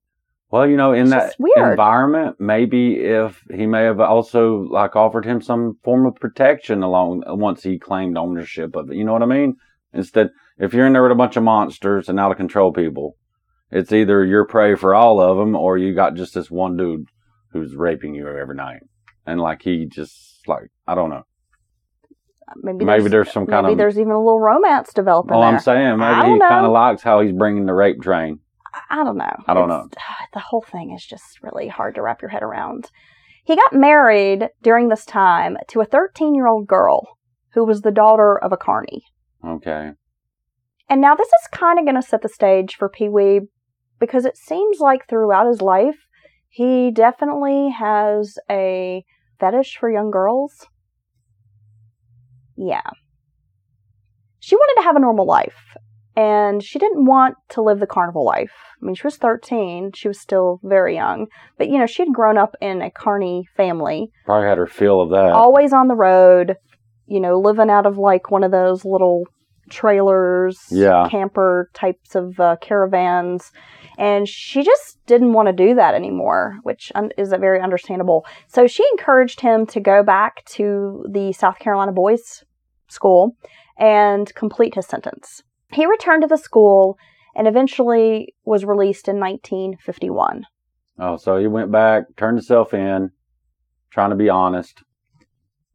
Well, 0.52 0.68
you 0.68 0.76
know, 0.76 0.92
in 0.92 1.04
It's 1.04 1.12
that 1.12 1.36
environment, 1.72 2.36
maybe 2.40 2.96
if 3.00 3.42
he 3.54 3.66
may 3.66 3.84
have 3.84 4.02
also 4.02 4.58
like 4.70 4.98
offered 4.98 5.26
him 5.26 5.42
some 5.42 5.78
form 5.84 6.06
of 6.06 6.16
protection 6.16 6.84
along 6.84 7.24
once 7.26 7.64
he 7.64 7.80
claimed 7.80 8.18
ownership 8.18 8.76
of 8.76 8.92
it. 8.92 8.98
You 8.98 9.06
know 9.06 9.14
what 9.14 9.24
I 9.24 9.28
mean? 9.28 9.56
Instead, 9.94 10.30
if 10.58 10.74
you're 10.74 10.86
in 10.86 10.94
there 10.94 11.04
with 11.04 11.12
a 11.14 11.16
bunch 11.16 11.38
of 11.38 11.44
monsters 11.44 12.10
and 12.10 12.20
out 12.20 12.32
of 12.32 12.38
control 12.38 12.74
people, 12.74 13.16
it's 13.72 13.94
either 13.94 14.26
you're 14.26 14.46
prey 14.46 14.76
for 14.76 14.94
all 14.94 15.22
of 15.22 15.38
them 15.38 15.56
or 15.56 15.78
you 15.78 15.96
got 15.96 16.16
just 16.16 16.34
this 16.34 16.52
one 16.52 16.76
dude 16.76 17.06
who's 17.54 17.74
raping 17.76 18.14
you 18.14 18.28
every 18.28 18.56
night. 18.56 18.82
And 19.26 19.40
like 19.40 19.62
he 19.62 19.86
just 19.86 20.46
like 20.48 20.70
I 20.86 20.96
don't 20.96 21.10
know. 21.12 21.24
Uh, 22.50 22.54
maybe, 22.62 22.84
Maybe 22.84 23.08
there's 23.08 23.32
some 23.32 23.48
kind 23.48 23.64
maybe 23.64 23.74
of- 23.74 23.78
maybe 23.78 23.84
there's 23.84 24.00
even 24.00 24.12
a 24.12 24.20
little 24.20 24.40
romance 24.42 24.92
developing 24.92 25.34
Oh, 25.34 25.40
there. 25.40 25.48
I'm 25.50 25.60
saying 25.60 25.98
maybe 25.98 26.34
he 26.34 26.40
kind 26.40 26.66
of 26.66 26.74
likes 26.74 27.02
how 27.02 27.22
he's 27.22 27.32
bringing 27.32 27.66
the 27.66 27.74
rape 27.74 28.02
train. 28.02 28.40
I 28.90 29.04
don't 29.04 29.18
know. 29.18 29.36
I 29.48 29.54
don't 29.54 29.70
It's- 29.70 30.04
The 30.34 30.40
whole 30.40 30.62
thing 30.62 30.94
is 30.94 31.06
just 31.06 31.42
really 31.44 31.68
hard 31.68 31.96
to 31.96 32.02
wrap 32.02 32.22
your 32.22 32.30
head 32.30 32.44
around. 32.44 32.90
He 33.44 33.56
got 33.56 33.74
married 33.74 34.50
during 34.62 34.90
this 34.90 35.06
time 35.06 35.58
to 35.70 35.82
a 35.82 35.86
13 35.86 36.36
year 36.36 36.48
old 36.48 36.68
girl 36.68 37.08
who 37.54 37.66
was 37.66 37.82
the 37.82 37.92
daughter 37.92 38.38
of 38.38 38.52
a 38.52 38.58
carny. 38.58 39.04
Okay. 39.46 39.92
And 40.90 41.02
now 41.02 41.16
this 41.16 41.28
is 41.28 41.48
kind 41.52 41.80
of 41.80 41.86
going 41.86 41.96
to 41.96 42.08
set 42.08 42.22
the 42.22 42.30
stage 42.30 42.76
for 42.76 42.90
Pee 42.90 43.10
Wee 43.10 43.42
because 44.00 44.26
it 44.26 44.38
seems 44.38 44.80
like 44.80 45.08
throughout 45.08 45.48
his 45.48 45.62
life, 45.62 45.98
he 46.50 46.92
definitely 46.92 47.70
has 47.70 48.38
a 48.50 49.04
fetish 49.40 49.78
for 49.80 49.90
young 49.92 50.12
girls. 50.12 50.68
Yeah. 52.58 52.90
She 54.40 54.56
wanted 54.56 54.82
to 54.82 54.86
have 54.86 54.96
a 54.96 55.00
normal 55.00 55.26
life, 55.26 55.78
and 56.22 56.62
she 56.64 56.78
didn't 56.80 57.06
want 57.06 57.36
to 57.50 57.62
live 57.62 57.80
the 57.80 57.88
carnival 57.96 58.24
life. 58.26 58.52
I 58.82 58.86
mean, 58.86 58.96
she 58.96 59.08
was 59.08 59.18
13, 59.18 59.92
she 59.96 60.08
was 60.08 60.20
still 60.20 60.60
very 60.64 60.94
young, 60.96 61.28
but 61.58 61.70
you 61.70 61.78
know, 61.80 61.86
she 61.88 62.02
had 62.04 62.14
grown 62.14 62.38
up 62.38 62.54
in 62.62 62.82
a 62.82 62.92
carny 62.92 63.38
family 63.58 64.00
Probably 64.26 64.48
had 64.48 64.58
her 64.58 64.68
feel 64.68 65.02
of 65.02 65.10
that. 65.12 65.32
always 65.34 65.72
on 65.74 65.88
the 65.88 65.96
road, 65.96 66.56
you 67.08 67.20
know, 67.20 67.40
living 67.40 67.70
out 67.70 67.86
of 67.86 67.98
like 67.98 68.30
one 68.32 68.44
of 68.44 68.52
those 68.52 68.86
little 68.86 69.24
trailers, 69.70 70.58
Yeah. 70.70 71.08
camper 71.10 71.70
types 71.74 72.16
of 72.16 72.40
uh, 72.40 72.58
caravans. 72.62 73.52
And 73.98 74.28
she 74.28 74.64
just 74.64 74.98
didn't 75.06 75.34
want 75.34 75.48
to 75.48 75.54
do 75.54 75.76
that 75.76 75.94
anymore, 75.96 76.58
which 76.64 76.92
un- 76.96 77.12
is 77.18 77.30
very 77.30 77.60
understandable. 77.62 78.26
So 78.48 78.68
she 78.68 78.84
encouraged 78.94 79.42
him 79.42 79.66
to 79.68 79.80
go 79.80 80.04
back 80.04 80.44
to 80.58 81.06
the 81.10 81.34
South 81.34 81.60
Carolina 81.60 81.92
Boys 81.92 82.44
School 82.90 83.36
and 83.78 84.34
complete 84.36 84.76
his 84.76 84.88
sentence. 84.88 85.42
He 85.74 85.86
returned 85.86 86.22
to 86.24 86.28
the 86.28 86.38
school 86.38 86.98
and 87.36 87.48
eventually 87.48 88.34
was 88.44 88.66
released 88.66 89.08
in 89.08 89.20
1951. 89.20 90.46
Oh, 91.00 91.18
so 91.18 91.38
he 91.38 91.48
went 91.48 91.72
back, 91.72 92.04
turned 92.18 92.38
himself 92.38 92.74
in, 92.74 93.12
trying 93.90 94.10
to 94.10 94.16
be 94.16 94.30
honest, 94.30 94.84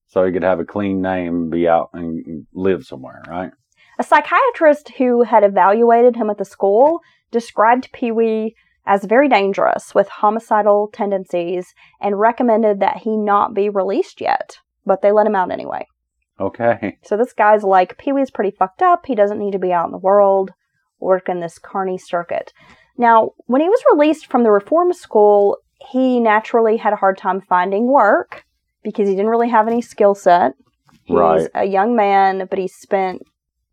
so 0.06 0.24
he 0.24 0.32
could 0.32 0.42
have 0.42 0.61
a 0.61 0.64
clean 0.64 1.02
name, 1.02 1.50
be 1.50 1.66
out 1.66 1.90
and 1.92 2.46
live 2.54 2.85
somewhere, 2.85 3.22
right? 3.28 3.50
A 3.98 4.04
psychiatrist 4.04 4.90
who 4.98 5.22
had 5.22 5.42
evaluated 5.42 6.16
him 6.16 6.30
at 6.30 6.38
the 6.38 6.44
school 6.44 7.00
described 7.30 7.92
Pee 7.92 8.12
Wee 8.12 8.54
as 8.87 9.04
very 9.04 9.28
dangerous 9.28 9.94
with 9.94 10.09
homicidal 10.09 10.90
tendencies 10.92 11.74
and 12.00 12.20
recommended 12.20 12.80
that 12.80 12.98
he 12.98 13.16
not 13.16 13.54
be 13.54 13.68
released 13.68 14.20
yet, 14.20 14.59
but 14.85 15.02
they 15.02 15.11
let 15.11 15.26
him 15.26 15.35
out 15.35 15.50
anyway. 15.50 15.87
Okay. 16.38 16.99
So 17.03 17.16
this 17.16 17.33
guy's 17.33 17.62
like, 17.62 17.99
Pee 17.99 18.12
Wee's 18.12 18.31
pretty 18.31 18.51
fucked 18.51 18.83
up. 18.83 19.07
He 19.07 19.14
doesn't 19.14 19.38
need 19.38 19.53
to 19.53 19.59
be 19.59 19.72
out 19.72 19.87
in 19.87 19.92
the 19.92 19.99
world 19.99 20.53
working 21.01 21.40
this 21.40 21.59
carny 21.59 21.99
circuit. 21.99 22.53
Now, 22.99 23.33
when 23.46 23.61
he 23.61 23.68
was 23.68 23.83
released 23.92 24.27
from 24.27 24.42
the 24.42 24.51
reform 24.51 24.92
school, 24.92 25.59
he 25.90 26.20
naturally 26.20 26.79
had 26.79 26.92
a 26.92 26.96
hard 26.96 27.18
time 27.18 27.40
finding 27.40 27.87
work 27.87 28.44
because 28.83 29.09
he 29.09 29.14
didn't 29.14 29.31
really 29.31 29.49
have 29.51 29.66
any 29.68 29.83
skill 29.83 30.14
set. 30.14 30.53
He's 31.05 31.16
Right. 31.16 31.49
a 31.55 31.64
young 31.64 31.94
man, 31.94 32.46
but 32.49 32.59
he 32.59 32.68
spent 32.68 33.22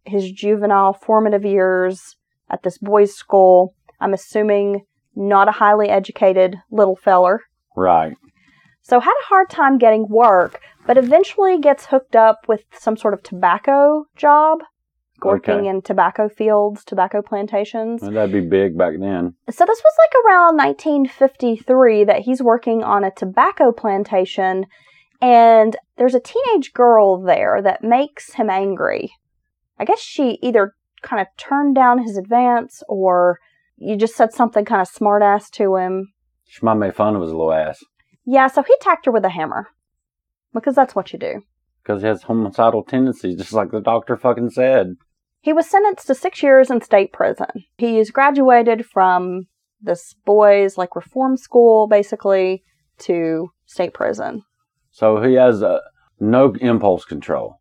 his 0.05 0.31
juvenile 0.31 0.93
formative 0.93 1.45
years 1.45 2.17
at 2.49 2.63
this 2.63 2.77
boys' 2.77 3.15
school. 3.15 3.73
I'm 3.99 4.13
assuming 4.13 4.85
not 5.15 5.47
a 5.47 5.51
highly 5.53 5.89
educated 5.89 6.57
little 6.71 6.95
feller. 6.95 7.41
Right. 7.75 8.15
So 8.83 8.99
had 8.99 9.11
a 9.11 9.25
hard 9.27 9.49
time 9.49 9.77
getting 9.77 10.07
work, 10.09 10.59
but 10.85 10.97
eventually 10.97 11.57
gets 11.57 11.85
hooked 11.85 12.15
up 12.15 12.47
with 12.47 12.63
some 12.73 12.97
sort 12.97 13.13
of 13.13 13.23
tobacco 13.23 14.05
job, 14.17 14.59
working 15.23 15.59
Okay. 15.61 15.67
in 15.69 15.81
tobacco 15.81 16.27
fields, 16.27 16.83
tobacco 16.83 17.21
plantations. 17.21 18.01
Well, 18.01 18.11
that'd 18.11 18.33
be 18.33 18.41
big 18.41 18.77
back 18.77 18.95
then. 18.99 19.35
So 19.49 19.65
this 19.65 19.81
was 19.81 19.93
like 19.99 20.25
around 20.25 20.57
1953 20.57 22.03
that 22.03 22.19
he's 22.23 22.43
working 22.43 22.83
on 22.83 23.05
a 23.05 23.11
tobacco 23.11 23.71
plantation 23.71 24.65
and 25.21 25.77
there's 25.97 26.15
a 26.15 26.19
teenage 26.19 26.73
girl 26.73 27.21
there 27.21 27.61
that 27.61 27.83
makes 27.85 28.33
him 28.33 28.49
angry. 28.49 29.13
I 29.79 29.85
guess 29.85 30.01
she 30.01 30.37
either 30.41 30.73
kind 31.01 31.21
of 31.21 31.27
turned 31.37 31.75
down 31.75 32.03
his 32.03 32.17
advance 32.17 32.83
or 32.89 33.39
you 33.77 33.95
just 33.95 34.15
said 34.15 34.33
something 34.33 34.65
kind 34.65 34.81
of 34.81 34.91
smartass 34.91 35.49
to 35.51 35.77
him. 35.77 36.11
She 36.45 36.59
might 36.65 36.73
make 36.75 36.95
fun 36.95 37.15
of 37.15 37.21
his 37.21 37.31
little 37.31 37.53
ass 37.53 37.81
Yeah, 38.25 38.47
so 38.47 38.63
he 38.63 38.73
attacked 38.79 39.05
her 39.05 39.11
with 39.11 39.25
a 39.25 39.29
hammer. 39.29 39.67
Because 40.53 40.75
that's 40.75 40.95
what 40.95 41.11
you 41.13 41.19
do. 41.19 41.41
because 41.83 42.01
he 42.01 42.07
has 42.07 42.23
homicidal 42.23 42.83
tendencies, 42.83 43.37
just 43.37 43.53
like 43.53 43.71
the 43.71 43.81
doctor 43.81 44.15
fucking 44.15 44.49
said. 44.51 44.95
He 45.41 45.51
was 45.51 45.69
sentenced 45.69 46.07
to 46.07 46.15
six 46.15 46.41
years 46.41 46.69
in 46.69 46.81
state 46.81 47.11
prison. 47.11 47.65
He's 47.77 48.11
graduated 48.11 48.85
from 48.85 49.47
this 49.81 50.15
boys' 50.25 50.77
like 50.77 50.95
reform 50.95 51.35
school, 51.35 51.87
basically, 51.87 52.63
to 52.99 53.51
state 53.65 53.93
prison. 53.93 54.43
So 54.91 55.21
he 55.21 55.33
has 55.33 55.61
uh, 55.61 55.79
no 56.19 56.53
impulse 56.61 57.03
control, 57.03 57.59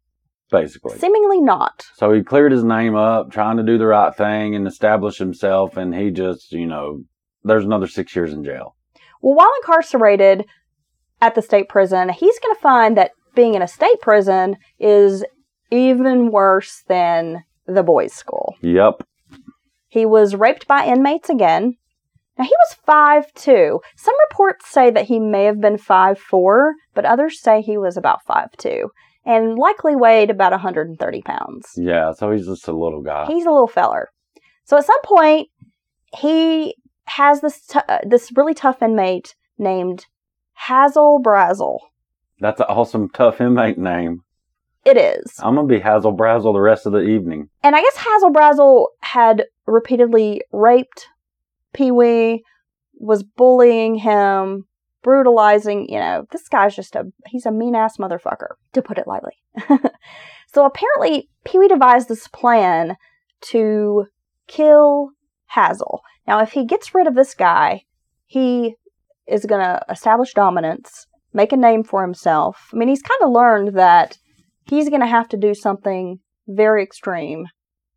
basically. 0.50 0.98
Seemingly 0.98 1.40
not. 1.40 1.86
So 1.96 2.12
he 2.12 2.22
cleared 2.22 2.52
his 2.52 2.62
name 2.62 2.94
up, 2.94 3.32
trying 3.32 3.56
to 3.56 3.64
do 3.64 3.78
the 3.78 3.86
right 3.86 4.14
thing 4.14 4.54
and 4.54 4.68
establish 4.68 5.18
himself, 5.18 5.76
and 5.76 5.92
he 5.94 6.10
just, 6.10 6.52
you 6.52 6.66
know, 6.66 7.02
there's 7.42 7.64
another 7.64 7.88
six 7.88 8.14
years 8.14 8.32
in 8.32 8.44
jail. 8.44 8.76
Well, 9.22 9.36
while 9.36 9.50
incarcerated 9.62 10.44
at 11.20 11.34
the 11.34 11.42
state 11.42 11.68
prison, 11.68 12.10
he's 12.10 12.38
going 12.40 12.54
to 12.54 12.60
find 12.60 12.96
that 12.96 13.12
being 13.34 13.54
in 13.54 13.62
a 13.62 13.68
state 13.68 14.00
prison 14.02 14.56
is 14.78 15.24
even 15.70 16.30
worse 16.30 16.82
than 16.88 17.44
the 17.66 17.82
boys' 17.82 18.12
school. 18.12 18.56
Yep. 18.60 19.02
He 19.88 20.04
was 20.04 20.34
raped 20.34 20.66
by 20.66 20.86
inmates 20.86 21.30
again. 21.30 21.76
Now 22.38 22.44
he 22.44 22.50
was 22.50 22.76
five 22.86 23.32
two. 23.34 23.80
Some 23.96 24.14
reports 24.30 24.68
say 24.68 24.90
that 24.90 25.06
he 25.06 25.20
may 25.20 25.44
have 25.44 25.60
been 25.60 25.78
five 25.78 26.18
four, 26.18 26.74
but 26.94 27.04
others 27.04 27.40
say 27.40 27.60
he 27.60 27.76
was 27.76 27.96
about 27.96 28.24
five 28.26 28.48
two, 28.56 28.88
and 29.24 29.58
likely 29.58 29.94
weighed 29.94 30.30
about 30.30 30.52
130 30.52 31.22
pounds. 31.22 31.66
Yeah. 31.76 32.12
So 32.12 32.30
he's 32.30 32.46
just 32.46 32.68
a 32.68 32.72
little 32.72 33.02
guy. 33.02 33.26
He's 33.26 33.44
a 33.44 33.50
little 33.50 33.68
feller. 33.68 34.08
So 34.64 34.78
at 34.78 34.86
some 34.86 35.02
point, 35.04 35.48
he 36.16 36.74
has 37.16 37.40
this 37.40 37.66
t- 37.66 37.80
uh, 37.88 37.98
this 38.06 38.30
really 38.36 38.54
tough 38.54 38.82
inmate 38.82 39.34
named 39.58 40.06
Hazel 40.66 41.20
Brazel. 41.22 41.78
That's 42.40 42.60
an 42.60 42.66
awesome, 42.68 43.08
tough 43.10 43.40
inmate 43.40 43.78
name. 43.78 44.22
It 44.84 44.96
is. 44.96 45.34
I'm 45.38 45.54
gonna 45.54 45.66
be 45.68 45.78
Hazel 45.78 46.16
Brazel 46.16 46.52
the 46.52 46.60
rest 46.60 46.86
of 46.86 46.92
the 46.92 47.00
evening. 47.00 47.48
And 47.62 47.76
I 47.76 47.82
guess 47.82 47.96
Hazel 47.96 48.32
Brazel 48.32 48.86
had 49.00 49.44
repeatedly 49.66 50.42
raped 50.52 51.06
Pee 51.72 51.90
Wee, 51.90 52.44
was 52.94 53.22
bullying 53.22 53.96
him, 53.96 54.66
brutalizing, 55.02 55.88
you 55.88 55.98
know, 55.98 56.26
this 56.32 56.48
guy's 56.48 56.76
just 56.76 56.94
a, 56.96 57.04
he's 57.26 57.46
a 57.46 57.52
mean 57.52 57.74
ass 57.74 57.96
motherfucker, 57.96 58.54
to 58.72 58.82
put 58.82 58.98
it 58.98 59.06
lightly. 59.06 59.34
so 60.52 60.64
apparently, 60.64 61.28
Pee 61.44 61.58
Wee 61.58 61.68
devised 61.68 62.08
this 62.08 62.28
plan 62.28 62.96
to 63.42 64.06
kill 64.46 65.10
Hazel. 65.50 66.02
Now, 66.26 66.40
if 66.40 66.52
he 66.52 66.64
gets 66.66 66.94
rid 66.94 67.06
of 67.06 67.14
this 67.14 67.34
guy, 67.34 67.82
he 68.26 68.76
is 69.28 69.44
going 69.46 69.60
to 69.62 69.84
establish 69.90 70.32
dominance, 70.34 71.06
make 71.32 71.52
a 71.52 71.56
name 71.56 71.84
for 71.84 72.02
himself. 72.02 72.68
I 72.72 72.76
mean, 72.76 72.88
he's 72.88 73.02
kind 73.02 73.20
of 73.22 73.30
learned 73.30 73.76
that 73.76 74.18
he's 74.66 74.88
going 74.88 75.00
to 75.00 75.06
have 75.06 75.28
to 75.30 75.36
do 75.36 75.54
something 75.54 76.18
very 76.48 76.82
extreme 76.82 77.46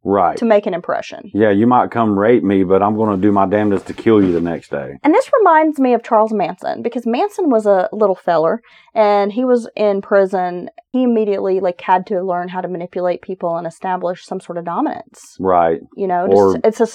Right. 0.07 0.37
to 0.37 0.45
make 0.45 0.67
an 0.67 0.75
impression. 0.75 1.31
Yeah, 1.33 1.49
you 1.49 1.65
might 1.65 1.89
come 1.89 2.17
rape 2.17 2.43
me, 2.43 2.63
but 2.63 2.83
I'm 2.83 2.95
gonna 2.95 3.17
do 3.17 3.31
my 3.31 3.47
damnedest 3.47 3.87
to 3.87 3.93
kill 3.95 4.23
you 4.23 4.31
the 4.31 4.39
next 4.39 4.69
day. 4.69 4.99
And 5.03 5.11
this 5.15 5.31
reminds 5.39 5.79
me 5.79 5.95
of 5.95 6.03
Charles 6.03 6.31
Manson 6.31 6.83
because 6.83 7.07
Manson 7.07 7.49
was 7.49 7.65
a 7.65 7.89
little 7.91 8.13
feller 8.13 8.61
and 8.93 9.31
he 9.33 9.43
was 9.45 9.67
in 9.75 10.03
prison. 10.03 10.69
He 10.91 11.01
immediately 11.01 11.59
like 11.59 11.81
had 11.81 12.05
to 12.05 12.21
learn 12.21 12.49
how 12.49 12.61
to 12.61 12.67
manipulate 12.67 13.23
people 13.23 13.57
and 13.57 13.65
establish 13.65 14.23
some 14.23 14.39
sort 14.39 14.59
of 14.59 14.65
dominance. 14.65 15.37
Right. 15.39 15.79
You 15.95 16.05
know, 16.05 16.27
Or- 16.29 16.53
just, 16.53 16.65
it's 16.67 16.79
a 16.81 16.85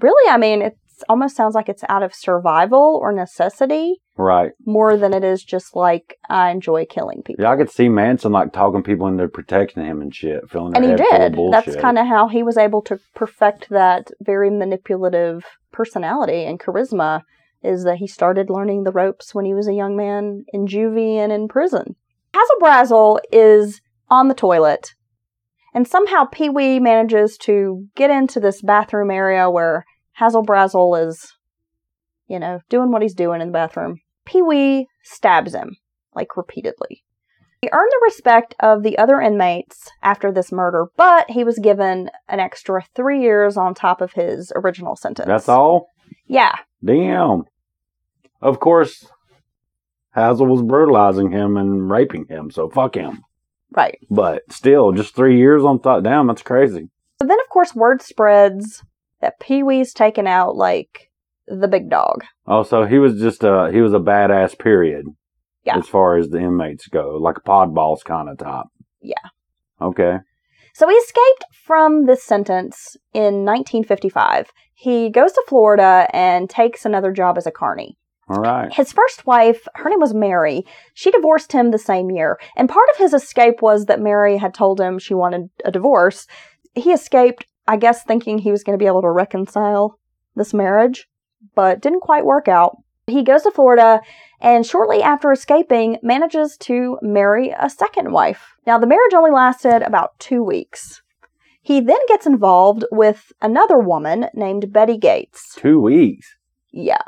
really. 0.00 0.30
I 0.30 0.36
mean, 0.36 0.62
it 0.62 0.76
almost 1.08 1.36
sounds 1.36 1.54
like 1.54 1.68
it's 1.68 1.84
out 1.88 2.02
of 2.02 2.14
survival 2.14 2.98
or 3.02 3.12
necessity 3.12 3.96
Right. 4.16 4.52
more 4.64 4.96
than 4.96 5.12
it 5.12 5.24
is 5.24 5.42
just 5.42 5.74
like 5.74 6.16
I 6.30 6.50
enjoy 6.50 6.86
killing 6.86 7.22
people. 7.24 7.44
Yeah, 7.44 7.50
I 7.50 7.56
could 7.56 7.70
see 7.70 7.88
Manson 7.88 8.32
like 8.32 8.52
talking 8.52 8.82
people 8.82 9.06
into 9.08 9.26
protecting 9.28 9.84
him 9.84 10.00
and 10.00 10.14
shit, 10.14 10.48
their 10.50 10.62
and 10.62 10.84
he 10.84 10.90
head 10.90 11.34
full 11.34 11.52
of 11.52 11.64
did. 11.64 11.74
That's 11.74 11.80
kind 11.82 11.98
of 11.98 12.06
how 12.06 12.28
he 12.28 12.42
was 12.42 12.56
able 12.56 12.82
to 12.82 12.98
perfect 13.14 13.70
that 13.70 14.10
very 14.20 14.50
manipulative 14.50 15.44
personality 15.72 16.44
and 16.44 16.60
charisma. 16.60 17.22
Is 17.62 17.84
that 17.84 17.96
he 17.96 18.06
started 18.06 18.50
learning 18.50 18.84
the 18.84 18.92
ropes 18.92 19.34
when 19.34 19.46
he 19.46 19.54
was 19.54 19.66
a 19.66 19.72
young 19.72 19.96
man 19.96 20.44
in 20.52 20.66
juvie 20.66 21.16
and 21.16 21.32
in 21.32 21.48
prison. 21.48 21.96
Hazel 22.34 22.56
Brazel 22.60 23.20
is 23.32 23.80
on 24.10 24.28
the 24.28 24.34
toilet, 24.34 24.94
and 25.74 25.86
somehow 25.86 26.24
Pee 26.24 26.48
Wee 26.48 26.78
manages 26.78 27.36
to 27.38 27.88
get 27.96 28.10
into 28.10 28.40
this 28.40 28.62
bathroom 28.62 29.10
area 29.10 29.50
where 29.50 29.84
Hazel 30.16 30.46
Brazel 30.46 31.06
is, 31.06 31.32
you 32.28 32.38
know, 32.38 32.60
doing 32.68 32.92
what 32.92 33.02
he's 33.02 33.14
doing 33.14 33.40
in 33.40 33.48
the 33.48 33.52
bathroom. 33.52 33.98
Pee 34.24 34.42
Wee 34.42 34.86
stabs 35.02 35.54
him, 35.54 35.76
like 36.14 36.36
repeatedly. 36.36 37.02
He 37.60 37.70
earned 37.72 37.90
the 37.90 38.00
respect 38.04 38.54
of 38.60 38.82
the 38.82 38.98
other 38.98 39.20
inmates 39.20 39.90
after 40.02 40.30
this 40.30 40.52
murder, 40.52 40.86
but 40.96 41.30
he 41.30 41.44
was 41.44 41.58
given 41.58 42.10
an 42.28 42.38
extra 42.38 42.84
three 42.94 43.22
years 43.22 43.56
on 43.56 43.74
top 43.74 44.00
of 44.00 44.12
his 44.12 44.52
original 44.54 44.96
sentence. 44.96 45.26
That's 45.26 45.48
all. 45.48 45.88
Yeah. 46.26 46.54
Damn. 46.84 47.44
Of 48.42 48.60
course, 48.60 49.06
Hazel 50.14 50.46
was 50.46 50.62
brutalizing 50.62 51.32
him 51.32 51.56
and 51.56 51.90
raping 51.90 52.26
him, 52.26 52.50
so 52.50 52.68
fuck 52.68 52.94
him. 52.94 53.24
Right. 53.74 53.98
But 54.10 54.42
still, 54.50 54.92
just 54.92 55.14
three 55.14 55.38
years 55.38 55.64
on 55.64 55.80
top. 55.80 56.04
Damn, 56.04 56.26
that's 56.28 56.42
crazy. 56.42 56.90
But 57.18 57.28
then, 57.28 57.40
of 57.40 57.48
course, 57.48 57.74
word 57.74 58.02
spreads 58.02 58.82
that 59.20 59.40
Pee 59.40 59.62
Wee's 59.62 59.92
taken 59.92 60.26
out 60.26 60.56
like 60.56 61.10
the 61.46 61.68
big 61.68 61.90
dog. 61.90 62.24
Oh, 62.46 62.62
so 62.62 62.84
he 62.84 62.98
was 62.98 63.18
just 63.18 63.42
a 63.42 63.70
he 63.72 63.80
was 63.80 63.92
a 63.92 63.98
badass. 63.98 64.58
Period. 64.58 65.06
Yeah. 65.64 65.78
As 65.78 65.88
far 65.88 66.16
as 66.18 66.28
the 66.28 66.38
inmates 66.38 66.88
go, 66.88 67.16
like 67.20 67.38
a 67.38 67.40
pod 67.40 67.74
boss 67.74 68.02
kind 68.02 68.28
of 68.28 68.38
top. 68.38 68.68
Yeah. 69.00 69.14
Okay. 69.80 70.18
So 70.74 70.88
he 70.88 70.94
escaped 70.94 71.44
from 71.64 72.06
this 72.06 72.22
sentence 72.22 72.96
in 73.14 73.44
1955. 73.44 74.50
He 74.74 75.08
goes 75.08 75.32
to 75.32 75.44
Florida 75.48 76.08
and 76.12 76.50
takes 76.50 76.84
another 76.84 77.12
job 77.12 77.38
as 77.38 77.46
a 77.46 77.52
carny. 77.52 77.96
All 78.28 78.40
right. 78.40 78.72
His 78.72 78.92
first 78.92 79.26
wife, 79.26 79.68
her 79.74 79.90
name 79.90 80.00
was 80.00 80.14
Mary. 80.14 80.64
She 80.94 81.10
divorced 81.10 81.52
him 81.52 81.70
the 81.70 81.78
same 81.78 82.10
year. 82.10 82.38
And 82.56 82.68
part 82.68 82.88
of 82.90 82.96
his 82.96 83.12
escape 83.12 83.60
was 83.60 83.86
that 83.86 84.00
Mary 84.00 84.38
had 84.38 84.54
told 84.54 84.80
him 84.80 84.98
she 84.98 85.14
wanted 85.14 85.50
a 85.64 85.70
divorce. 85.70 86.26
He 86.74 86.92
escaped, 86.92 87.46
I 87.68 87.76
guess, 87.76 88.02
thinking 88.02 88.38
he 88.38 88.50
was 88.50 88.64
going 88.64 88.78
to 88.78 88.82
be 88.82 88.88
able 88.88 89.02
to 89.02 89.10
reconcile 89.10 89.98
this 90.34 90.54
marriage, 90.54 91.08
but 91.54 91.82
didn't 91.82 92.00
quite 92.00 92.24
work 92.24 92.48
out. 92.48 92.78
He 93.06 93.22
goes 93.22 93.42
to 93.42 93.50
Florida 93.50 94.00
and 94.40 94.64
shortly 94.64 95.02
after 95.02 95.30
escaping 95.30 95.98
manages 96.02 96.56
to 96.60 96.98
marry 97.02 97.50
a 97.50 97.68
second 97.68 98.12
wife. 98.12 98.54
Now, 98.66 98.78
the 98.78 98.86
marriage 98.86 99.12
only 99.14 99.30
lasted 99.30 99.82
about 99.82 100.18
two 100.18 100.42
weeks. 100.42 101.02
He 101.60 101.80
then 101.80 101.98
gets 102.08 102.26
involved 102.26 102.84
with 102.90 103.32
another 103.42 103.78
woman 103.78 104.26
named 104.34 104.72
Betty 104.72 104.96
Gates. 104.96 105.54
Two 105.56 105.80
weeks. 105.80 106.36
Yeah. 106.72 107.02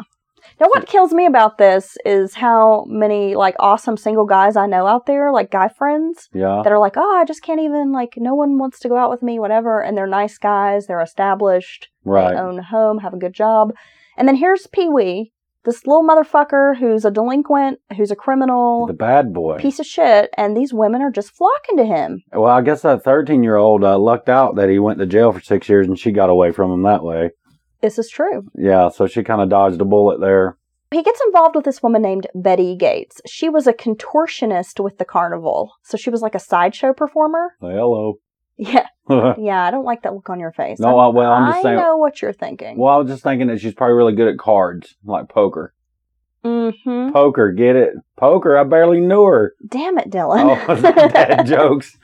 Now, 0.58 0.68
what 0.68 0.86
kills 0.86 1.12
me 1.12 1.26
about 1.26 1.58
this 1.58 1.98
is 2.06 2.34
how 2.34 2.86
many 2.88 3.34
like 3.34 3.54
awesome 3.60 3.96
single 3.98 4.24
guys 4.24 4.56
I 4.56 4.66
know 4.66 4.86
out 4.86 5.04
there, 5.06 5.30
like 5.30 5.50
guy 5.50 5.68
friends, 5.68 6.28
Yeah. 6.32 6.62
that 6.64 6.72
are 6.72 6.78
like, 6.78 6.94
oh, 6.96 7.16
I 7.20 7.24
just 7.26 7.42
can't 7.42 7.60
even 7.60 7.92
like, 7.92 8.14
no 8.16 8.34
one 8.34 8.56
wants 8.58 8.78
to 8.80 8.88
go 8.88 8.96
out 8.96 9.10
with 9.10 9.22
me, 9.22 9.38
whatever. 9.38 9.82
And 9.82 9.96
they're 9.96 10.06
nice 10.06 10.38
guys, 10.38 10.86
they're 10.86 11.02
established, 11.02 11.88
Right. 12.04 12.32
they 12.34 12.40
own 12.40 12.58
a 12.58 12.62
home, 12.62 12.98
have 12.98 13.12
a 13.12 13.18
good 13.18 13.34
job. 13.34 13.72
And 14.16 14.26
then 14.26 14.36
here's 14.36 14.66
Pee 14.66 14.88
Wee, 14.88 15.32
this 15.66 15.86
little 15.86 16.02
motherfucker 16.06 16.78
who's 16.78 17.04
a 17.04 17.10
delinquent, 17.10 17.78
who's 17.94 18.10
a 18.10 18.16
criminal, 18.16 18.86
The 18.86 18.94
bad 18.94 19.34
boy. 19.34 19.58
piece 19.58 19.78
of 19.78 19.84
shit, 19.84 20.30
and 20.38 20.56
these 20.56 20.72
women 20.72 21.02
are 21.02 21.10
just 21.10 21.32
flocking 21.32 21.76
to 21.76 21.84
him. 21.84 22.22
Well, 22.32 22.46
I 22.46 22.62
guess 22.62 22.80
that 22.80 23.04
13 23.04 23.42
year 23.42 23.56
old 23.56 23.84
uh, 23.84 23.98
lucked 23.98 24.30
out 24.30 24.54
that 24.56 24.70
he 24.70 24.78
went 24.78 25.00
to 25.00 25.06
jail 25.06 25.32
for 25.32 25.40
six 25.40 25.68
years 25.68 25.86
and 25.86 25.98
she 25.98 26.12
got 26.12 26.30
away 26.30 26.50
from 26.50 26.70
him 26.72 26.82
that 26.84 27.02
way. 27.04 27.32
This 27.82 27.98
is 27.98 28.08
true. 28.08 28.48
Yeah, 28.56 28.88
so 28.88 29.06
she 29.06 29.22
kind 29.22 29.40
of 29.40 29.48
dodged 29.48 29.80
a 29.80 29.84
bullet 29.84 30.20
there. 30.20 30.56
He 30.92 31.02
gets 31.02 31.20
involved 31.26 31.56
with 31.56 31.64
this 31.64 31.82
woman 31.82 32.00
named 32.02 32.28
Betty 32.34 32.76
Gates. 32.76 33.20
She 33.26 33.48
was 33.48 33.66
a 33.66 33.72
contortionist 33.72 34.82
with 34.82 34.98
the 34.98 35.04
carnival. 35.04 35.72
So 35.82 35.96
she 35.96 36.10
was 36.10 36.22
like 36.22 36.34
a 36.34 36.38
sideshow 36.38 36.92
performer. 36.94 37.54
Hello. 37.60 38.14
Yeah. 38.56 38.86
Yeah, 39.08 39.62
I 39.62 39.70
don't 39.70 39.84
like 39.84 40.02
that 40.02 40.14
look 40.14 40.28
on 40.30 40.40
your 40.40 40.50
face. 40.50 40.80
No, 40.80 40.98
I- 40.98 41.08
well, 41.08 41.30
I'm 41.30 41.52
just 41.52 41.62
saying. 41.62 41.78
I 41.78 41.82
know 41.82 41.96
what 41.96 42.20
you're 42.20 42.32
thinking. 42.32 42.76
Well, 42.76 42.92
I 42.92 42.96
was 42.98 43.08
just 43.08 43.22
thinking 43.22 43.46
that 43.48 43.60
she's 43.60 43.72
probably 43.74 43.94
really 43.94 44.14
good 44.16 44.26
at 44.26 44.36
cards, 44.36 44.96
like 45.04 45.28
poker. 45.28 45.72
Mm-hmm. 46.44 47.12
Poker, 47.12 47.52
get 47.52 47.76
it? 47.76 47.90
Poker, 48.16 48.56
I 48.58 48.64
barely 48.64 49.00
knew 49.00 49.24
her. 49.24 49.54
Damn 49.68 49.98
it, 49.98 50.10
Dylan. 50.10 50.58
Oh, 50.68 50.80
dad 51.08 51.46
jokes. 51.46 51.96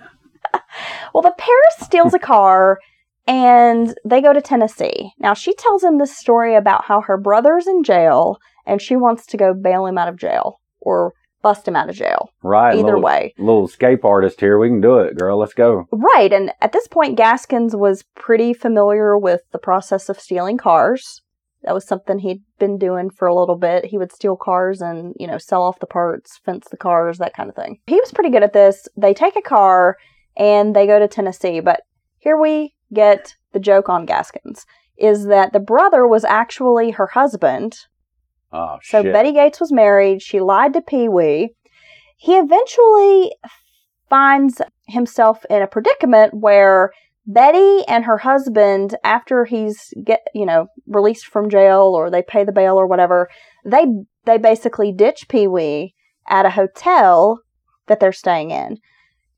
well, 1.15 1.23
the 1.23 1.35
pair 1.37 1.57
steals 1.81 2.15
a 2.15 2.19
car 2.21 2.79
and 3.27 3.95
they 4.05 4.21
go 4.21 4.33
to 4.33 4.41
Tennessee. 4.41 5.13
Now, 5.19 5.35
she 5.35 5.55
tells 5.55 5.83
him 5.83 5.99
this 5.99 6.17
story 6.17 6.55
about 6.55 6.85
how 6.87 7.03
her 7.03 7.17
brother's 7.17 7.67
in 7.67 7.85
jail 7.85 8.39
and 8.67 8.81
she 8.81 8.97
wants 8.97 9.27
to 9.27 9.37
go 9.37 9.55
bail 9.55 9.87
him 9.87 9.99
out 9.99 10.09
of 10.09 10.17
jail 10.17 10.61
or 10.81 11.13
bust 11.43 11.67
him 11.67 11.77
out 11.77 11.89
of 11.89 11.97
jail. 11.97 12.31
Right. 12.43 12.75
Either 12.75 12.85
little, 12.85 13.03
way. 13.03 13.35
Little 13.39 13.67
escape 13.67 14.05
artist 14.05 14.41
here. 14.41 14.59
We 14.59 14.69
can 14.69 14.81
do 14.81 14.99
it, 14.99 15.19
girl. 15.19 15.39
Let's 15.39 15.55
go. 15.55 15.87
Right, 15.91 16.33
and 16.33 16.53
at 16.61 16.73
this 16.73 16.87
point, 16.87 17.17
Gaskins 17.17 17.75
was 17.75 18.05
pretty 18.15 18.55
familiar 18.55 19.19
with 19.19 19.43
the 19.53 19.59
process 19.59 20.09
of 20.09 20.21
stealing 20.21 20.57
cars. 20.57 21.21
That 21.65 21.75
was 21.75 21.87
something 21.87 22.19
he'd 22.19 22.43
been 22.59 22.79
doing 22.79 23.11
for 23.11 23.29
a 23.29 23.35
little 23.35 23.57
bit. 23.57 23.87
He 23.87 23.99
would 23.99 24.13
steal 24.13 24.37
cars 24.37 24.81
and, 24.81 25.15
you 25.19 25.27
know, 25.29 25.39
sell 25.39 25.63
off 25.63 25.79
the 25.79 25.87
parts, 25.87 26.41
fence 26.45 26.67
the 26.71 26.77
cars, 26.77 27.19
that 27.19 27.35
kind 27.35 27.49
of 27.49 27.55
thing. 27.55 27.79
He 27.87 27.97
was 27.97 28.13
pretty 28.13 28.31
good 28.31 28.43
at 28.43 28.53
this. 28.53 28.89
They 28.97 29.15
take 29.15 29.37
a 29.37 29.43
car 29.43 29.97
and 30.37 30.75
they 30.75 30.87
go 30.87 30.99
to 30.99 31.07
Tennessee, 31.07 31.61
but 31.61 31.83
here 32.19 32.37
we 32.37 32.75
get 32.93 33.35
the 33.53 33.61
joke 33.61 33.89
on 33.89 34.07
Gaskins 34.07 34.67
is 34.99 35.27
that 35.27 35.53
the 35.53 35.61
brother 35.61 36.07
was 36.07 36.25
actually 36.25 36.93
her 36.93 37.09
husband. 37.09 37.77
Oh, 38.53 38.79
So 38.83 39.03
shit. 39.03 39.13
Betty 39.13 39.33
Gates 39.33 39.61
was 39.61 39.73
married. 39.73 40.23
She 40.23 40.41
lied 40.41 40.75
to 40.75 40.83
Pee 40.83 41.09
Wee. 41.09 41.55
He 42.17 42.37
eventually 42.37 43.33
finds 44.09 44.61
himself 44.87 45.45
in 45.49 45.63
a 45.63 45.67
predicament 45.67 46.35
where 46.35 46.93
Betty 47.27 47.85
and 47.89 48.05
her 48.05 48.19
husband, 48.19 48.97
after 49.05 49.45
he's 49.45 49.95
get 50.05 50.21
you 50.35 50.45
know 50.45 50.67
released 50.87 51.27
from 51.27 51.49
jail 51.49 51.93
or 51.95 52.11
they 52.11 52.23
pay 52.23 52.45
the 52.45 52.53
bail 52.53 52.77
or 52.77 52.87
whatever, 52.87 53.29
they 53.65 53.87
they 54.25 54.39
basically 54.39 54.93
ditch 54.93 55.29
Pee 55.29 55.47
Wee 55.47 55.95
at 56.29 56.47
a 56.47 56.51
hotel 56.51 57.41
that 57.87 58.01
they're 58.01 58.13
staying 58.13 58.51
in. 58.51 58.79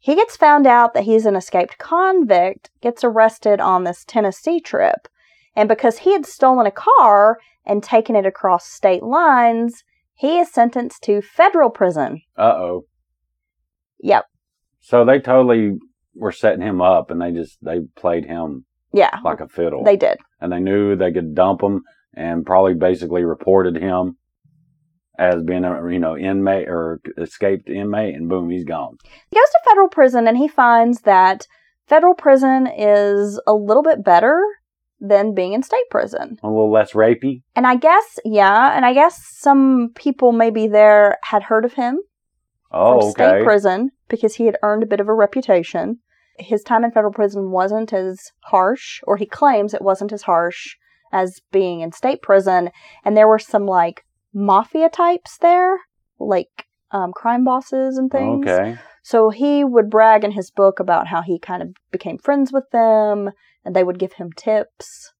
He 0.04 0.14
gets 0.16 0.36
found 0.36 0.66
out 0.66 0.92
that 0.92 1.04
he's 1.04 1.24
an 1.24 1.34
escaped 1.34 1.78
convict, 1.78 2.68
gets 2.82 3.02
arrested 3.02 3.58
on 3.58 3.84
this 3.84 4.04
Tennessee 4.06 4.60
trip. 4.60 5.08
And 5.56 5.66
because 5.66 5.96
he 6.00 6.12
had 6.12 6.26
stolen 6.26 6.66
a 6.66 6.70
car 6.70 7.38
and 7.64 7.82
taken 7.82 8.14
it 8.14 8.26
across 8.26 8.66
state 8.66 9.02
lines, 9.02 9.82
he 10.14 10.38
is 10.38 10.52
sentenced 10.52 11.02
to 11.04 11.22
federal 11.22 11.70
prison. 11.70 12.20
Uh 12.36 12.42
oh. 12.54 12.82
Yep. 14.00 14.26
So 14.80 15.06
they 15.06 15.20
totally 15.20 15.78
were 16.14 16.32
setting 16.32 16.60
him 16.60 16.82
up, 16.82 17.10
and 17.10 17.18
they 17.22 17.32
just 17.32 17.56
they 17.62 17.80
played 17.96 18.26
him 18.26 18.66
Yeah. 18.92 19.20
like 19.24 19.40
a 19.40 19.48
fiddle. 19.48 19.84
They 19.84 19.96
did. 19.96 20.18
and 20.38 20.52
they 20.52 20.60
knew 20.60 20.96
they 20.96 21.12
could 21.12 21.34
dump 21.34 21.62
him, 21.62 21.80
and 22.12 22.44
probably 22.44 22.74
basically 22.74 23.24
reported 23.24 23.76
him 23.78 24.18
as 25.18 25.42
being 25.42 25.64
a 25.64 25.90
you 25.90 25.98
know 25.98 26.16
inmate 26.16 26.68
or 26.68 27.00
escaped 27.18 27.68
inmate, 27.68 28.14
and 28.14 28.28
boom, 28.28 28.50
he's 28.50 28.64
gone. 28.64 28.96
He 29.30 29.36
goes 29.36 29.50
to 29.50 29.60
federal 29.68 29.88
prison 29.88 30.26
and 30.26 30.36
he 30.36 30.48
finds 30.48 31.02
that 31.02 31.46
federal 31.86 32.14
prison 32.14 32.66
is 32.66 33.40
a 33.46 33.52
little 33.54 33.82
bit 33.82 34.04
better 34.04 34.40
than 35.00 35.34
being 35.34 35.52
in 35.52 35.62
state 35.62 35.84
prison. 35.90 36.38
A 36.42 36.48
little 36.48 36.72
less 36.72 36.92
rapey. 36.92 37.42
And 37.54 37.66
I 37.66 37.76
guess, 37.76 38.18
yeah, 38.24 38.74
and 38.74 38.84
I 38.86 38.94
guess 38.94 39.22
some 39.38 39.90
people 39.94 40.32
maybe 40.32 40.66
there 40.66 41.18
had 41.24 41.42
heard 41.44 41.64
of 41.64 41.74
him 41.74 42.00
Oh, 42.70 43.00
from 43.00 43.08
okay. 43.10 43.10
state 43.10 43.44
prison 43.44 43.90
because 44.08 44.36
he 44.36 44.46
had 44.46 44.56
earned 44.62 44.82
a 44.82 44.86
bit 44.86 45.00
of 45.00 45.08
a 45.08 45.14
reputation. 45.14 45.98
His 46.38 46.62
time 46.62 46.84
in 46.84 46.90
federal 46.90 47.12
prison 47.12 47.50
wasn't 47.50 47.92
as 47.92 48.32
harsh, 48.44 49.00
or 49.04 49.16
he 49.16 49.26
claims 49.26 49.74
it 49.74 49.82
wasn't 49.82 50.12
as 50.12 50.22
harsh 50.22 50.76
as 51.12 51.40
being 51.52 51.80
in 51.80 51.92
state 51.92 52.22
prison. 52.22 52.70
And 53.04 53.16
there 53.16 53.28
were 53.28 53.38
some 53.38 53.66
like 53.66 54.04
mafia 54.34 54.88
types 54.88 55.38
there, 55.38 55.78
like 56.18 56.66
um, 56.90 57.12
crime 57.12 57.44
bosses 57.44 57.96
and 57.96 58.10
things. 58.10 58.46
Okay. 58.46 58.76
So 59.02 59.30
he 59.30 59.64
would 59.64 59.90
brag 59.90 60.24
in 60.24 60.32
his 60.32 60.50
book 60.50 60.80
about 60.80 61.08
how 61.08 61.22
he 61.22 61.38
kind 61.38 61.62
of 61.62 61.68
became 61.90 62.18
friends 62.18 62.52
with 62.52 62.64
them 62.72 63.30
and 63.64 63.76
they 63.76 63.84
would 63.84 63.98
give 63.98 64.14
him 64.14 64.30
tips 64.36 65.12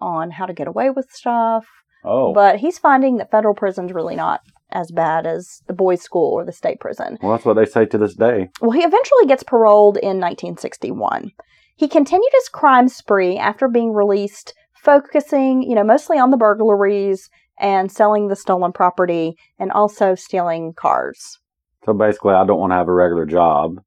on 0.00 0.32
how 0.32 0.46
to 0.46 0.52
get 0.52 0.66
away 0.66 0.90
with 0.90 1.10
stuff. 1.12 1.66
Oh, 2.04 2.32
But 2.32 2.56
he's 2.58 2.78
finding 2.78 3.18
that 3.18 3.30
federal 3.30 3.54
prison's 3.54 3.92
really 3.92 4.16
not 4.16 4.40
as 4.72 4.90
bad 4.90 5.26
as 5.26 5.60
the 5.68 5.72
boys' 5.72 6.02
school 6.02 6.32
or 6.32 6.44
the 6.44 6.50
state 6.52 6.80
prison. 6.80 7.18
well, 7.22 7.32
that's 7.32 7.44
what 7.44 7.54
they 7.54 7.64
say 7.66 7.84
to 7.86 7.98
this 7.98 8.14
day. 8.14 8.48
Well, 8.60 8.72
he 8.72 8.80
eventually 8.80 9.26
gets 9.28 9.42
paroled 9.44 9.98
in 9.98 10.18
1961. 10.18 11.30
He 11.76 11.86
continued 11.88 12.30
his 12.32 12.48
crime 12.48 12.88
spree 12.88 13.36
after 13.36 13.68
being 13.68 13.92
released, 13.92 14.54
focusing, 14.74 15.62
you 15.62 15.74
know, 15.74 15.84
mostly 15.84 16.18
on 16.18 16.30
the 16.30 16.36
burglaries 16.36 17.28
and 17.58 17.90
selling 17.90 18.28
the 18.28 18.36
stolen 18.36 18.72
property 18.72 19.36
and 19.58 19.70
also 19.70 20.14
stealing 20.14 20.72
cars. 20.74 21.38
So 21.84 21.92
basically, 21.92 22.34
I 22.34 22.44
don't 22.44 22.60
want 22.60 22.72
to 22.72 22.76
have 22.76 22.88
a 22.88 22.92
regular 22.92 23.26
job. 23.26 23.82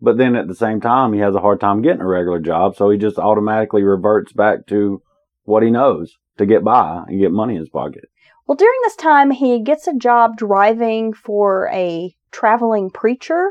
But 0.00 0.16
then 0.16 0.36
at 0.36 0.46
the 0.46 0.54
same 0.54 0.80
time, 0.80 1.12
he 1.12 1.20
has 1.20 1.34
a 1.34 1.40
hard 1.40 1.60
time 1.60 1.82
getting 1.82 2.00
a 2.00 2.06
regular 2.06 2.38
job, 2.38 2.76
so 2.76 2.88
he 2.90 2.98
just 2.98 3.18
automatically 3.18 3.82
reverts 3.82 4.32
back 4.32 4.66
to 4.68 5.02
what 5.42 5.62
he 5.62 5.70
knows 5.70 6.14
to 6.36 6.46
get 6.46 6.62
by 6.62 7.02
and 7.08 7.20
get 7.20 7.32
money 7.32 7.54
in 7.54 7.60
his 7.60 7.68
pocket. 7.68 8.04
Well, 8.46 8.56
during 8.56 8.78
this 8.84 8.96
time, 8.96 9.30
he 9.30 9.60
gets 9.60 9.86
a 9.86 9.94
job 9.94 10.36
driving 10.36 11.12
for 11.12 11.68
a 11.72 12.14
traveling 12.30 12.90
preacher. 12.90 13.50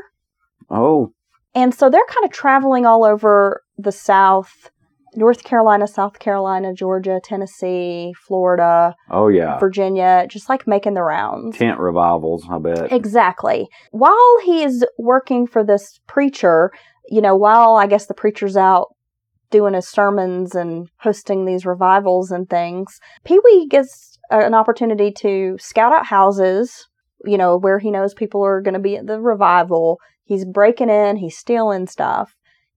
Oh, 0.70 1.12
And 1.54 1.74
so 1.74 1.90
they're 1.90 2.00
kind 2.08 2.24
of 2.24 2.32
traveling 2.32 2.86
all 2.86 3.04
over 3.04 3.62
the 3.76 3.92
South 3.92 4.70
North 5.14 5.44
Carolina, 5.44 5.86
South 5.86 6.18
Carolina, 6.18 6.72
Georgia, 6.72 7.20
Tennessee, 7.22 8.12
Florida, 8.26 8.94
oh 9.10 9.28
yeah. 9.28 9.58
Virginia, 9.58 10.26
just 10.28 10.48
like 10.48 10.66
making 10.66 10.94
the 10.94 11.02
rounds. 11.02 11.56
Tent 11.56 11.78
revivals, 11.78 12.46
I 12.50 12.58
bet. 12.58 12.92
Exactly. 12.92 13.68
While 13.90 14.38
he 14.44 14.62
is 14.62 14.84
working 14.98 15.46
for 15.46 15.64
this 15.64 15.98
preacher, 16.06 16.70
you 17.08 17.20
know, 17.20 17.36
while 17.36 17.76
I 17.76 17.86
guess 17.86 18.06
the 18.06 18.14
preacher's 18.14 18.56
out 18.56 18.88
doing 19.50 19.74
his 19.74 19.88
sermons 19.88 20.54
and 20.54 20.88
hosting 20.98 21.44
these 21.44 21.64
revivals 21.64 22.30
and 22.30 22.48
things, 22.48 23.00
Pee 23.24 23.40
Wee 23.44 23.66
gets 23.68 24.18
an 24.30 24.54
opportunity 24.54 25.10
to 25.12 25.56
scout 25.58 25.92
out 25.92 26.06
houses, 26.06 26.86
you 27.24 27.38
know, 27.38 27.56
where 27.56 27.78
he 27.78 27.90
knows 27.90 28.14
people 28.14 28.44
are 28.44 28.60
going 28.60 28.74
to 28.74 28.80
be 28.80 28.96
at 28.96 29.06
the 29.06 29.20
revival. 29.20 29.98
He's 30.24 30.44
breaking 30.44 30.90
in, 30.90 31.16
he's 31.16 31.36
stealing 31.36 31.86
stuff. 31.86 32.34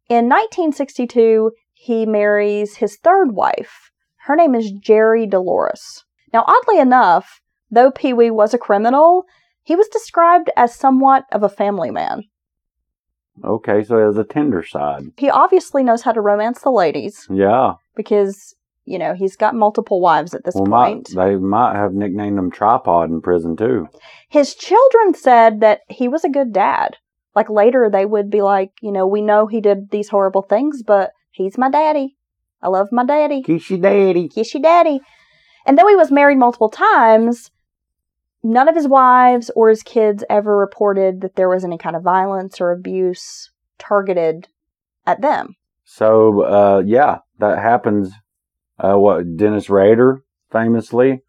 In 0.09 0.25
1962, 0.25 1.51
he 1.83 2.05
marries 2.05 2.75
his 2.75 2.97
third 2.97 3.31
wife. 3.31 3.89
Her 4.27 4.35
name 4.35 4.53
is 4.53 4.71
Jerry 4.71 5.25
Dolores. 5.25 6.05
Now, 6.31 6.45
oddly 6.47 6.79
enough, 6.79 7.41
though 7.71 7.89
Pee 7.89 8.13
Wee 8.13 8.29
was 8.29 8.53
a 8.53 8.59
criminal, 8.59 9.23
he 9.63 9.75
was 9.75 9.87
described 9.87 10.51
as 10.55 10.75
somewhat 10.75 11.23
of 11.31 11.41
a 11.41 11.49
family 11.49 11.89
man. 11.89 12.25
Okay, 13.43 13.83
so 13.83 13.97
he 13.97 14.03
has 14.03 14.17
a 14.19 14.23
tender 14.23 14.61
side. 14.61 15.05
He 15.17 15.31
obviously 15.31 15.83
knows 15.83 16.03
how 16.03 16.11
to 16.11 16.21
romance 16.21 16.61
the 16.61 16.69
ladies 16.69 17.25
Yeah. 17.31 17.73
because, 17.95 18.53
you 18.85 18.99
know, 18.99 19.15
he's 19.15 19.35
got 19.35 19.55
multiple 19.55 19.99
wives 19.99 20.35
at 20.35 20.43
this 20.43 20.53
Well, 20.53 20.67
might, 20.67 20.93
point. 20.93 21.09
they 21.15 21.35
might 21.35 21.75
have 21.75 21.95
nicknamed 21.95 22.37
him 22.37 22.51
Tripod 22.51 23.09
in 23.09 23.21
prison 23.21 23.55
too. 23.55 23.87
His 24.29 24.53
children 24.53 25.15
said 25.15 25.61
that 25.61 25.79
he 25.89 26.07
was 26.07 26.23
a 26.23 26.29
good 26.29 26.53
dad. 26.53 26.97
Like 27.35 27.49
later, 27.49 27.89
they 27.89 28.05
would 28.05 28.29
be 28.29 28.43
like, 28.43 28.69
you 28.81 28.91
know, 28.91 29.07
we 29.07 29.23
know 29.23 29.47
he 29.47 29.61
did 29.61 29.89
these 29.89 30.09
horrible 30.09 30.43
things, 30.43 30.83
but 30.83 31.11
he's 31.31 31.57
my 31.57 31.69
daddy. 31.69 32.15
I 32.61 32.67
love 32.67 32.89
my 32.91 33.03
daddy. 33.05 33.41
Kiss 33.41 33.69
your 33.69 33.79
daddy. 33.79 34.27
Kiss 34.29 34.53
your 34.53 34.61
daddy. 34.61 34.99
And 35.65 35.77
though 35.77 35.87
he 35.87 35.95
was 35.95 36.11
married 36.11 36.37
multiple 36.37 36.69
times, 36.69 37.51
none 38.43 38.67
of 38.67 38.75
his 38.75 38.87
wives 38.87 39.49
or 39.55 39.69
his 39.69 39.83
kids 39.83 40.23
ever 40.29 40.55
reported 40.55 41.21
that 41.21 41.35
there 41.35 41.49
was 41.49 41.63
any 41.63 41.77
kind 41.77 41.95
of 41.95 42.03
violence 42.03 42.59
or 42.61 42.71
abuse 42.71 43.51
targeted 43.79 44.47
at 45.05 45.21
them. 45.21 45.55
So, 45.83 46.41
uh, 46.43 46.83
yeah, 46.85 47.19
that 47.39 47.57
happens. 47.59 48.11
Uh, 48.79 48.95
what 48.95 49.37
Dennis 49.37 49.69
Rader 49.69 50.23
famously, 50.51 51.21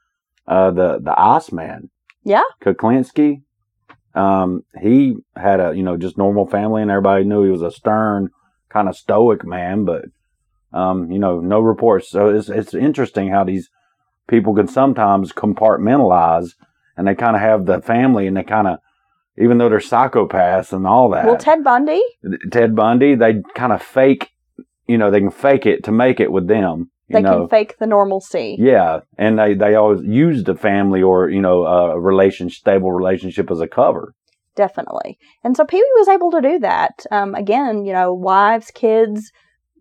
uh, 0.47 0.71
the 0.71 0.99
the 1.03 1.15
Iceman, 1.19 1.91
Yeah. 2.25 2.45
Kuklinski. 2.63 3.43
Um, 4.15 4.63
he 4.81 5.17
had 5.37 5.61
a 5.61 5.75
you 5.75 5.83
know 5.83 5.97
just 5.99 6.17
normal 6.17 6.47
family, 6.47 6.81
and 6.81 6.91
everybody 6.91 7.25
knew 7.25 7.45
he 7.45 7.51
was 7.51 7.61
a 7.63 7.71
stern, 7.71 8.31
kind 8.73 8.89
of 8.89 8.97
stoic 8.97 9.45
man. 9.45 9.85
But 9.85 10.07
um, 10.73 11.11
you 11.11 11.19
know, 11.19 11.41
no 11.41 11.61
reports. 11.61 12.09
So 12.09 12.29
it's 12.29 12.49
it's 12.49 12.75
interesting 12.75 13.29
how 13.31 13.45
these 13.45 13.69
people 14.29 14.55
can 14.55 14.69
sometimes 14.69 15.33
compartmentalize, 15.33 16.55
and 16.97 17.07
they 17.07 17.15
kind 17.15 17.37
of 17.37 17.43
have 17.43 17.67
the 17.67 17.81
family, 17.83 18.27
and 18.27 18.37
they 18.37 18.43
kind 18.43 18.67
of, 18.67 18.79
even 19.39 19.59
though 19.59 19.69
they're 19.69 19.79
psychopaths 19.79 20.73
and 20.73 20.87
all 20.87 21.11
that. 21.11 21.27
Well, 21.27 21.37
Ted 21.37 21.63
Bundy, 21.63 22.03
Ted 22.51 22.75
Bundy, 22.75 23.15
they 23.15 23.43
kind 23.55 23.73
of 23.73 23.83
fake, 23.83 24.31
you 24.87 24.97
know, 24.97 25.11
they 25.11 25.21
can 25.21 25.31
fake 25.31 25.67
it 25.67 25.85
to 25.85 25.93
make 25.93 26.21
it 26.21 26.33
with 26.33 26.49
them. 26.49 26.91
You 27.09 27.15
they 27.17 27.23
know, 27.23 27.41
can 27.41 27.49
fake 27.49 27.77
the 27.79 27.87
normalcy. 27.87 28.57
yeah, 28.59 29.01
and 29.19 29.39
they 29.39 29.53
they 29.55 29.75
always 29.75 30.03
use 30.03 30.45
the 30.45 30.55
family 30.55 31.03
or 31.03 31.29
you 31.29 31.43
know 31.43 31.65
a 31.65 32.01
relation 32.01 32.49
stable 32.49 32.93
relationship 32.93 33.51
as 33.51 33.61
a 33.61 33.69
cover. 33.69 34.15
Definitely. 34.55 35.19
And 35.43 35.57
so 35.57 35.65
Pee 35.65 35.77
Wee 35.79 35.93
was 35.97 36.09
able 36.09 36.31
to 36.33 36.41
do 36.41 36.59
that. 36.61 37.07
Um, 37.11 37.35
again, 37.35 37.85
you 37.85 37.93
know, 37.93 38.13
wives, 38.13 38.71
kids, 38.71 39.33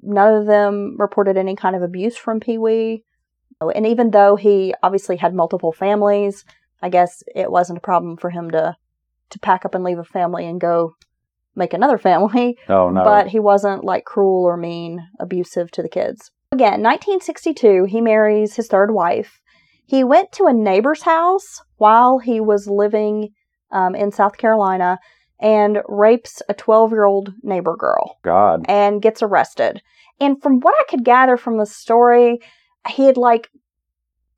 none 0.01 0.33
of 0.33 0.45
them 0.45 0.95
reported 0.97 1.37
any 1.37 1.55
kind 1.55 1.75
of 1.75 1.81
abuse 1.81 2.17
from 2.17 2.39
Pee 2.39 2.57
Wee. 2.57 3.03
And 3.75 3.85
even 3.85 4.11
though 4.11 4.35
he 4.35 4.73
obviously 4.81 5.17
had 5.17 5.35
multiple 5.35 5.71
families, 5.71 6.45
I 6.81 6.89
guess 6.89 7.21
it 7.35 7.51
wasn't 7.51 7.77
a 7.77 7.81
problem 7.81 8.17
for 8.17 8.29
him 8.29 8.51
to 8.51 8.75
to 9.29 9.39
pack 9.39 9.63
up 9.65 9.73
and 9.73 9.83
leave 9.83 9.99
a 9.99 10.03
family 10.03 10.45
and 10.45 10.59
go 10.59 10.95
make 11.55 11.73
another 11.73 11.97
family. 12.09 12.57
Oh 12.67 12.89
no, 12.89 13.03
But 13.03 13.27
he 13.27 13.39
wasn't 13.39 13.83
like 13.83 14.05
cruel 14.05 14.45
or 14.45 14.57
mean, 14.57 15.07
abusive 15.19 15.71
to 15.71 15.81
the 15.81 15.89
kids. 15.89 16.31
Again, 16.51 16.83
1962, 16.83 17.85
he 17.85 18.01
marries 18.01 18.55
his 18.55 18.67
third 18.67 18.91
wife. 18.93 19.39
He 19.85 20.03
went 20.03 20.31
to 20.33 20.47
a 20.47 20.53
neighbor's 20.53 21.03
house 21.03 21.61
while 21.77 22.19
he 22.19 22.39
was 22.39 22.67
living 22.67 23.29
um, 23.71 23.95
in 23.95 24.11
South 24.11 24.37
Carolina 24.37 24.99
and 25.39 25.79
rapes 25.87 26.41
a 26.47 26.53
12 26.53 26.91
year 26.91 27.05
old 27.05 27.33
neighbor 27.41 27.75
girl 27.75 28.17
God, 28.23 28.65
and 28.67 29.01
gets 29.01 29.23
arrested. 29.23 29.81
And 30.19 30.41
from 30.41 30.59
what 30.59 30.75
I 30.79 30.83
could 30.89 31.03
gather 31.03 31.35
from 31.35 31.57
the 31.57 31.65
story, 31.65 32.39
he 32.87 33.05
had 33.05 33.17
like 33.17 33.49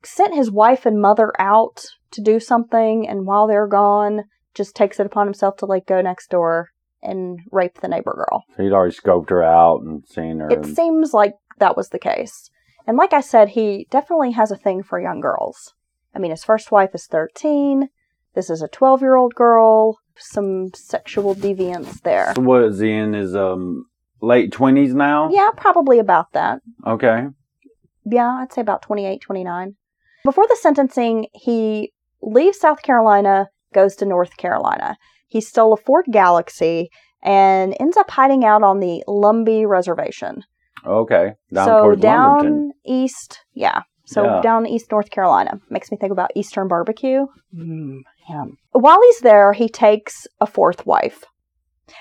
sent 0.02 0.34
his 0.34 0.50
wife 0.50 0.86
and 0.86 1.00
mother 1.00 1.32
out 1.38 1.84
to 2.12 2.22
do 2.22 2.40
something, 2.40 3.08
and 3.08 3.26
while 3.26 3.46
they're 3.46 3.66
gone, 3.66 4.24
just 4.54 4.76
takes 4.76 5.00
it 5.00 5.06
upon 5.06 5.26
himself 5.26 5.56
to 5.58 5.66
like 5.66 5.86
go 5.86 6.00
next 6.00 6.30
door 6.30 6.70
and 7.02 7.40
rape 7.52 7.80
the 7.80 7.88
neighbor 7.88 8.14
girl. 8.14 8.44
he'd 8.56 8.72
already 8.72 8.94
scoped 8.94 9.28
her 9.28 9.42
out 9.42 9.82
and 9.82 10.06
seen 10.06 10.38
her. 10.38 10.48
It 10.48 10.64
and- 10.64 10.76
seems 10.76 11.12
like 11.12 11.34
that 11.58 11.76
was 11.76 11.90
the 11.90 11.98
case. 11.98 12.50
And 12.86 12.96
like 12.96 13.12
I 13.12 13.20
said, 13.20 13.50
he 13.50 13.86
definitely 13.90 14.32
has 14.32 14.50
a 14.50 14.56
thing 14.56 14.82
for 14.82 15.00
young 15.00 15.20
girls. 15.20 15.74
I 16.14 16.18
mean, 16.18 16.30
his 16.30 16.44
first 16.44 16.70
wife 16.70 16.94
is 16.94 17.06
13. 17.06 17.88
This 18.34 18.50
is 18.50 18.62
a 18.62 18.68
12 18.68 19.00
year 19.00 19.16
old 19.16 19.34
girl. 19.34 19.98
Some 20.16 20.68
sexual 20.74 21.34
deviance 21.34 22.00
there. 22.02 22.32
so 22.36 22.42
what 22.42 22.62
is 22.62 22.78
he 22.78 22.92
in 22.92 23.14
his 23.14 23.34
um 23.34 23.86
late 24.22 24.52
twenties 24.52 24.94
now? 24.94 25.28
Yeah, 25.30 25.50
probably 25.56 25.98
about 25.98 26.32
that. 26.32 26.60
Okay. 26.86 27.26
Yeah, 28.04 28.28
I'd 28.40 28.52
say 28.52 28.60
about 28.60 28.82
28, 28.82 29.20
29. 29.22 29.74
Before 30.24 30.46
the 30.46 30.56
sentencing, 30.60 31.26
he 31.32 31.92
leaves 32.22 32.58
South 32.60 32.82
Carolina, 32.82 33.48
goes 33.72 33.96
to 33.96 34.04
North 34.04 34.36
Carolina. 34.36 34.96
He 35.26 35.40
stole 35.40 35.72
a 35.72 35.76
Ford 35.76 36.04
Galaxie 36.10 36.90
and 37.22 37.74
ends 37.80 37.96
up 37.96 38.10
hiding 38.10 38.44
out 38.44 38.62
on 38.62 38.80
the 38.80 39.02
Lumbee 39.08 39.66
Reservation. 39.66 40.44
Okay. 40.86 41.32
Down 41.52 41.64
so 41.66 41.94
down 41.94 42.30
Lumberton. 42.44 42.70
east, 42.86 43.40
yeah. 43.54 43.82
So 44.06 44.22
Yeah. 44.24 44.40
down 44.42 44.66
east 44.66 44.90
North 44.92 45.10
Carolina 45.10 45.58
makes 45.70 45.90
me 45.90 45.96
think 45.96 46.12
about 46.12 46.30
Eastern 46.34 46.68
barbecue. 46.68 47.24
Mm, 47.56 48.00
yum. 48.28 48.58
While 48.72 49.00
he's 49.02 49.20
there, 49.20 49.52
he 49.52 49.68
takes 49.68 50.26
a 50.40 50.46
fourth 50.46 50.86
wife, 50.86 51.24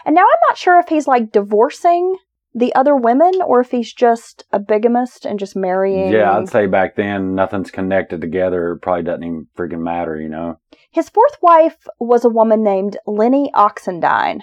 and 0.05 0.15
now 0.15 0.21
I'm 0.21 0.49
not 0.49 0.57
sure 0.57 0.80
if 0.80 0.89
he's 0.89 1.07
like 1.07 1.32
divorcing 1.32 2.17
the 2.55 2.74
other 2.76 2.95
women 2.95 3.32
or 3.45 3.61
if 3.61 3.71
he's 3.71 3.91
just 3.91 4.45
a 4.51 4.59
bigamist 4.59 5.26
and 5.26 5.39
just 5.39 5.55
marrying. 5.55 6.11
Yeah, 6.11 6.38
I'd 6.38 6.49
say 6.49 6.67
back 6.67 6.95
then 6.95 7.36
nothing's 7.36 7.71
connected 7.71 8.21
together. 8.21 8.74
It 8.74 8.80
probably 8.80 9.03
doesn't 9.03 9.24
even 9.24 9.47
freaking 9.57 9.82
matter, 9.82 10.19
you 10.19 10.30
know. 10.30 10.59
His 10.91 11.09
fourth 11.09 11.38
wife 11.41 11.88
was 11.99 12.24
a 12.24 12.30
woman 12.30 12.63
named 12.63 12.97
Lenny 13.07 13.51
Oxendine. 13.55 14.41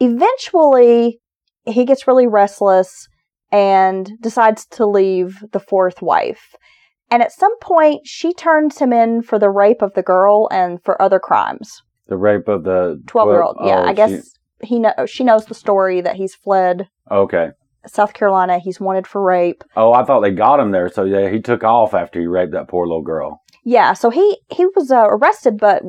Eventually, 0.00 1.20
he 1.64 1.84
gets 1.84 2.08
really 2.08 2.26
restless 2.26 3.08
and 3.52 4.10
decides 4.20 4.66
to 4.66 4.86
leave 4.86 5.44
the 5.52 5.60
fourth 5.60 6.02
wife. 6.02 6.54
And 7.10 7.22
at 7.22 7.32
some 7.32 7.58
point, 7.60 8.06
she 8.06 8.32
turns 8.32 8.78
him 8.78 8.92
in 8.92 9.22
for 9.22 9.38
the 9.38 9.50
rape 9.50 9.82
of 9.82 9.94
the 9.94 10.02
girl 10.02 10.48
and 10.50 10.82
for 10.82 11.00
other 11.00 11.18
crimes. 11.18 11.82
The 12.06 12.16
rape 12.16 12.48
of 12.48 12.64
the 12.64 13.02
12 13.06 13.28
year 13.28 13.42
old. 13.42 13.56
Yeah, 13.64 13.80
oh, 13.80 13.84
I 13.84 13.90
she- 13.90 13.96
guess 13.96 14.32
he 14.62 14.78
know, 14.78 14.92
she 15.06 15.24
knows 15.24 15.46
the 15.46 15.54
story 15.54 16.00
that 16.00 16.16
he's 16.16 16.34
fled 16.34 16.88
okay. 17.10 17.50
South 17.86 18.12
Carolina. 18.12 18.58
He's 18.58 18.80
wanted 18.80 19.06
for 19.06 19.22
rape. 19.22 19.64
Oh, 19.76 19.92
I 19.92 20.04
thought 20.04 20.20
they 20.20 20.30
got 20.30 20.60
him 20.60 20.72
there. 20.72 20.88
So 20.88 21.04
yeah, 21.04 21.30
he 21.30 21.40
took 21.40 21.64
off 21.64 21.94
after 21.94 22.20
he 22.20 22.26
raped 22.26 22.52
that 22.52 22.68
poor 22.68 22.86
little 22.86 23.02
girl. 23.02 23.42
Yeah, 23.64 23.92
so 23.92 24.10
he, 24.10 24.38
he 24.50 24.66
was 24.74 24.90
uh, 24.90 25.06
arrested 25.08 25.58
but 25.58 25.82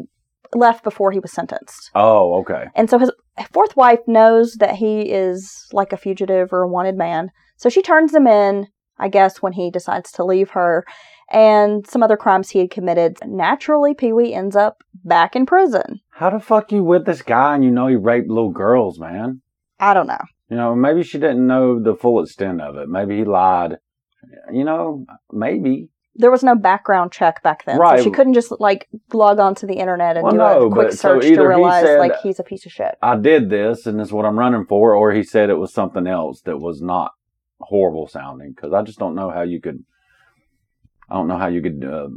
left 0.53 0.84
before 0.84 1.11
he 1.11 1.20
was 1.20 1.32
sentenced. 1.32 1.91
Oh, 1.95 2.39
okay. 2.41 2.65
And 2.76 2.89
so 2.89 2.99
his 2.99 3.11
fourth 3.51 3.76
wife 3.76 3.99
knows 4.07 4.55
that 4.55 4.76
he 4.76 5.01
is 5.01 5.65
like 5.72 5.93
a 5.93 5.97
fugitive 5.97 6.51
or 6.51 6.63
a 6.63 6.67
wanted 6.67 6.95
man. 6.95 7.30
So 7.57 7.70
she 7.70 7.82
turns 7.82 8.13
him 8.13 8.28
in, 8.28 8.67
I 9.00 9.08
guess, 9.10 9.41
when 9.41 9.54
he 9.54 9.72
decides 9.72 10.12
to 10.14 10.24
leave 10.26 10.52
her 10.52 10.86
and 11.32 11.86
some 11.88 12.02
other 12.04 12.18
crimes 12.18 12.50
he 12.50 12.60
had 12.60 12.72
committed. 12.72 13.18
Naturally, 13.26 13.93
Pee 13.93 14.14
Wee 14.14 14.34
ends 14.34 14.56
up 14.56 14.84
back 15.06 15.36
in 15.36 15.45
prison. 15.45 16.00
How 16.10 16.32
the 16.32 16.39
fuck 16.39 16.72
you 16.72 16.84
with 16.84 17.06
this 17.06 17.22
guy 17.22 17.56
and 17.56 17.64
you 17.64 17.70
know 17.72 17.88
he 17.88 17.95
raped 17.95 18.30
little 18.30 18.52
girls, 18.52 19.00
man? 19.00 19.41
I 19.80 19.93
don't 19.93 20.08
know. 20.08 20.20
You 20.50 20.58
know, 20.58 20.76
maybe 20.76 21.04
she 21.04 21.20
didn't 21.20 21.45
know 21.45 21.80
the 21.82 21.95
full 21.95 22.24
extent 22.24 22.62
of 22.62 22.76
it. 22.78 22.89
Maybe 22.89 23.18
he 23.18 23.24
lied. 23.24 23.78
You 24.52 24.64
know, 24.64 25.06
maybe. 25.32 25.89
There 26.16 26.32
was 26.32 26.43
no 26.43 26.56
background 26.56 27.12
check 27.14 27.41
back 27.43 27.64
then. 27.66 27.78
Right. 27.78 28.00
So 28.00 28.04
she 28.06 28.12
couldn't 28.12 28.34
just 28.34 28.52
like 28.60 28.89
log 29.14 29.39
onto 29.39 29.66
the 29.68 29.76
internet 29.76 30.18
and 30.18 30.24
Well, 30.24 30.32
do 30.34 30.38
no, 30.39 30.68
a 30.68 30.72
quick 30.72 30.88
but 30.88 30.93
so 30.97 31.14
search 31.14 31.22
to 31.22 31.32
either 31.32 31.41
he 31.43 31.47
realize 31.47 31.86
said- 31.86 32.00
like 32.00 32.20
he's 32.22 32.39
a 32.39 32.43
piece 32.43 32.66
of 32.66 32.72
shit. 32.72 32.95
I 33.02 33.16
did 33.16 33.50
this 33.50 33.86
and 33.86 34.00
this 34.00 34.08
is 34.08 34.14
what 34.14 34.26
I'm 34.26 34.38
running 34.38 34.66
for, 34.66 34.95
or 34.95 35.14
he 35.14 35.24
said 35.24 35.50
it 35.50 35.60
was 35.60 35.72
something 35.72 36.08
else 36.08 36.41
that 36.41 36.58
was 36.58 36.82
not 36.82 37.12
horrible 37.62 38.07
sounding. 38.07 38.51
Because 38.51 38.74
I 38.74 38.82
just 38.82 38.99
don't 38.99 39.16
know 39.16 39.30
how 39.30 39.41
you 39.41 39.60
could. 39.62 39.84
I 41.10 41.16
don't 41.16 41.28
know 41.28 41.38
how 41.38 41.47
you 41.47 41.62
could 41.62 41.84
uh, 41.84 42.10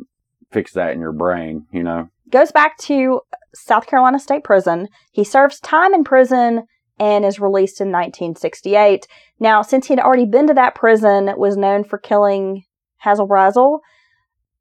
fix 0.50 0.72
that 0.74 0.92
in 0.92 1.00
your 1.00 1.12
brain. 1.12 1.66
You 1.72 1.82
know. 1.82 2.08
goes 2.30 2.52
back 2.52 2.76
to 2.78 3.20
South 3.54 3.86
Carolina 3.86 4.18
State 4.18 4.44
Prison. 4.44 4.88
He 5.10 5.24
serves 5.24 5.60
time 5.60 5.94
in 5.94 6.04
prison 6.04 6.64
and 6.98 7.24
is 7.24 7.40
released 7.40 7.80
in 7.80 7.88
1968. 7.88 9.06
Now, 9.40 9.62
since 9.62 9.86
he'd 9.88 9.98
already 9.98 10.26
been 10.26 10.46
to 10.48 10.54
that 10.54 10.74
prison, 10.74 11.30
was 11.36 11.56
known 11.56 11.84
for 11.84 11.98
killing 11.98 12.64
Hazel 13.02 13.26
Brazel, 13.28 13.80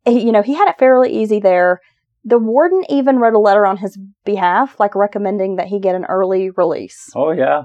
he- 0.05 0.25
you 0.25 0.31
know, 0.31 0.41
he 0.41 0.55
had 0.55 0.67
it 0.69 0.79
fairly 0.79 1.11
easy 1.11 1.39
there. 1.39 1.79
The 2.23 2.39
warden 2.39 2.83
even 2.89 3.17
wrote 3.19 3.33
a 3.33 3.39
letter 3.39 3.65
on 3.65 3.77
his 3.77 3.97
behalf, 4.25 4.79
like 4.79 4.95
recommending 4.95 5.57
that 5.57 5.67
he 5.67 5.79
get 5.79 5.95
an 5.95 6.05
early 6.05 6.49
release. 6.51 7.09
Oh 7.15 7.31
yeah. 7.31 7.63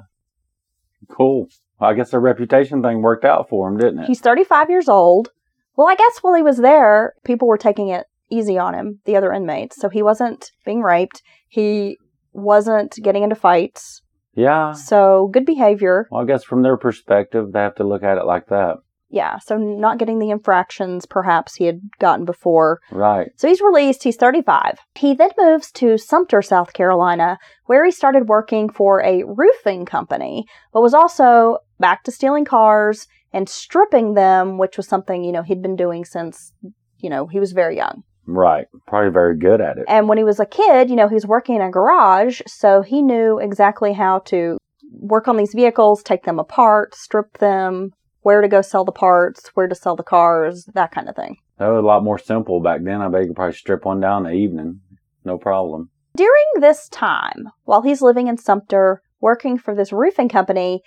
Cool. 1.09 1.49
I 1.81 1.95
guess 1.95 2.11
the 2.11 2.19
reputation 2.19 2.83
thing 2.83 3.03
worked 3.03 3.25
out 3.25 3.49
for 3.49 3.69
him, 3.69 3.77
didn't 3.79 4.01
it? 4.01 4.07
He's 4.07 4.21
35 4.21 4.71
years 4.71 4.89
old. 4.89 5.31
Well, 5.77 5.89
I 5.89 5.95
guess 5.95 6.19
while 6.23 6.35
he 6.35 6.43
was 6.43 6.57
there, 6.59 7.15
people 7.25 7.49
were 7.49 7.59
taking 7.59 7.89
it 7.89 8.07
easy 8.31 8.57
on 8.59 8.75
him, 8.75 9.01
the 9.05 9.17
other 9.17 9.33
inmates. 9.33 9.77
So 9.77 9.89
he 9.89 10.03
wasn't 10.03 10.53
being 10.65 10.81
raped. 10.83 11.23
He 11.49 11.99
wasn't 12.33 12.97
getting 13.03 13.23
into 13.23 13.37
fights. 13.37 14.03
yeah. 14.35 14.73
So 14.73 15.29
good 15.33 15.45
behavior. 15.47 16.07
Well, 16.11 16.23
I 16.23 16.27
guess 16.27 16.45
from 16.45 16.63
their 16.63 16.77
perspective, 16.77 17.53
they 17.53 17.61
have 17.61 17.75
to 17.77 17.85
look 17.85 18.03
at 18.03 18.19
it 18.19 18.25
like 18.25 18.47
that. 18.49 18.77
Yeah. 19.09 19.39
So 19.39 19.57
not 19.57 19.99
getting 19.99 20.19
the 20.19 20.31
infractions 20.31 21.07
perhaps 21.07 21.55
he 21.55 21.65
had 21.65 21.81
gotten 22.01 22.25
before. 22.25 22.81
Right. 22.91 23.29
So 23.37 23.47
he's 23.49 23.61
released. 23.61 24.03
He's 24.03 24.17
35. 24.17 24.79
He 24.97 25.15
then 25.15 25.31
moves 25.39 25.71
to 25.73 25.97
Sumter, 25.97 26.43
South 26.43 26.73
Carolina, 26.73 27.39
where 27.67 27.85
he 27.85 27.93
started 27.93 28.29
working 28.29 28.69
for 28.69 29.01
a 29.03 29.23
roofing 29.25 29.87
company, 29.87 30.45
but 30.73 30.83
was 30.83 30.93
also 30.95 31.59
back 31.79 32.05
to 32.05 32.11
stealing 32.11 32.45
cars 32.45 33.07
and 33.33 33.49
stripping 33.49 34.15
them, 34.15 34.59
which 34.59 34.77
was 34.77 34.89
something, 34.89 35.25
you 35.25 35.33
know, 35.33 35.43
he'd 35.43 35.63
been 35.63 35.77
doing 35.77 36.05
since, 36.05 36.53
you 36.99 37.11
know, 37.11 37.27
he 37.27 37.39
was 37.39 37.53
very 37.53 37.77
young. 37.77 38.03
Right. 38.27 38.67
Probably 38.87 39.11
very 39.11 39.37
good 39.37 39.61
at 39.61 39.79
it. 39.79 39.85
And 39.89 40.09
when 40.09 40.19
he 40.19 40.25
was 40.25 40.41
a 40.41 40.47
kid, 40.47 40.91
you 40.91 40.97
know, 40.97 41.09
he 41.09 41.15
was 41.15 41.27
working 41.27 41.57
in 41.57 41.63
a 41.63 41.71
garage, 41.71 42.41
so 42.47 42.83
he 42.83 43.03
knew 43.03 43.39
exactly 43.39 43.93
how 43.93 44.21
to 44.27 44.59
work 44.91 45.29
on 45.29 45.37
these 45.37 45.53
vehicles, 45.55 46.03
take 46.03 46.25
them 46.25 46.39
apart, 46.39 46.95
strip 46.95 47.39
them, 47.39 47.93
where 48.23 48.41
to 48.41 48.49
go 48.49 48.61
sell 48.63 48.85
the 48.85 48.93
parts, 48.93 49.51
where 49.55 49.69
to 49.69 49.75
sell 49.75 49.95
the 49.95 50.03
cars, 50.03 50.65
that 50.75 50.91
kind 50.91 51.09
of 51.09 51.15
thing. 51.15 51.37
That 51.59 51.69
was 51.69 51.79
a 51.79 51.87
lot 51.87 52.03
more 52.03 52.19
simple 52.19 52.61
back 52.61 52.83
then. 52.83 53.01
I 53.01 53.09
bet 53.09 53.23
you 53.23 53.29
could 53.29 53.37
probably 53.37 53.55
strip 53.55 53.85
one 53.85 54.01
down 54.01 54.27
in 54.27 54.33
the 54.33 54.39
evening. 54.39 54.81
No 55.25 55.39
problem. 55.39 55.91
During 56.17 56.45
this 56.61 56.89
time, 56.89 57.51
while 57.65 57.83
he's 57.83 58.03
living 58.03 58.27
in 58.27 58.37
Sumter, 58.37 59.03
working 59.21 59.59
for 59.59 59.75
this 59.75 59.93
roofing 59.93 60.29
company, 60.29 60.83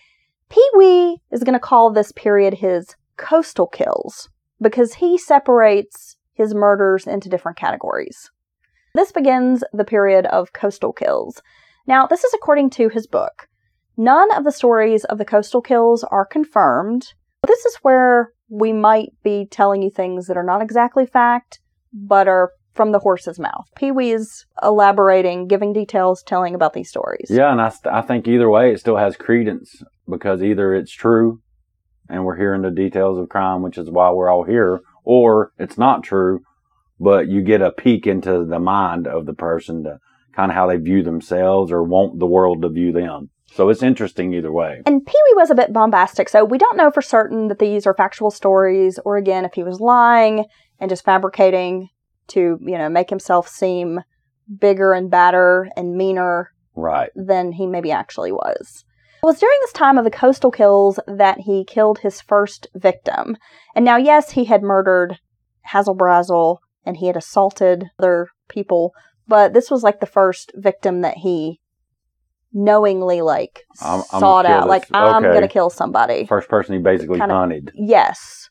Pee 0.50 0.70
Wee 0.76 1.22
is 1.32 1.44
going 1.44 1.54
to 1.54 1.60
call 1.60 1.92
this 1.92 2.12
period 2.12 2.56
his 2.56 2.96
coastal 3.18 3.68
kills 3.68 4.30
because 4.62 4.96
he 4.96 5.18
separates 5.18 6.18
his 6.34 6.56
murders 6.56 7.06
into 7.06 7.30
different 7.30 7.58
categories. 7.58 8.32
This 8.96 9.12
begins 9.12 9.64
the 9.74 9.84
period 9.84 10.26
of 10.26 10.54
coastal 10.54 10.94
kills. 10.94 11.42
Now, 11.86 12.08
this 12.08 12.24
is 12.24 12.34
according 12.34 12.72
to 12.72 12.90
his 12.90 13.08
book. 13.08 13.48
None 13.96 14.32
of 14.36 14.44
the 14.44 14.52
stories 14.52 15.04
of 15.06 15.18
the 15.18 15.26
coastal 15.26 15.62
kills 15.62 16.04
are 16.04 16.26
confirmed. 16.26 17.14
This 17.46 17.66
is 17.66 17.76
where 17.82 18.32
we 18.50 18.74
might 18.74 19.12
be 19.24 19.46
telling 19.46 19.82
you 19.84 19.92
things 19.92 20.28
that 20.28 20.38
are 20.38 20.44
not 20.44 20.62
exactly 20.62 21.06
fact, 21.06 21.60
but 21.94 22.28
are 22.28 22.52
from 22.80 22.94
the 22.94 23.00
horse's 23.00 23.38
mouth. 23.38 23.68
Pee 23.76 23.92
Wee 23.92 24.12
is 24.12 24.46
elaborating, 24.64 25.50
giving 25.50 25.74
details, 25.74 26.24
telling 26.24 26.56
about 26.56 26.72
these 26.72 26.88
stories. 26.88 27.28
Yeah, 27.30 27.52
and 27.52 27.60
I, 27.60 27.68
st- 27.68 27.94
I 27.94 28.02
think 28.02 28.26
either 28.26 28.50
way, 28.50 28.72
it 28.72 28.80
still 28.80 28.96
has 28.96 29.18
credence 29.18 29.84
because 30.08 30.42
either 30.42 30.74
it's 30.74 30.94
true 30.94 31.42
and 32.08 32.24
we're 32.24 32.38
hearing 32.38 32.62
the 32.62 32.72
details 32.72 33.20
of 33.20 33.28
crime, 33.28 33.64
which 33.64 33.78
is 33.78 33.90
why 33.90 34.12
we're 34.12 34.30
all 34.30 34.46
here, 34.46 34.80
or 35.04 35.52
it's 35.60 35.78
not 35.78 36.04
true, 36.04 36.40
but 37.02 37.28
you 37.28 37.42
get 37.42 37.62
a 37.62 37.70
peek 37.70 38.08
into 38.08 38.46
the 38.46 38.60
mind 38.60 39.08
of 39.08 39.26
the 39.26 39.34
person 39.34 39.84
to 39.84 39.98
kind 40.34 40.50
of 40.50 40.56
how 40.56 40.68
they 40.68 40.78
view 40.78 41.04
themselves 41.04 41.74
or 41.74 41.84
want 41.84 42.18
the 42.18 42.26
world 42.26 42.62
to 42.62 42.70
view 42.70 42.94
them. 42.94 43.30
So 43.56 43.68
it's 43.68 43.84
interesting 43.84 44.34
either 44.34 44.54
way. 44.54 44.84
And 44.86 45.06
Pee 45.06 45.12
Wee 45.12 45.36
was 45.36 45.52
a 45.52 45.56
bit 45.56 45.74
bombastic, 45.74 46.30
so 46.30 46.46
we 46.46 46.58
don't 46.58 46.78
know 46.78 46.92
for 46.92 47.02
certain 47.02 47.50
that 47.50 47.60
these 47.60 47.86
are 47.86 47.94
factual 47.94 48.32
stories, 48.32 49.02
or 49.04 49.18
again, 49.18 49.44
if 49.44 49.52
he 49.56 49.64
was 49.64 49.82
lying 49.82 50.46
and 50.80 50.90
just 50.90 51.04
fabricating 51.04 51.90
to, 52.30 52.58
you 52.62 52.78
know, 52.78 52.90
make 52.90 53.10
himself 53.10 53.48
seem 53.48 54.02
bigger 54.60 54.94
and 54.94 55.12
badder 55.12 55.70
and 55.76 55.96
meaner 55.96 56.52
Right. 56.76 57.12
than 57.16 57.52
he 57.54 57.68
maybe 57.68 57.92
actually 57.92 58.32
was. 58.32 58.84
It 59.22 59.26
was 59.26 59.40
during 59.40 59.58
this 59.62 59.74
time 59.74 59.98
of 59.98 60.06
the 60.06 60.12
coastal 60.12 60.50
kills 60.52 61.00
that 61.08 61.40
he 61.42 61.66
killed 61.66 62.00
his 62.00 62.22
first 62.22 62.68
victim. 62.74 63.36
And 63.76 63.84
now, 63.84 63.98
yes, 63.98 64.32
he 64.32 64.46
had 64.46 64.64
murdered 64.64 65.18
Hazel 65.72 65.96
Brazel 65.96 66.60
and 66.86 66.98
he 66.98 67.08
had 67.08 67.18
assaulted 67.18 67.86
other 68.00 68.28
people, 68.48 68.94
but 69.28 69.54
this 69.54 69.70
was 69.70 69.84
like 69.84 70.00
the 70.00 70.06
first 70.06 70.52
victim 70.56 71.02
that 71.02 71.18
he 71.18 71.60
knowingly 72.54 73.22
like 73.22 73.64
I'm- 73.82 74.04
I'm 74.12 74.20
sought 74.20 74.46
gonna 74.46 74.56
out. 74.56 74.68
Like, 74.68 74.84
this. 74.84 74.92
I'm 74.94 75.22
going 75.22 75.42
to 75.42 75.48
kill 75.48 75.70
somebody. 75.70 76.26
First 76.26 76.50
person 76.50 76.76
he 76.76 76.82
basically 76.82 77.20
Kinda- 77.20 77.36
hunted. 77.36 77.72
Yes. 77.76 78.50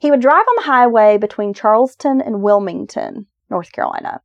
He 0.00 0.10
would 0.10 0.20
drive 0.20 0.46
on 0.48 0.56
the 0.56 0.62
highway 0.62 1.18
between 1.18 1.52
Charleston 1.52 2.22
and 2.22 2.42
Wilmington, 2.42 3.26
North 3.50 3.70
Carolina. 3.70 4.22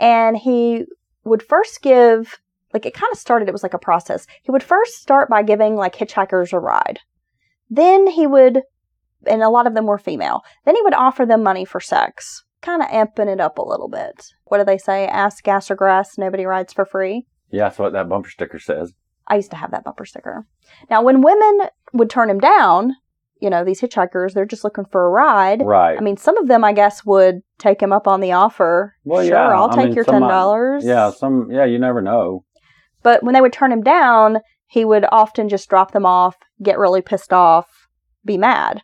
And 0.00 0.38
he 0.38 0.86
would 1.22 1.42
first 1.42 1.82
give, 1.82 2.40
like, 2.72 2.86
it 2.86 2.94
kind 2.94 3.12
of 3.12 3.18
started, 3.18 3.46
it 3.46 3.52
was 3.52 3.62
like 3.62 3.74
a 3.74 3.78
process. 3.78 4.26
He 4.42 4.50
would 4.50 4.62
first 4.62 4.94
start 5.02 5.28
by 5.28 5.42
giving, 5.42 5.76
like, 5.76 5.96
hitchhikers 5.96 6.54
a 6.54 6.58
ride. 6.58 7.00
Then 7.68 8.06
he 8.06 8.26
would, 8.26 8.62
and 9.26 9.42
a 9.42 9.50
lot 9.50 9.66
of 9.66 9.74
them 9.74 9.84
were 9.84 9.98
female, 9.98 10.40
then 10.64 10.74
he 10.74 10.82
would 10.82 10.94
offer 10.94 11.26
them 11.26 11.42
money 11.42 11.66
for 11.66 11.78
sex, 11.78 12.44
kind 12.62 12.80
of 12.80 12.88
amping 12.88 13.30
it 13.30 13.38
up 13.38 13.58
a 13.58 13.68
little 13.68 13.90
bit. 13.90 14.32
What 14.44 14.58
do 14.58 14.64
they 14.64 14.78
say? 14.78 15.06
Ask 15.06 15.44
gas 15.44 15.70
or 15.70 15.74
grass, 15.74 16.16
nobody 16.16 16.46
rides 16.46 16.72
for 16.72 16.86
free. 16.86 17.26
Yeah, 17.50 17.64
that's 17.64 17.78
what 17.78 17.92
that 17.92 18.08
bumper 18.08 18.30
sticker 18.30 18.58
says. 18.58 18.94
I 19.26 19.36
used 19.36 19.50
to 19.50 19.56
have 19.56 19.72
that 19.72 19.84
bumper 19.84 20.06
sticker. 20.06 20.46
Now, 20.88 21.02
when 21.02 21.20
women 21.20 21.68
would 21.92 22.08
turn 22.08 22.30
him 22.30 22.40
down, 22.40 22.94
you 23.40 23.50
know, 23.50 23.64
these 23.64 23.80
hitchhikers, 23.80 24.32
they're 24.32 24.46
just 24.46 24.64
looking 24.64 24.84
for 24.84 25.06
a 25.06 25.10
ride. 25.10 25.62
Right. 25.64 25.96
I 25.96 26.00
mean, 26.00 26.16
some 26.16 26.36
of 26.38 26.48
them, 26.48 26.64
I 26.64 26.72
guess, 26.72 27.04
would 27.04 27.40
take 27.58 27.80
him 27.80 27.92
up 27.92 28.08
on 28.08 28.20
the 28.20 28.32
offer. 28.32 28.94
Well, 29.04 29.22
sure, 29.22 29.32
yeah, 29.32 29.48
I'll 29.48 29.70
I 29.70 29.74
take 29.74 29.86
mean, 29.86 29.94
your 29.94 30.04
ten 30.04 30.22
uh, 30.22 30.28
dollars. 30.28 30.84
yeah, 30.84 31.10
some 31.10 31.50
yeah, 31.50 31.64
you 31.64 31.78
never 31.78 32.02
know. 32.02 32.44
But 33.02 33.22
when 33.22 33.34
they 33.34 33.40
would 33.40 33.52
turn 33.52 33.72
him 33.72 33.82
down, 33.82 34.38
he 34.66 34.84
would 34.84 35.06
often 35.10 35.48
just 35.48 35.68
drop 35.68 35.92
them 35.92 36.04
off, 36.04 36.36
get 36.62 36.78
really 36.78 37.00
pissed 37.00 37.32
off, 37.32 37.88
be 38.24 38.36
mad. 38.36 38.82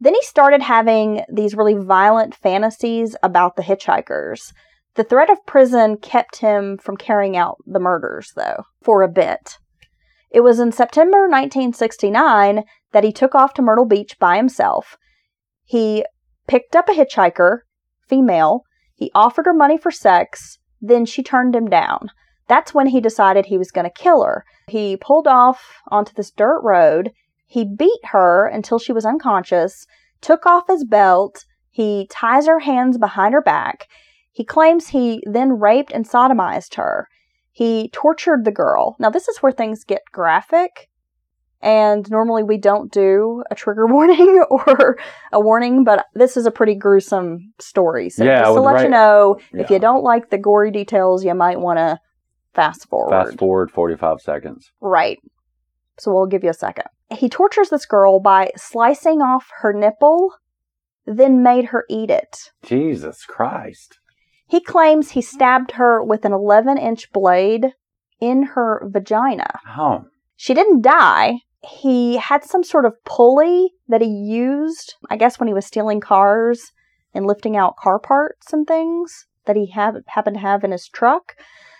Then 0.00 0.14
he 0.14 0.22
started 0.22 0.62
having 0.62 1.22
these 1.30 1.54
really 1.54 1.74
violent 1.74 2.34
fantasies 2.34 3.16
about 3.22 3.56
the 3.56 3.62
hitchhikers. 3.62 4.52
The 4.94 5.04
threat 5.04 5.30
of 5.30 5.44
prison 5.46 5.98
kept 5.98 6.38
him 6.38 6.78
from 6.78 6.96
carrying 6.96 7.36
out 7.36 7.58
the 7.66 7.78
murders, 7.78 8.32
though, 8.34 8.64
for 8.82 9.02
a 9.02 9.08
bit. 9.08 9.58
It 10.30 10.40
was 10.40 10.58
in 10.58 10.72
September 10.72 11.28
1969 11.28 12.64
that 12.92 13.04
he 13.04 13.12
took 13.12 13.34
off 13.34 13.54
to 13.54 13.62
Myrtle 13.62 13.86
Beach 13.86 14.18
by 14.18 14.36
himself. 14.36 14.96
He 15.64 16.04
picked 16.46 16.74
up 16.74 16.88
a 16.88 16.92
hitchhiker, 16.92 17.60
female. 18.08 18.64
He 18.94 19.10
offered 19.14 19.46
her 19.46 19.54
money 19.54 19.78
for 19.78 19.90
sex, 19.90 20.58
then 20.80 21.06
she 21.06 21.22
turned 21.22 21.54
him 21.54 21.68
down. 21.68 22.10
That's 22.48 22.74
when 22.74 22.88
he 22.88 23.00
decided 23.00 23.46
he 23.46 23.58
was 23.58 23.70
going 23.70 23.84
to 23.84 24.02
kill 24.02 24.24
her. 24.24 24.44
He 24.66 24.96
pulled 24.96 25.28
off 25.28 25.80
onto 25.88 26.12
this 26.12 26.32
dirt 26.32 26.60
road. 26.64 27.12
He 27.46 27.64
beat 27.64 28.00
her 28.06 28.46
until 28.46 28.80
she 28.80 28.92
was 28.92 29.06
unconscious, 29.06 29.86
took 30.20 30.46
off 30.46 30.66
his 30.66 30.84
belt. 30.84 31.44
He 31.70 32.08
ties 32.10 32.46
her 32.46 32.58
hands 32.58 32.98
behind 32.98 33.34
her 33.34 33.42
back. 33.42 33.86
He 34.32 34.44
claims 34.44 34.88
he 34.88 35.22
then 35.26 35.60
raped 35.60 35.92
and 35.92 36.08
sodomized 36.08 36.74
her. 36.74 37.08
He 37.52 37.88
tortured 37.92 38.44
the 38.44 38.52
girl. 38.52 38.96
Now, 38.98 39.10
this 39.10 39.28
is 39.28 39.38
where 39.38 39.52
things 39.52 39.84
get 39.84 40.02
graphic. 40.12 40.88
And 41.62 42.10
normally 42.10 42.42
we 42.42 42.56
don't 42.56 42.90
do 42.90 43.42
a 43.50 43.54
trigger 43.54 43.86
warning 43.90 44.42
or 44.50 44.98
a 45.32 45.40
warning, 45.40 45.84
but 45.84 46.06
this 46.14 46.36
is 46.36 46.46
a 46.46 46.50
pretty 46.50 46.74
gruesome 46.74 47.52
story. 47.58 48.08
So 48.10 48.24
Yeah, 48.24 48.42
just 48.42 48.54
to 48.54 48.60
let 48.60 48.82
you 48.82 48.88
know, 48.90 49.38
if 49.52 49.70
you 49.70 49.78
don't 49.78 50.02
like 50.02 50.30
the 50.30 50.38
gory 50.38 50.70
details, 50.70 51.24
you 51.24 51.34
might 51.34 51.60
want 51.60 51.78
to 51.78 51.98
fast 52.54 52.88
forward. 52.88 53.10
Fast 53.10 53.38
forward 53.38 53.70
forty 53.70 53.96
five 53.96 54.20
seconds. 54.20 54.70
Right. 54.80 55.18
So 55.98 56.12
we'll 56.12 56.26
give 56.26 56.42
you 56.42 56.50
a 56.50 56.54
second. 56.54 56.86
He 57.10 57.28
tortures 57.28 57.68
this 57.68 57.84
girl 57.84 58.20
by 58.20 58.52
slicing 58.56 59.20
off 59.20 59.50
her 59.60 59.74
nipple, 59.74 60.34
then 61.04 61.42
made 61.42 61.66
her 61.66 61.84
eat 61.90 62.08
it. 62.08 62.50
Jesus 62.64 63.24
Christ. 63.26 63.98
He 64.46 64.60
claims 64.60 65.10
he 65.10 65.20
stabbed 65.20 65.72
her 65.72 66.02
with 66.02 66.24
an 66.24 66.32
11 66.32 66.78
inch 66.78 67.12
blade 67.12 67.74
in 68.20 68.42
her 68.54 68.82
vagina. 68.90 69.60
Oh. 69.76 70.06
She 70.36 70.54
didn't 70.54 70.82
die. 70.82 71.40
He 71.62 72.16
had 72.16 72.42
some 72.44 72.62
sort 72.64 72.84
of 72.86 73.02
pulley 73.04 73.72
that 73.88 74.00
he 74.00 74.08
used, 74.08 74.94
I 75.10 75.16
guess, 75.16 75.38
when 75.38 75.46
he 75.46 75.54
was 75.54 75.66
stealing 75.66 76.00
cars 76.00 76.72
and 77.14 77.26
lifting 77.26 77.56
out 77.56 77.76
car 77.76 77.98
parts 77.98 78.52
and 78.52 78.66
things 78.66 79.26
that 79.46 79.56
he 79.56 79.66
have, 79.72 79.96
happened 80.06 80.36
to 80.36 80.40
have 80.40 80.64
in 80.64 80.70
his 80.72 80.88
truck. 80.88 81.36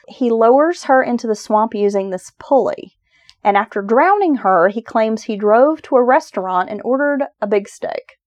He 0.09 0.31
lowers 0.31 0.85
her 0.85 1.03
into 1.03 1.26
the 1.26 1.35
swamp 1.35 1.74
using 1.74 2.11
this 2.11 2.33
pulley. 2.39 2.97
And 3.43 3.57
after 3.57 3.81
drowning 3.81 4.37
her, 4.37 4.68
he 4.68 4.83
claims 4.83 5.22
he 5.22 5.37
drove 5.37 5.81
to 5.83 5.97
a 5.97 6.05
restaurant 6.05 6.68
and 6.68 6.83
ordered 6.85 7.22
a 7.41 7.47
big 7.47 7.68
steak. 7.68 8.18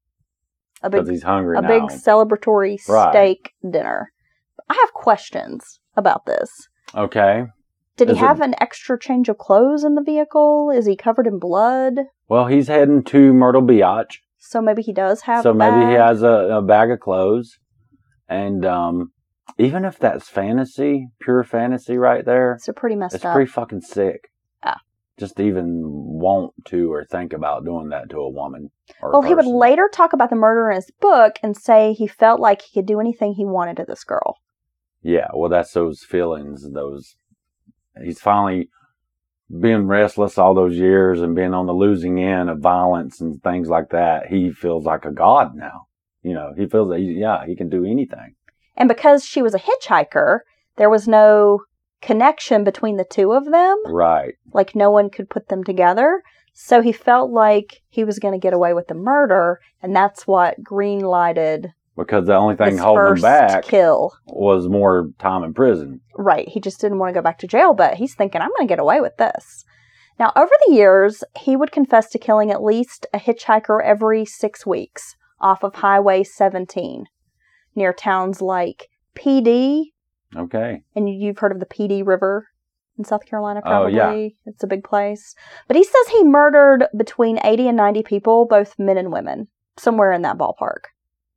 A 0.82 0.89
big 0.89 1.01
Because 1.01 1.10
he's 1.10 1.24
hungry 1.24 1.58
a 1.58 1.62
now. 1.62 1.68
big 1.68 1.84
celebratory 1.84 2.80
Right. 2.89 3.12
steak 3.12 3.54
dinner. 3.70 4.12
I 4.70 4.74
have 4.82 4.93
questions 4.93 5.80
about 5.95 6.26
this. 6.26 6.49
okay. 6.95 7.45
Did 7.97 8.07
he 8.09 8.13
Is 8.13 8.17
it- 8.17 8.21
have 8.21 8.41
an 8.41 8.55
extra 8.59 8.97
change 8.99 9.29
of 9.29 9.37
clothes 9.37 9.83
in 9.83 9.95
the 9.95 10.01
vehicle? 10.01 10.71
Is 10.71 10.85
he 10.85 10.95
covered 10.95 11.27
in 11.27 11.39
blood? 11.39 11.95
Well, 12.27 12.47
he's 12.47 12.67
heading 12.67 13.03
to 13.05 13.33
Myrtle 13.33 13.61
Beach. 13.61 14.21
So 14.39 14.61
maybe 14.61 14.81
he 14.81 14.91
does 14.93 15.21
have. 15.21 15.43
so 15.43 15.53
maybe 15.53 15.85
he 15.85 15.93
has 15.93 16.21
a, 16.21 16.57
a 16.57 16.61
bag 16.61 16.91
of 16.91 16.99
clothes. 16.99 17.59
And 18.27 18.65
um 18.65 19.11
even 19.57 19.85
if 19.85 19.99
that's 19.99 20.27
fantasy, 20.29 21.09
pure 21.21 21.43
fantasy 21.43 21.97
right 21.97 22.25
there, 22.25 22.53
It's 22.53 22.67
a 22.67 22.73
pretty 22.73 22.95
messed 22.95 23.15
it's 23.15 23.25
up. 23.25 23.29
It's 23.29 23.35
pretty 23.35 23.51
fucking 23.51 23.81
sick. 23.81 24.29
Ah. 24.63 24.79
Just 25.19 25.39
even 25.39 25.81
want 25.83 26.53
to 26.65 26.91
or 26.91 27.05
think 27.05 27.33
about 27.33 27.63
doing 27.63 27.89
that 27.89 28.09
to 28.09 28.17
a 28.17 28.29
woman. 28.29 28.71
Or 29.01 29.09
a 29.09 29.13
well, 29.13 29.21
he 29.21 29.35
would 29.35 29.45
later 29.45 29.89
talk 29.93 30.13
about 30.13 30.29
the 30.29 30.35
murder 30.35 30.69
in 30.71 30.75
his 30.75 30.91
book 30.99 31.37
and 31.43 31.55
say 31.55 31.93
he 31.93 32.07
felt 32.07 32.39
like 32.39 32.63
he 32.63 32.79
could 32.79 32.87
do 32.87 32.99
anything 32.99 33.33
he 33.33 33.45
wanted 33.45 33.77
to 33.77 33.85
this 33.87 34.03
girl. 34.03 34.37
Yeah, 35.01 35.27
well, 35.33 35.49
that's 35.49 35.73
those 35.73 36.03
feelings. 36.03 36.65
Those 36.73 37.15
he's 38.01 38.19
finally 38.19 38.69
being 39.59 39.87
restless 39.87 40.37
all 40.37 40.53
those 40.53 40.75
years 40.75 41.21
and 41.21 41.35
being 41.35 41.53
on 41.53 41.67
the 41.67 41.73
losing 41.73 42.19
end 42.19 42.49
of 42.49 42.59
violence 42.59 43.21
and 43.21 43.41
things 43.43 43.67
like 43.67 43.89
that. 43.89 44.27
He 44.27 44.51
feels 44.51 44.85
like 44.85 45.05
a 45.05 45.11
god 45.11 45.55
now. 45.55 45.87
You 46.21 46.33
know, 46.33 46.53
he 46.57 46.67
feels 46.67 46.89
that 46.89 46.99
he, 46.99 47.13
yeah, 47.19 47.45
he 47.45 47.55
can 47.55 47.69
do 47.69 47.85
anything. 47.85 48.35
And 48.75 48.89
because 48.89 49.25
she 49.25 49.41
was 49.41 49.53
a 49.53 49.59
hitchhiker, 49.59 50.39
there 50.77 50.89
was 50.89 51.07
no 51.07 51.59
connection 52.01 52.63
between 52.63 52.97
the 52.97 53.05
two 53.05 53.33
of 53.33 53.45
them. 53.45 53.77
Right. 53.85 54.35
Like 54.53 54.75
no 54.75 54.89
one 54.89 55.09
could 55.09 55.29
put 55.29 55.49
them 55.49 55.63
together. 55.63 56.23
So 56.53 56.81
he 56.81 56.91
felt 56.91 57.31
like 57.31 57.81
he 57.89 58.03
was 58.03 58.19
going 58.19 58.33
to 58.33 58.43
get 58.43 58.53
away 58.53 58.73
with 58.73 58.87
the 58.87 58.93
murder, 58.93 59.59
and 59.81 59.95
that's 59.95 60.27
what 60.27 60.63
green 60.63 60.99
lighted 60.99 61.73
Because 61.95 62.25
the 62.25 62.35
only 62.35 62.55
thing 62.55 62.71
his 62.71 62.79
holding 62.79 63.03
him 63.05 63.09
first 63.11 63.21
back 63.21 63.63
kill. 63.65 64.13
was 64.25 64.67
more 64.67 65.09
time 65.19 65.43
in 65.43 65.53
prison. 65.53 66.01
Right. 66.17 66.47
He 66.49 66.59
just 66.59 66.81
didn't 66.81 66.97
want 66.97 67.13
to 67.13 67.17
go 67.19 67.21
back 67.23 67.37
to 67.39 67.47
jail, 67.47 67.73
but 67.75 67.95
he's 67.95 68.15
thinking, 68.15 68.41
I'm 68.41 68.49
going 68.57 68.67
to 68.67 68.71
get 68.71 68.79
away 68.79 68.99
with 68.99 69.17
this. 69.17 69.63
Now, 70.19 70.31
over 70.35 70.51
the 70.67 70.73
years, 70.73 71.23
he 71.37 71.55
would 71.55 71.71
confess 71.71 72.09
to 72.09 72.19
killing 72.19 72.49
at 72.51 72.63
least 72.63 73.05
a 73.13 73.19
hitchhiker 73.19 73.79
every 73.83 74.25
six 74.25 74.65
weeks 74.65 75.15
off 75.39 75.63
of 75.63 75.75
Highway 75.75 76.23
17 76.23 77.05
near 77.75 77.93
towns 77.93 78.41
like 78.41 78.89
Pee 79.15 79.41
Dee, 79.41 79.93
Okay. 80.35 80.83
and 80.95 81.07
you- 81.09 81.15
you've 81.15 81.39
heard 81.39 81.51
of 81.51 81.59
the 81.59 81.65
Pee 81.65 81.87
Dee 81.87 82.01
River 82.03 82.47
in 82.97 83.03
South 83.03 83.25
Carolina, 83.25 83.61
probably. 83.61 83.99
Oh, 83.99 84.13
yeah. 84.15 84.29
It's 84.45 84.63
a 84.63 84.67
big 84.67 84.83
place. 84.83 85.35
But 85.67 85.77
he 85.77 85.83
says 85.83 86.07
he 86.11 86.23
murdered 86.23 86.87
between 86.95 87.39
80 87.43 87.67
and 87.67 87.77
90 87.77 88.03
people, 88.03 88.45
both 88.45 88.77
men 88.79 88.97
and 88.97 89.11
women, 89.11 89.47
somewhere 89.77 90.11
in 90.11 90.21
that 90.23 90.37
ballpark. 90.37 90.85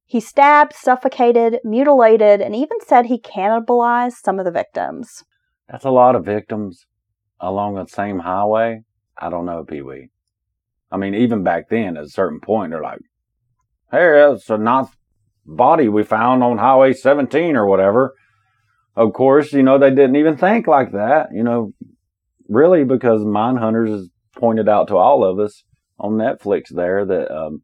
He 0.06 0.20
stabbed, 0.20 0.72
suffocated, 0.72 1.58
mutilated, 1.64 2.40
and 2.40 2.54
even 2.54 2.78
said 2.80 3.06
he 3.06 3.18
cannibalized 3.18 4.22
some 4.24 4.38
of 4.38 4.44
the 4.44 4.52
victims. 4.52 5.24
That's 5.68 5.84
a 5.84 5.90
lot 5.90 6.14
of 6.14 6.24
victims 6.24 6.86
along 7.40 7.74
the 7.74 7.86
same 7.86 8.20
highway. 8.20 8.82
I 9.18 9.30
don't 9.30 9.46
know, 9.46 9.64
Pee 9.64 9.82
Wee. 9.82 10.10
I 10.92 10.96
mean, 10.96 11.14
even 11.14 11.42
back 11.42 11.68
then, 11.68 11.96
at 11.96 12.04
a 12.04 12.08
certain 12.08 12.38
point, 12.38 12.70
they're 12.70 12.82
like, 12.82 13.00
hey, 13.90 14.12
that's 14.12 14.48
a 14.48 14.58
nice 14.58 14.86
body 15.44 15.88
we 15.88 16.04
found 16.04 16.44
on 16.44 16.58
Highway 16.58 16.92
17 16.92 17.56
or 17.56 17.66
whatever. 17.66 18.14
Of 18.94 19.12
course, 19.12 19.52
you 19.52 19.62
know, 19.62 19.78
they 19.78 19.90
didn't 19.90 20.16
even 20.16 20.36
think 20.36 20.66
like 20.66 20.92
that, 20.92 21.28
you 21.32 21.42
know, 21.42 21.72
really, 22.48 22.84
because 22.84 23.22
Mindhunters 23.22 23.90
has 23.90 24.08
pointed 24.36 24.68
out 24.68 24.88
to 24.88 24.96
all 24.96 25.24
of 25.24 25.38
us 25.38 25.64
on 25.98 26.12
Netflix 26.12 26.64
there 26.70 27.04
that, 27.04 27.34
um, 27.34 27.62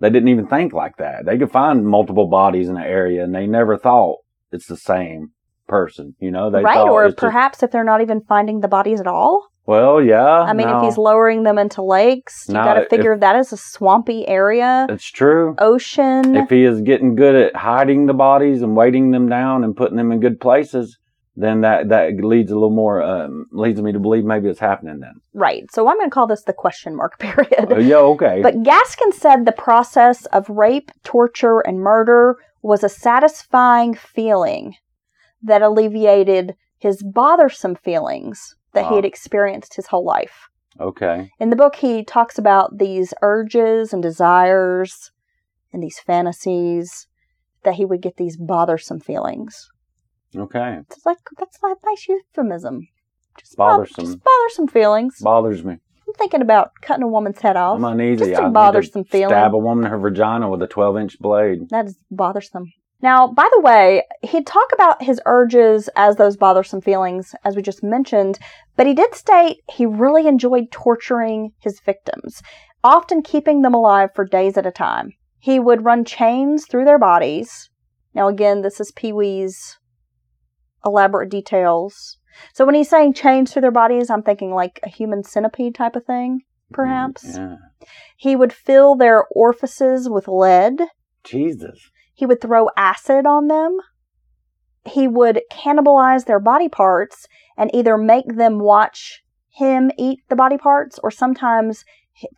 they 0.00 0.10
didn't 0.10 0.28
even 0.28 0.46
think 0.46 0.72
like 0.72 0.96
that. 0.96 1.24
They 1.26 1.38
could 1.38 1.50
find 1.52 1.86
multiple 1.86 2.26
bodies 2.26 2.68
in 2.68 2.76
an 2.76 2.82
area 2.82 3.22
and 3.22 3.34
they 3.34 3.46
never 3.46 3.76
thought 3.76 4.18
it's 4.52 4.66
the 4.66 4.76
same 4.76 5.30
person, 5.68 6.16
you 6.18 6.30
know, 6.32 6.50
they 6.50 6.62
right, 6.62 6.78
or 6.78 7.04
it's 7.04 7.12
just- 7.12 7.18
perhaps 7.20 7.62
if 7.62 7.70
they're 7.70 7.84
not 7.84 8.00
even 8.00 8.20
finding 8.22 8.60
the 8.60 8.68
bodies 8.68 9.00
at 9.00 9.06
all. 9.06 9.46
well, 9.66 10.02
yeah. 10.02 10.40
I 10.40 10.52
mean, 10.52 10.66
no, 10.66 10.78
if 10.78 10.82
he's 10.84 10.98
lowering 10.98 11.44
them 11.44 11.56
into 11.58 11.80
lakes, 11.80 12.46
you 12.48 12.54
No, 12.54 12.64
got 12.64 12.74
to 12.74 12.82
if- 12.82 12.88
figure 12.88 13.16
that 13.16 13.36
is 13.36 13.52
a 13.52 13.56
swampy 13.56 14.26
area, 14.26 14.86
it's 14.90 15.04
true. 15.06 15.54
ocean. 15.58 16.34
If 16.34 16.50
he 16.50 16.64
is 16.64 16.80
getting 16.80 17.14
good 17.14 17.36
at 17.36 17.54
hiding 17.54 18.06
the 18.06 18.14
bodies 18.14 18.62
and 18.62 18.74
weighting 18.76 19.12
them 19.12 19.28
down 19.28 19.62
and 19.62 19.76
putting 19.76 19.96
them 19.96 20.10
in 20.10 20.18
good 20.18 20.40
places, 20.40 20.98
then 21.40 21.60
that 21.62 21.88
that 21.88 22.22
leads 22.22 22.50
a 22.50 22.54
little 22.54 22.70
more 22.70 23.02
um, 23.02 23.46
leads 23.52 23.80
me 23.80 23.92
to 23.92 23.98
believe 23.98 24.24
maybe 24.24 24.48
it's 24.48 24.60
happening 24.60 25.00
then. 25.00 25.20
right. 25.34 25.64
So 25.72 25.88
I'm 25.88 25.96
going 25.96 26.08
to 26.08 26.14
call 26.14 26.26
this 26.26 26.44
the 26.44 26.52
question 26.52 26.94
mark 26.96 27.18
period. 27.18 27.72
Uh, 27.72 27.78
yeah, 27.78 27.96
okay. 27.96 28.40
But 28.42 28.62
Gaskin 28.62 29.12
said 29.12 29.44
the 29.44 29.52
process 29.52 30.26
of 30.26 30.48
rape, 30.48 30.90
torture, 31.04 31.60
and 31.60 31.80
murder 31.80 32.36
was 32.62 32.84
a 32.84 32.88
satisfying 32.88 33.94
feeling 33.94 34.74
that 35.42 35.62
alleviated 35.62 36.54
his 36.78 37.02
bothersome 37.02 37.74
feelings 37.74 38.54
that 38.72 38.88
he 38.88 38.96
had 38.96 39.04
experienced 39.04 39.74
his 39.74 39.86
whole 39.86 40.04
life. 40.04 40.48
okay. 40.78 41.30
In 41.40 41.50
the 41.50 41.56
book, 41.56 41.76
he 41.76 42.04
talks 42.04 42.38
about 42.38 42.78
these 42.78 43.12
urges 43.22 43.92
and 43.92 44.02
desires 44.02 45.10
and 45.72 45.82
these 45.82 45.98
fantasies 45.98 47.06
that 47.64 47.74
he 47.74 47.84
would 47.84 48.00
get 48.02 48.16
these 48.16 48.36
bothersome 48.36 49.00
feelings. 49.00 49.69
Okay. 50.36 50.78
It's 50.90 51.04
like 51.04 51.18
that's 51.38 51.58
a 51.62 51.74
nice 51.84 52.08
euphemism. 52.08 52.88
Just 53.38 53.56
Bothersome. 53.56 54.04
just 54.04 54.18
bothersome 54.22 54.68
feelings. 54.68 55.18
Bothers 55.20 55.64
me. 55.64 55.74
I'm 56.06 56.14
thinking 56.14 56.42
about 56.42 56.72
cutting 56.82 57.04
a 57.04 57.08
woman's 57.08 57.40
head 57.40 57.56
off. 57.56 57.76
I'm 57.76 57.84
uneasy. 57.84 58.30
Just 58.30 58.42
need 58.42 58.52
bothersome 58.52 59.04
to 59.04 59.10
feeling. 59.10 59.30
Stab 59.30 59.54
a 59.54 59.58
woman 59.58 59.84
in 59.84 59.90
her 59.90 59.98
vagina 59.98 60.50
with 60.50 60.62
a 60.62 60.66
12 60.66 60.96
inch 60.98 61.18
blade. 61.18 61.68
That 61.70 61.86
is 61.86 61.96
bothersome. 62.10 62.72
Now, 63.02 63.28
by 63.28 63.48
the 63.54 63.60
way, 63.60 64.02
he'd 64.22 64.46
talk 64.46 64.68
about 64.74 65.02
his 65.02 65.20
urges 65.24 65.88
as 65.96 66.16
those 66.16 66.36
bothersome 66.36 66.82
feelings, 66.82 67.34
as 67.44 67.56
we 67.56 67.62
just 67.62 67.82
mentioned, 67.82 68.38
but 68.76 68.86
he 68.86 68.92
did 68.92 69.14
state 69.14 69.60
he 69.72 69.86
really 69.86 70.26
enjoyed 70.26 70.70
torturing 70.70 71.52
his 71.60 71.80
victims. 71.80 72.42
often 72.82 73.22
keeping 73.22 73.60
them 73.60 73.74
alive 73.74 74.08
for 74.14 74.24
days 74.24 74.56
at 74.56 74.64
a 74.64 74.70
time. 74.70 75.12
He 75.38 75.60
would 75.60 75.84
run 75.84 76.02
chains 76.02 76.66
through 76.66 76.86
their 76.86 76.98
bodies. 76.98 77.68
Now, 78.14 78.28
again, 78.28 78.62
this 78.62 78.80
is 78.80 78.90
Pee 78.92 79.12
Wee's 79.12 79.78
elaborate 80.84 81.30
details. 81.30 82.18
So 82.54 82.64
when 82.64 82.74
he's 82.74 82.88
saying 82.88 83.14
chains 83.14 83.52
through 83.52 83.62
their 83.62 83.70
bodies, 83.70 84.10
I'm 84.10 84.22
thinking 84.22 84.52
like 84.52 84.80
a 84.82 84.88
human 84.88 85.24
centipede 85.24 85.74
type 85.74 85.96
of 85.96 86.04
thing, 86.04 86.42
perhaps. 86.72 87.38
Mm, 87.38 87.58
yeah. 87.80 87.86
He 88.16 88.36
would 88.36 88.52
fill 88.52 88.94
their 88.94 89.24
orifices 89.32 90.08
with 90.08 90.28
lead. 90.28 90.80
Jesus. 91.24 91.90
He 92.14 92.26
would 92.26 92.40
throw 92.40 92.68
acid 92.76 93.26
on 93.26 93.48
them. 93.48 93.78
He 94.86 95.08
would 95.08 95.42
cannibalize 95.52 96.26
their 96.26 96.40
body 96.40 96.68
parts 96.68 97.26
and 97.56 97.70
either 97.74 97.96
make 97.96 98.36
them 98.36 98.58
watch 98.58 99.22
him 99.50 99.90
eat 99.98 100.20
the 100.28 100.36
body 100.36 100.56
parts 100.56 100.98
or 101.02 101.10
sometimes 101.10 101.84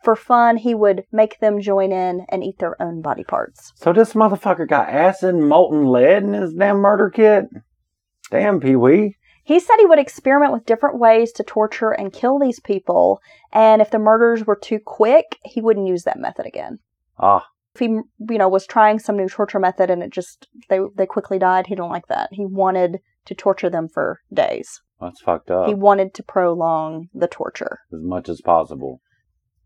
for 0.03 0.15
fun 0.15 0.57
he 0.57 0.73
would 0.73 1.03
make 1.11 1.39
them 1.39 1.59
join 1.59 1.91
in 1.91 2.25
and 2.29 2.43
eat 2.43 2.59
their 2.59 2.81
own 2.81 3.01
body 3.01 3.23
parts. 3.23 3.73
So 3.75 3.93
this 3.93 4.13
motherfucker 4.13 4.67
got 4.67 4.89
acid 4.89 5.35
molten 5.35 5.85
lead 5.85 6.23
in 6.23 6.33
his 6.33 6.53
damn 6.53 6.77
murder 6.77 7.09
kit? 7.09 7.45
Damn, 8.31 8.59
Pee 8.59 8.75
Wee. 8.75 9.15
He 9.45 9.59
said 9.59 9.75
he 9.79 9.85
would 9.85 9.99
experiment 9.99 10.53
with 10.53 10.65
different 10.65 10.97
ways 10.99 11.31
to 11.33 11.43
torture 11.43 11.91
and 11.91 12.13
kill 12.13 12.39
these 12.39 12.59
people, 12.61 13.19
and 13.51 13.81
if 13.81 13.91
the 13.91 13.99
murders 13.99 14.45
were 14.45 14.55
too 14.55 14.79
quick, 14.85 15.37
he 15.43 15.59
wouldn't 15.61 15.87
use 15.87 16.03
that 16.03 16.17
method 16.19 16.45
again. 16.45 16.79
Ah, 17.19 17.45
If 17.75 17.79
he, 17.81 17.85
you 17.87 18.37
know, 18.37 18.47
was 18.47 18.65
trying 18.65 18.99
some 18.99 19.17
new 19.17 19.27
torture 19.27 19.59
method 19.59 19.89
and 19.89 20.01
it 20.01 20.11
just 20.11 20.47
they 20.69 20.79
they 20.95 21.05
quickly 21.05 21.37
died, 21.39 21.67
he 21.67 21.75
didn't 21.75 21.89
like 21.89 22.07
that. 22.07 22.29
He 22.31 22.45
wanted 22.45 22.99
to 23.25 23.35
torture 23.35 23.69
them 23.69 23.87
for 23.89 24.19
days. 24.33 24.81
that's 25.01 25.21
fucked 25.21 25.51
up. 25.51 25.67
He 25.67 25.73
wanted 25.73 26.13
to 26.13 26.23
prolong 26.23 27.09
the 27.13 27.27
torture. 27.27 27.79
as 27.93 28.01
much 28.01 28.29
as 28.29 28.39
possible. 28.41 29.01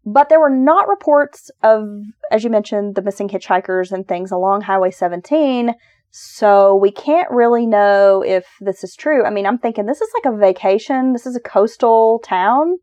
But 0.06 0.30
there 0.30 0.40
were 0.40 0.50
not 0.50 0.88
reports 0.88 1.52
of, 1.62 1.84
as 2.32 2.44
you 2.44 2.50
mentioned, 2.50 2.96
the 2.96 3.02
missing 3.02 3.28
hitchhikers 3.30 3.92
and 3.92 4.08
things 4.08 4.32
along 4.32 4.62
Highway 4.62 4.90
17. 4.92 5.74
So 6.12 6.76
we 6.76 6.92
can't 6.92 7.30
really 7.32 7.66
know 7.66 8.24
if 8.26 8.46
this 8.60 8.84
is 8.84 8.96
true. 8.96 9.26
I 9.26 9.30
mean, 9.30 9.46
I'm 9.46 9.58
thinking 9.60 9.86
this 9.86 10.02
is 10.02 10.10
like 10.16 10.34
a 10.34 10.38
vacation. 10.38 11.14
This 11.14 11.26
is 11.26 11.36
a 11.36 11.40
coastal 11.40 12.20
town. 12.24 12.78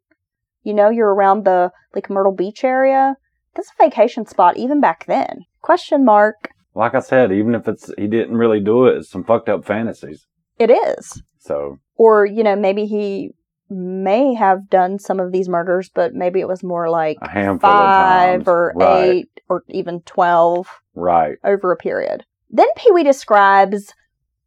You 0.63 0.75
know, 0.75 0.89
you're 0.89 1.13
around 1.15 1.45
the 1.45 1.71
like 1.95 2.11
Myrtle 2.11 2.35
Beach 2.35 2.65
area. 2.65 3.17
This 3.57 3.67
is 3.67 3.73
a 3.81 3.85
vacation 3.85 4.27
spot 4.27 4.57
even 4.57 4.81
back 4.81 5.07
then. 5.07 5.41
Question 5.63 6.05
mark. 6.05 6.51
Like 6.75 6.95
I 6.95 7.01
said, 7.01 7.33
even 7.33 7.55
if 7.55 7.69
it's 7.69 7.93
he 7.97 8.07
didn't 8.07 8.37
really 8.37 8.61
do 8.61 8.87
it, 8.87 8.97
it's 8.99 9.11
some 9.11 9.25
fucked 9.25 9.49
up 9.49 9.65
fantasies. 9.65 10.27
It 10.59 10.71
is. 10.71 11.23
So 11.39 11.79
Or, 11.97 12.25
you 12.27 12.43
know, 12.43 12.57
maybe 12.57 12.87
he 12.87 13.31
may 13.71 14.35
have 14.35 14.69
done 14.71 14.99
some 14.99 15.21
of 15.21 15.33
these 15.33 15.49
murders, 15.49 15.91
but 15.95 16.15
maybe 16.15 16.41
it 16.41 16.49
was 16.49 16.63
more 16.63 16.89
like 16.91 17.17
a 17.21 17.29
handful 17.31 17.71
five 17.71 18.41
of 18.41 18.47
times. 18.47 18.49
or 18.49 18.73
right, 18.77 19.05
eight 19.09 19.29
or 19.49 19.63
even 19.69 20.01
12 20.03 20.69
Right. 20.95 21.37
over 21.45 21.73
a 21.73 21.77
period. 21.77 22.25
Then 22.51 22.69
Pee 22.77 22.91
Wee 22.93 23.03
describes 23.03 23.93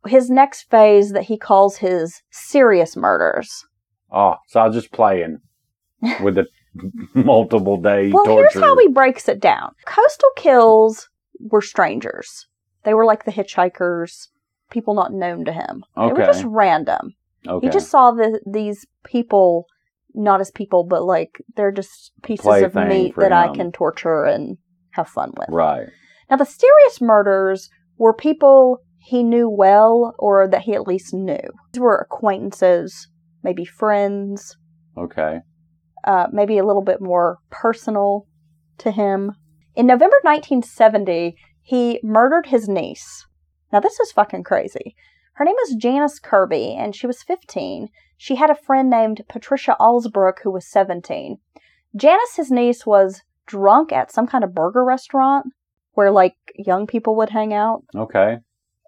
his 0.05 0.29
next 0.29 0.69
phase 0.69 1.11
that 1.11 1.23
he 1.23 1.37
calls 1.37 1.77
his 1.77 2.21
serious 2.31 2.95
murders. 2.95 3.65
Oh, 4.11 4.35
so 4.47 4.59
I 4.61 4.67
was 4.67 4.75
just 4.75 4.91
playing 4.93 5.39
with 6.21 6.35
the 6.35 6.45
multiple 7.13 7.77
day 7.77 8.11
Well, 8.11 8.23
torture. 8.23 8.49
here's 8.53 8.63
how 8.63 8.77
he 8.77 8.87
breaks 8.87 9.27
it 9.27 9.39
down 9.41 9.71
coastal 9.85 10.29
kills 10.35 11.09
were 11.39 11.61
strangers, 11.61 12.47
they 12.83 12.93
were 12.93 13.05
like 13.05 13.25
the 13.25 13.31
hitchhikers, 13.31 14.27
people 14.71 14.93
not 14.93 15.11
known 15.13 15.43
to 15.45 15.51
him. 15.51 15.83
Okay. 15.97 16.13
They 16.13 16.19
were 16.21 16.25
just 16.25 16.45
random. 16.45 17.15
okay. 17.47 17.67
He 17.67 17.71
just 17.71 17.89
saw 17.89 18.11
the, 18.11 18.39
these 18.49 18.85
people 19.03 19.65
not 20.13 20.39
as 20.41 20.51
people, 20.51 20.83
but 20.83 21.03
like 21.03 21.41
they're 21.55 21.71
just 21.71 22.11
pieces 22.23 22.45
of 22.63 22.73
meat 22.75 23.13
that 23.17 23.31
I 23.33 23.53
can 23.53 23.71
torture 23.71 24.23
and 24.25 24.57
have 24.91 25.07
fun 25.09 25.33
with. 25.37 25.49
right. 25.49 25.87
Now, 26.29 26.35
the 26.37 26.45
serious 26.45 26.99
murders 26.99 27.69
were 27.97 28.13
people 28.13 28.81
he 28.99 29.23
knew 29.23 29.49
well 29.49 30.13
or 30.19 30.47
that 30.47 30.63
he 30.63 30.73
at 30.73 30.87
least 30.87 31.13
knew. 31.13 31.39
These 31.71 31.79
were 31.81 31.95
acquaintances, 31.97 33.07
maybe 33.43 33.63
friends, 33.65 34.57
Okay. 34.97 35.39
uh, 36.03 36.27
maybe 36.31 36.57
a 36.57 36.65
little 36.65 36.81
bit 36.81 37.01
more 37.01 37.37
personal 37.49 38.27
to 38.79 38.91
him. 38.91 39.31
In 39.75 39.85
November 39.85 40.17
1970, 40.23 41.37
he 41.61 41.99
murdered 42.03 42.47
his 42.47 42.67
niece. 42.67 43.25
Now, 43.71 43.79
this 43.79 43.99
is 43.99 44.11
fucking 44.11 44.43
crazy. 44.43 44.95
Her 45.33 45.45
name 45.45 45.55
was 45.55 45.75
Janice 45.75 46.19
Kirby, 46.19 46.75
and 46.75 46.95
she 46.95 47.05
was 47.07 47.21
15. 47.23 47.89
She 48.17 48.35
had 48.35 48.49
a 48.49 48.55
friend 48.55 48.89
named 48.89 49.21
Patricia 49.29 49.75
Allsbrook 49.79 50.39
who 50.43 50.51
was 50.51 50.65
17. 50.69 51.37
Janice, 51.95 52.35
his 52.35 52.49
niece, 52.51 52.85
was 52.85 53.21
drunk 53.45 53.91
at 53.91 54.11
some 54.11 54.27
kind 54.27 54.43
of 54.43 54.53
burger 54.55 54.83
restaurant 54.83 55.47
where 55.97 56.11
like 56.11 56.35
young 56.55 56.85
people 56.85 57.15
would 57.15 57.31
hang 57.31 57.55
out. 57.55 57.83
Okay. 57.95 58.37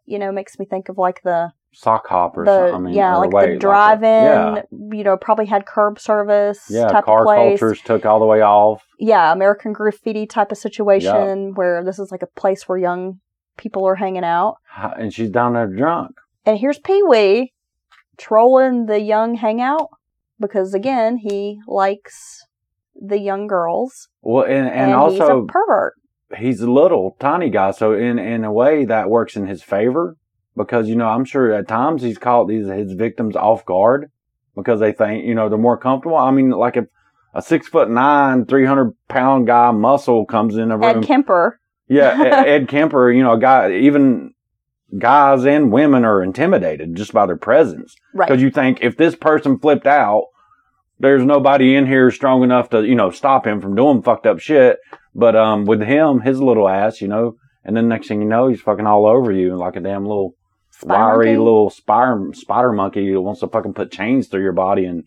You 0.05 0.19
know, 0.19 0.31
makes 0.31 0.59
me 0.59 0.65
think 0.65 0.89
of 0.89 0.99
like 0.99 1.23
the 1.23 1.51
Sock 1.73 2.05
hop 2.07 2.37
or 2.37 2.45
the 2.45 2.51
something. 2.55 2.75
I 2.75 2.77
mean, 2.77 2.93
yeah, 2.93 3.15
like 3.17 3.31
wait, 3.31 3.53
the 3.53 3.57
drive-in. 3.57 4.07
yeah. 4.07 4.61
You 4.71 5.03
know, 5.03 5.17
probably 5.17 5.47
had 5.47 5.65
curb 5.65 5.99
service 5.99 6.67
Yeah. 6.69 6.87
type 6.87 7.05
car 7.05 7.21
of 7.21 7.25
place. 7.25 7.59
cultures 7.59 7.81
took 7.81 8.05
all 8.05 8.19
the 8.19 8.25
way 8.27 8.41
off. 8.41 8.85
Yeah, 8.99 9.31
American 9.31 9.73
Graffiti 9.73 10.27
type 10.27 10.51
of 10.51 10.59
situation 10.59 11.55
where 11.55 11.83
this 11.83 11.97
is 11.97 12.11
like 12.11 12.21
a 12.21 12.27
place 12.27 12.69
where 12.69 12.77
young 12.77 13.19
people 13.57 13.87
are 13.87 13.95
hanging 13.95 14.23
out. 14.23 14.57
And 14.77 15.11
she's 15.11 15.31
down 15.31 15.53
there 15.53 15.65
drunk. 15.67 16.11
And 16.45 16.59
here's 16.59 16.77
Pee 16.77 17.01
Wee 17.01 17.53
trolling 18.17 18.85
the 18.85 18.99
young 19.01 19.33
hangout 19.35 19.89
because 20.39 20.75
again 20.75 21.17
he 21.17 21.59
likes 21.67 22.45
the 22.95 23.17
young 23.17 23.47
girls 23.47 24.09
Well, 24.21 24.43
and, 24.43 24.67
and, 24.67 24.91
and, 24.91 25.11
he's 25.11 25.19
a 25.19 25.23
also 25.23 25.45
pervert. 25.47 25.93
He's 26.37 26.61
a 26.61 26.71
little 26.71 27.15
tiny 27.19 27.49
guy, 27.49 27.71
so 27.71 27.93
in 27.93 28.19
in 28.19 28.43
a 28.43 28.51
way 28.51 28.85
that 28.85 29.09
works 29.09 29.35
in 29.35 29.47
his 29.47 29.63
favor 29.63 30.15
because 30.55 30.87
you 30.89 30.95
know 30.95 31.07
I'm 31.07 31.25
sure 31.25 31.51
at 31.53 31.67
times 31.67 32.01
he's 32.01 32.17
caught 32.17 32.47
these 32.47 32.67
his 32.67 32.93
victims 32.93 33.35
off 33.35 33.65
guard 33.65 34.11
because 34.55 34.79
they 34.79 34.91
think 34.91 35.25
you 35.25 35.35
know 35.35 35.49
they're 35.49 35.57
more 35.57 35.77
comfortable. 35.77 36.17
I 36.17 36.31
mean, 36.31 36.49
like 36.51 36.77
if 36.77 36.85
a 37.33 37.41
six 37.41 37.67
foot 37.67 37.89
nine, 37.89 38.45
three 38.45 38.65
hundred 38.65 38.93
pound 39.07 39.47
guy 39.47 39.71
muscle 39.71 40.25
comes 40.25 40.55
in 40.57 40.71
a 40.71 40.77
room, 40.77 40.99
Ed 40.99 41.03
Kemper. 41.03 41.59
yeah, 41.87 42.21
Ed, 42.21 42.33
Ed 42.47 42.67
Kemper, 42.67 43.11
you 43.11 43.23
know, 43.23 43.33
a 43.33 43.39
guy 43.39 43.71
even 43.73 44.33
guys 44.97 45.45
and 45.45 45.71
women 45.71 46.03
are 46.03 46.23
intimidated 46.23 46.95
just 46.95 47.13
by 47.13 47.25
their 47.27 47.37
presence 47.37 47.95
Right. 48.13 48.27
because 48.27 48.41
you 48.41 48.49
think 48.49 48.79
if 48.81 48.97
this 48.97 49.15
person 49.15 49.59
flipped 49.59 49.85
out, 49.85 50.23
there's 50.99 51.23
nobody 51.23 51.75
in 51.75 51.85
here 51.85 52.09
strong 52.09 52.41
enough 52.43 52.69
to 52.71 52.83
you 52.83 52.95
know 52.95 53.11
stop 53.11 53.45
him 53.45 53.61
from 53.61 53.75
doing 53.75 54.01
fucked 54.01 54.25
up 54.25 54.39
shit. 54.39 54.79
But 55.15 55.35
um, 55.35 55.65
with 55.65 55.81
him, 55.81 56.21
his 56.21 56.41
little 56.41 56.67
ass, 56.69 57.01
you 57.01 57.07
know, 57.07 57.35
and 57.65 57.75
then 57.75 57.87
next 57.87 58.07
thing 58.07 58.21
you 58.21 58.27
know, 58.27 58.47
he's 58.47 58.61
fucking 58.61 58.87
all 58.87 59.05
over 59.07 59.31
you 59.31 59.55
like 59.55 59.75
a 59.75 59.79
damn 59.81 60.05
little 60.05 60.35
Spider 60.71 60.93
wiry 61.03 61.25
monkey. 61.25 61.37
little 61.39 61.69
spider 61.69 62.29
spider 62.33 62.71
monkey 62.71 63.07
who 63.09 63.19
wants 63.21 63.41
to 63.41 63.47
fucking 63.47 63.73
put 63.73 63.91
chains 63.91 64.27
through 64.27 64.43
your 64.43 64.53
body 64.53 64.85
and 64.85 65.03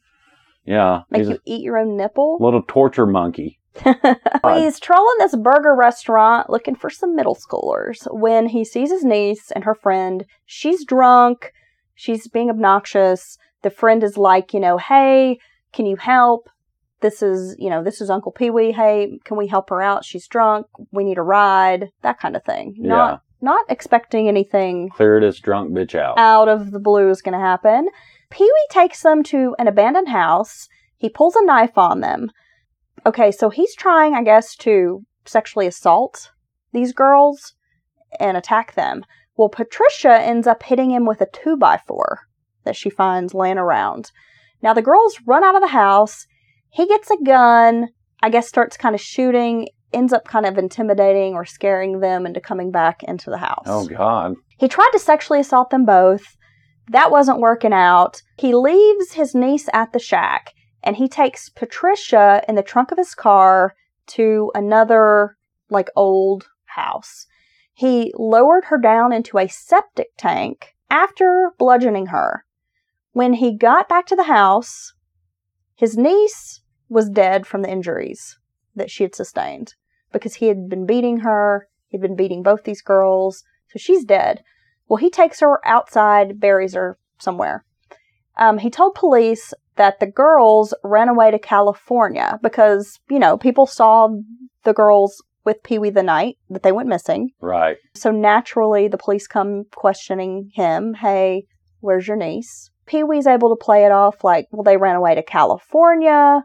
yeah, 0.65 1.01
Make 1.11 1.27
you 1.27 1.39
eat 1.47 1.63
your 1.63 1.79
own 1.79 1.97
nipple. 1.97 2.37
little 2.41 2.63
torture 2.63 3.07
monkey. 3.07 3.59
He's 3.85 4.79
trolling 4.79 5.17
this 5.19 5.35
burger 5.35 5.75
restaurant 5.75 6.51
looking 6.51 6.75
for 6.75 6.91
some 6.91 7.17
middle 7.17 7.37
schoolers 7.37 8.07
when 8.11 8.49
he 8.49 8.65
sees 8.65 8.91
his 8.91 9.03
niece 9.03 9.51
and 9.51 9.65
her 9.65 9.75
friend. 9.75 10.25
She's 10.45 10.85
drunk. 10.85 11.53
She's 11.95 12.29
being 12.29 12.51
obnoxious. 12.51 13.39
The 13.63 13.71
friend 13.71 14.03
is 14.05 14.17
like, 14.19 14.53
you 14.53 14.61
know, 14.61 14.77
hey, 14.77 15.39
can 15.73 15.87
you 15.87 15.97
help? 15.97 16.49
This 17.03 17.23
is, 17.23 17.55
you 17.59 17.69
know, 17.69 17.83
this 17.83 18.01
is 18.01 18.09
Uncle 18.11 18.33
Pee 18.33 18.51
Wee. 18.51 18.73
Hey, 18.73 19.19
can 19.25 19.37
we 19.37 19.47
help 19.49 19.69
her 19.71 19.83
out? 19.83 20.05
She's 20.05 20.27
drunk. 20.27 20.67
We 20.93 21.05
need 21.05 21.19
a 21.19 21.23
ride. 21.23 21.91
That 22.03 22.19
kind 22.19 22.37
of 22.37 22.45
thing. 22.45 22.75
Yeah, 22.79 22.89
Not 22.89 23.23
not 23.41 23.67
expecting 23.69 24.29
anything 24.29 24.89
clear 24.91 25.21
this 25.21 25.41
drunk 25.41 25.73
bitch 25.73 25.95
out. 25.97 26.17
out 26.17 26.49
of 26.49 26.71
the 26.71 26.79
blue 26.79 27.11
is 27.11 27.21
going 27.23 27.33
to 27.39 27.45
happen. 27.45 27.89
Pee 28.31 28.45
Wee 28.45 28.67
takes 28.71 29.03
them 29.03 29.23
to 29.25 29.55
an 29.59 29.67
abandoned 29.69 30.09
house. 30.09 30.69
He 30.97 31.09
pulls 31.09 31.35
a 31.37 31.45
knife 31.45 31.77
on 31.77 32.01
them. 32.01 32.31
Okay, 33.05 33.33
so 33.33 33.51
he's 33.51 33.75
trying, 33.75 34.15
I 34.15 34.23
guess, 34.23 34.55
to 34.59 35.05
sexually 35.25 35.67
assault 35.67 36.31
these 36.73 36.93
girls 36.93 37.55
and 38.21 38.37
attack 38.37 38.75
them. 38.75 39.05
Well, 39.37 39.49
Patricia 39.49 40.21
ends 40.21 40.47
up 40.47 40.63
hitting 40.63 40.91
him 40.93 41.05
with 41.05 41.21
a 41.21 41.27
two 41.27 41.57
by 41.57 41.81
four 41.87 42.21
that 42.65 42.77
she 42.77 42.91
finds 42.91 43.35
laying 43.35 43.59
around. 43.59 44.13
Now 44.63 44.73
the 44.73 44.83
girls 44.83 45.19
run 45.27 45.43
out 45.43 45.57
of 45.57 45.63
the 45.63 45.69
house. 45.69 46.27
He 46.73 46.87
gets 46.87 47.11
a 47.11 47.23
gun, 47.23 47.89
I 48.23 48.31
guess 48.31 48.49
starts 48.49 48.79
kind 48.79 48.95
of 48.95 49.01
shooting, 49.01 49.69
ends 49.93 50.13
up 50.13 50.25
kind 50.25 50.47
of 50.47 50.57
intimidating 50.57 51.35
or 51.35 51.45
scaring 51.45 52.01
them 52.01 52.25
into 52.25 52.41
coming 52.41 52.71
back 52.71 53.03
into 53.03 53.29
the 53.29 53.37
house. 53.37 53.67
Oh 53.67 53.87
God. 53.87 54.37
He 54.59 54.69
tried 54.69 54.91
to 54.93 54.99
sexually 54.99 55.41
assault 55.41 55.69
them 55.69 55.85
both. 55.85 56.37
That 56.89 57.11
wasn't 57.11 57.41
working 57.41 57.75
out. 57.75 58.23
He 58.39 58.55
leaves 58.55 59.13
his 59.13 59.35
niece 59.35 59.69
at 59.75 59.93
the 59.93 59.99
shack 59.99 60.55
and 60.83 60.97
he 60.97 61.09
takes 61.09 61.51
Patricia 61.51 62.43
in 62.49 62.55
the 62.55 62.63
trunk 62.63 62.91
of 62.91 62.99
his 62.99 63.15
car 63.15 63.75
to 64.09 64.51
another, 64.55 65.37
like, 65.69 65.91
old 65.95 66.49
house. 66.65 67.27
He 67.75 68.13
lowered 68.17 68.65
her 68.67 68.79
down 68.79 69.13
into 69.13 69.39
a 69.39 69.47
septic 69.47 70.09
tank 70.17 70.75
after 70.91 71.53
bludgeoning 71.59 72.07
her. 72.07 72.45
When 73.13 73.35
he 73.35 73.57
got 73.57 73.91
back 73.91 74.07
to 74.07 74.17
the 74.17 74.25
house, 74.25 74.95
his 75.75 75.97
niece 75.97 76.62
was 76.93 77.09
dead 77.11 77.47
from 77.47 77.63
the 77.63 77.71
injuries. 77.71 78.39
that 78.75 78.91
she 78.91 79.03
had 79.03 79.15
sustained 79.15 79.75
because 80.13 80.35
he 80.37 80.47
had 80.49 80.69
been 80.69 80.87
beating 80.87 81.19
her. 81.21 81.69
He'd 81.89 82.01
been 82.01 82.17
beating 82.17 82.43
both 82.43 82.65
these 82.65 82.81
girls. 82.83 83.45
So 83.69 83.79
she's 83.79 84.05
dead. 84.05 84.43
Well, 84.89 84.97
he 84.97 85.11
takes 85.11 85.41
her 85.41 85.61
outside, 85.67 86.41
buries 86.41 86.75
her 86.75 86.99
somewhere. 87.19 87.65
Um, 88.37 88.59
he 88.59 88.71
told 88.71 88.95
police 88.95 89.53
that 89.77 90.01
the 90.01 90.07
girls 90.07 90.75
ran 90.83 91.09
away 91.09 91.31
to 91.31 91.39
California 91.39 92.39
because, 92.43 92.99
you 93.11 93.19
know, 93.19 93.37
people 93.37 93.67
saw 93.67 94.09
the 94.65 94.73
girls 94.73 95.23
with 95.45 95.63
Pee 95.63 95.79
Wee 95.79 95.91
the 95.91 96.03
night 96.03 96.37
that 96.49 96.63
they 96.63 96.73
went 96.73 96.89
missing. 96.89 97.31
Right. 97.41 97.77
So 97.95 98.11
naturally, 98.11 98.89
the 98.89 98.99
police 98.99 99.27
come 99.27 99.65
questioning 99.75 100.51
him. 100.55 100.95
Hey, 100.95 101.45
where's 101.81 102.07
your 102.07 102.17
niece? 102.17 102.71
Pee 102.87 103.03
Wee's 103.03 103.27
able 103.27 103.55
to 103.55 103.65
play 103.65 103.85
it 103.85 103.93
off 103.93 104.25
like, 104.25 104.47
well, 104.51 104.63
they 104.63 104.77
ran 104.77 104.97
away 104.97 105.15
to 105.15 105.23
California. 105.23 106.43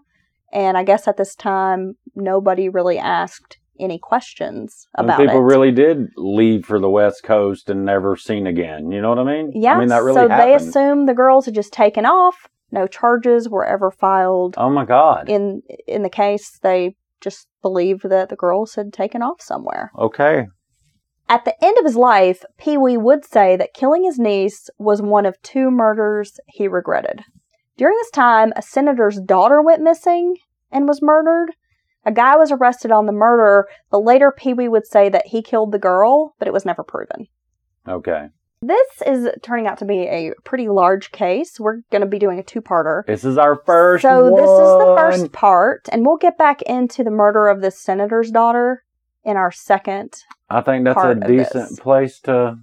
And 0.53 0.77
I 0.77 0.83
guess 0.83 1.07
at 1.07 1.17
this 1.17 1.35
time, 1.35 1.95
nobody 2.15 2.69
really 2.69 2.97
asked 2.97 3.57
any 3.79 3.99
questions 3.99 4.87
And 4.95 5.05
about 5.05 5.19
people 5.19 5.37
it. 5.37 5.43
really 5.53 5.71
did 5.71 6.07
leave 6.15 6.65
for 6.65 6.79
the 6.79 6.89
West 6.89 7.23
Coast 7.23 7.69
and 7.69 7.85
never 7.85 8.15
seen 8.15 8.47
again. 8.47 8.91
You 8.91 9.01
know 9.01 9.09
what 9.09 9.19
I 9.19 9.23
mean? 9.23 9.51
yeah, 9.53 9.75
I 9.75 9.79
mean, 9.79 9.89
that 9.89 10.03
really 10.03 10.21
so 10.21 10.27
they 10.27 10.55
assumed 10.55 11.07
the 11.07 11.13
girls 11.13 11.45
had 11.45 11.53
just 11.53 11.73
taken 11.73 12.05
off. 12.05 12.47
No 12.71 12.87
charges 12.87 13.47
were 13.47 13.65
ever 13.65 13.91
filed 13.91 14.55
oh 14.57 14.69
my 14.69 14.83
God. 14.83 15.29
in 15.29 15.61
in 15.87 16.03
the 16.03 16.09
case. 16.09 16.57
They 16.61 16.95
just 17.21 17.47
believed 17.61 18.09
that 18.09 18.29
the 18.29 18.35
girls 18.35 18.75
had 18.75 18.93
taken 18.93 19.21
off 19.21 19.41
somewhere. 19.41 19.91
okay. 19.97 20.47
At 21.29 21.43
the 21.43 21.61
end 21.63 21.77
of 21.77 21.83
his 21.83 21.97
life, 21.97 22.43
Pee 22.57 22.77
Wee 22.77 22.95
would 22.95 23.25
say 23.25 23.57
that 23.57 23.73
killing 23.73 24.05
his 24.05 24.17
niece 24.17 24.69
was 24.77 25.01
one 25.01 25.25
of 25.25 25.35
two 25.41 25.69
murders 25.69 26.39
he 26.47 26.69
regretted. 26.69 27.21
During 27.77 27.95
this 27.97 28.11
time, 28.11 28.51
a 28.55 28.61
senator's 28.61 29.19
daughter 29.19 29.61
went 29.61 29.81
missing 29.81 30.37
and 30.71 30.87
was 30.87 31.01
murdered. 31.01 31.53
A 32.05 32.11
guy 32.11 32.35
was 32.35 32.51
arrested 32.51 32.91
on 32.91 33.05
the 33.05 33.11
murder, 33.11 33.67
but 33.91 34.03
later 34.03 34.33
Pee 34.35 34.53
Wee 34.53 34.67
would 34.67 34.87
say 34.87 35.09
that 35.09 35.27
he 35.27 35.41
killed 35.41 35.71
the 35.71 35.79
girl, 35.79 36.35
but 36.39 36.47
it 36.47 36.53
was 36.53 36.65
never 36.65 36.83
proven. 36.83 37.27
Okay. 37.87 38.29
This 38.61 38.87
is 39.05 39.29
turning 39.43 39.67
out 39.67 39.77
to 39.79 39.85
be 39.85 40.07
a 40.07 40.31
pretty 40.43 40.67
large 40.67 41.11
case. 41.11 41.59
We're 41.59 41.81
going 41.91 42.01
to 42.01 42.07
be 42.07 42.17
doing 42.17 42.39
a 42.39 42.43
two 42.43 42.61
parter. 42.61 43.05
This 43.05 43.23
is 43.23 43.37
our 43.37 43.61
first 43.65 44.01
So, 44.01 44.31
this 44.35 44.41
is 44.41 44.47
the 44.47 44.95
first 44.97 45.31
part, 45.31 45.87
and 45.91 46.05
we'll 46.05 46.17
get 46.17 46.37
back 46.37 46.63
into 46.63 47.03
the 47.03 47.11
murder 47.11 47.47
of 47.47 47.61
this 47.61 47.79
senator's 47.79 48.31
daughter 48.31 48.83
in 49.23 49.37
our 49.37 49.51
second 49.51 50.23
I 50.49 50.61
think 50.61 50.85
that's 50.85 51.03
a 51.03 51.15
decent 51.15 51.79
place 51.79 52.19
to 52.21 52.57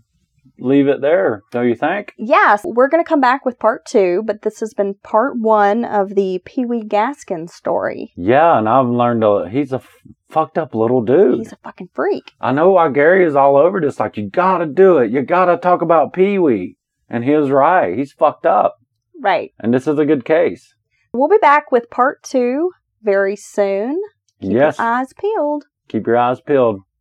leave 0.58 0.88
it 0.88 1.00
there. 1.00 1.42
Don't 1.50 1.68
you 1.68 1.74
think? 1.74 2.14
Yes, 2.18 2.62
we're 2.64 2.88
going 2.88 3.02
to 3.02 3.08
come 3.08 3.20
back 3.20 3.44
with 3.44 3.58
part 3.58 3.84
two, 3.86 4.22
but 4.24 4.42
this 4.42 4.60
has 4.60 4.74
been 4.74 4.94
part 5.02 5.38
one 5.38 5.84
of 5.84 6.14
the 6.14 6.40
Pee 6.44 6.64
Wee 6.64 6.82
Gaskin 6.84 7.50
story. 7.50 8.12
Yeah, 8.16 8.58
and 8.58 8.68
I've 8.68 8.86
learned 8.86 9.24
a, 9.24 9.48
he's 9.48 9.72
a 9.72 9.76
f- 9.76 9.98
fucked 10.28 10.58
up 10.58 10.74
little 10.74 11.02
dude. 11.02 11.38
He's 11.38 11.52
a 11.52 11.56
fucking 11.56 11.90
freak. 11.92 12.32
I 12.40 12.52
know 12.52 12.70
why 12.70 12.90
Gary 12.90 13.24
is 13.24 13.36
all 13.36 13.56
over 13.56 13.80
this. 13.80 14.00
Like, 14.00 14.16
you 14.16 14.28
gotta 14.30 14.66
do 14.66 14.98
it. 14.98 15.10
You 15.10 15.22
gotta 15.22 15.56
talk 15.56 15.82
about 15.82 16.12
Pee 16.12 16.38
Wee. 16.38 16.76
And 17.08 17.24
he 17.24 17.32
was 17.32 17.50
right. 17.50 17.96
He's 17.96 18.12
fucked 18.12 18.46
up. 18.46 18.76
Right. 19.20 19.52
And 19.60 19.72
this 19.72 19.86
is 19.86 19.98
a 19.98 20.06
good 20.06 20.24
case. 20.24 20.74
We'll 21.12 21.28
be 21.28 21.38
back 21.38 21.70
with 21.70 21.90
part 21.90 22.22
two 22.22 22.70
very 23.02 23.36
soon. 23.36 24.00
Keep 24.40 24.52
yes. 24.52 24.78
your 24.78 24.86
eyes 24.86 25.12
peeled. 25.12 25.64
Keep 25.88 26.06
your 26.06 26.16
eyes 26.16 26.40
peeled. 26.40 26.80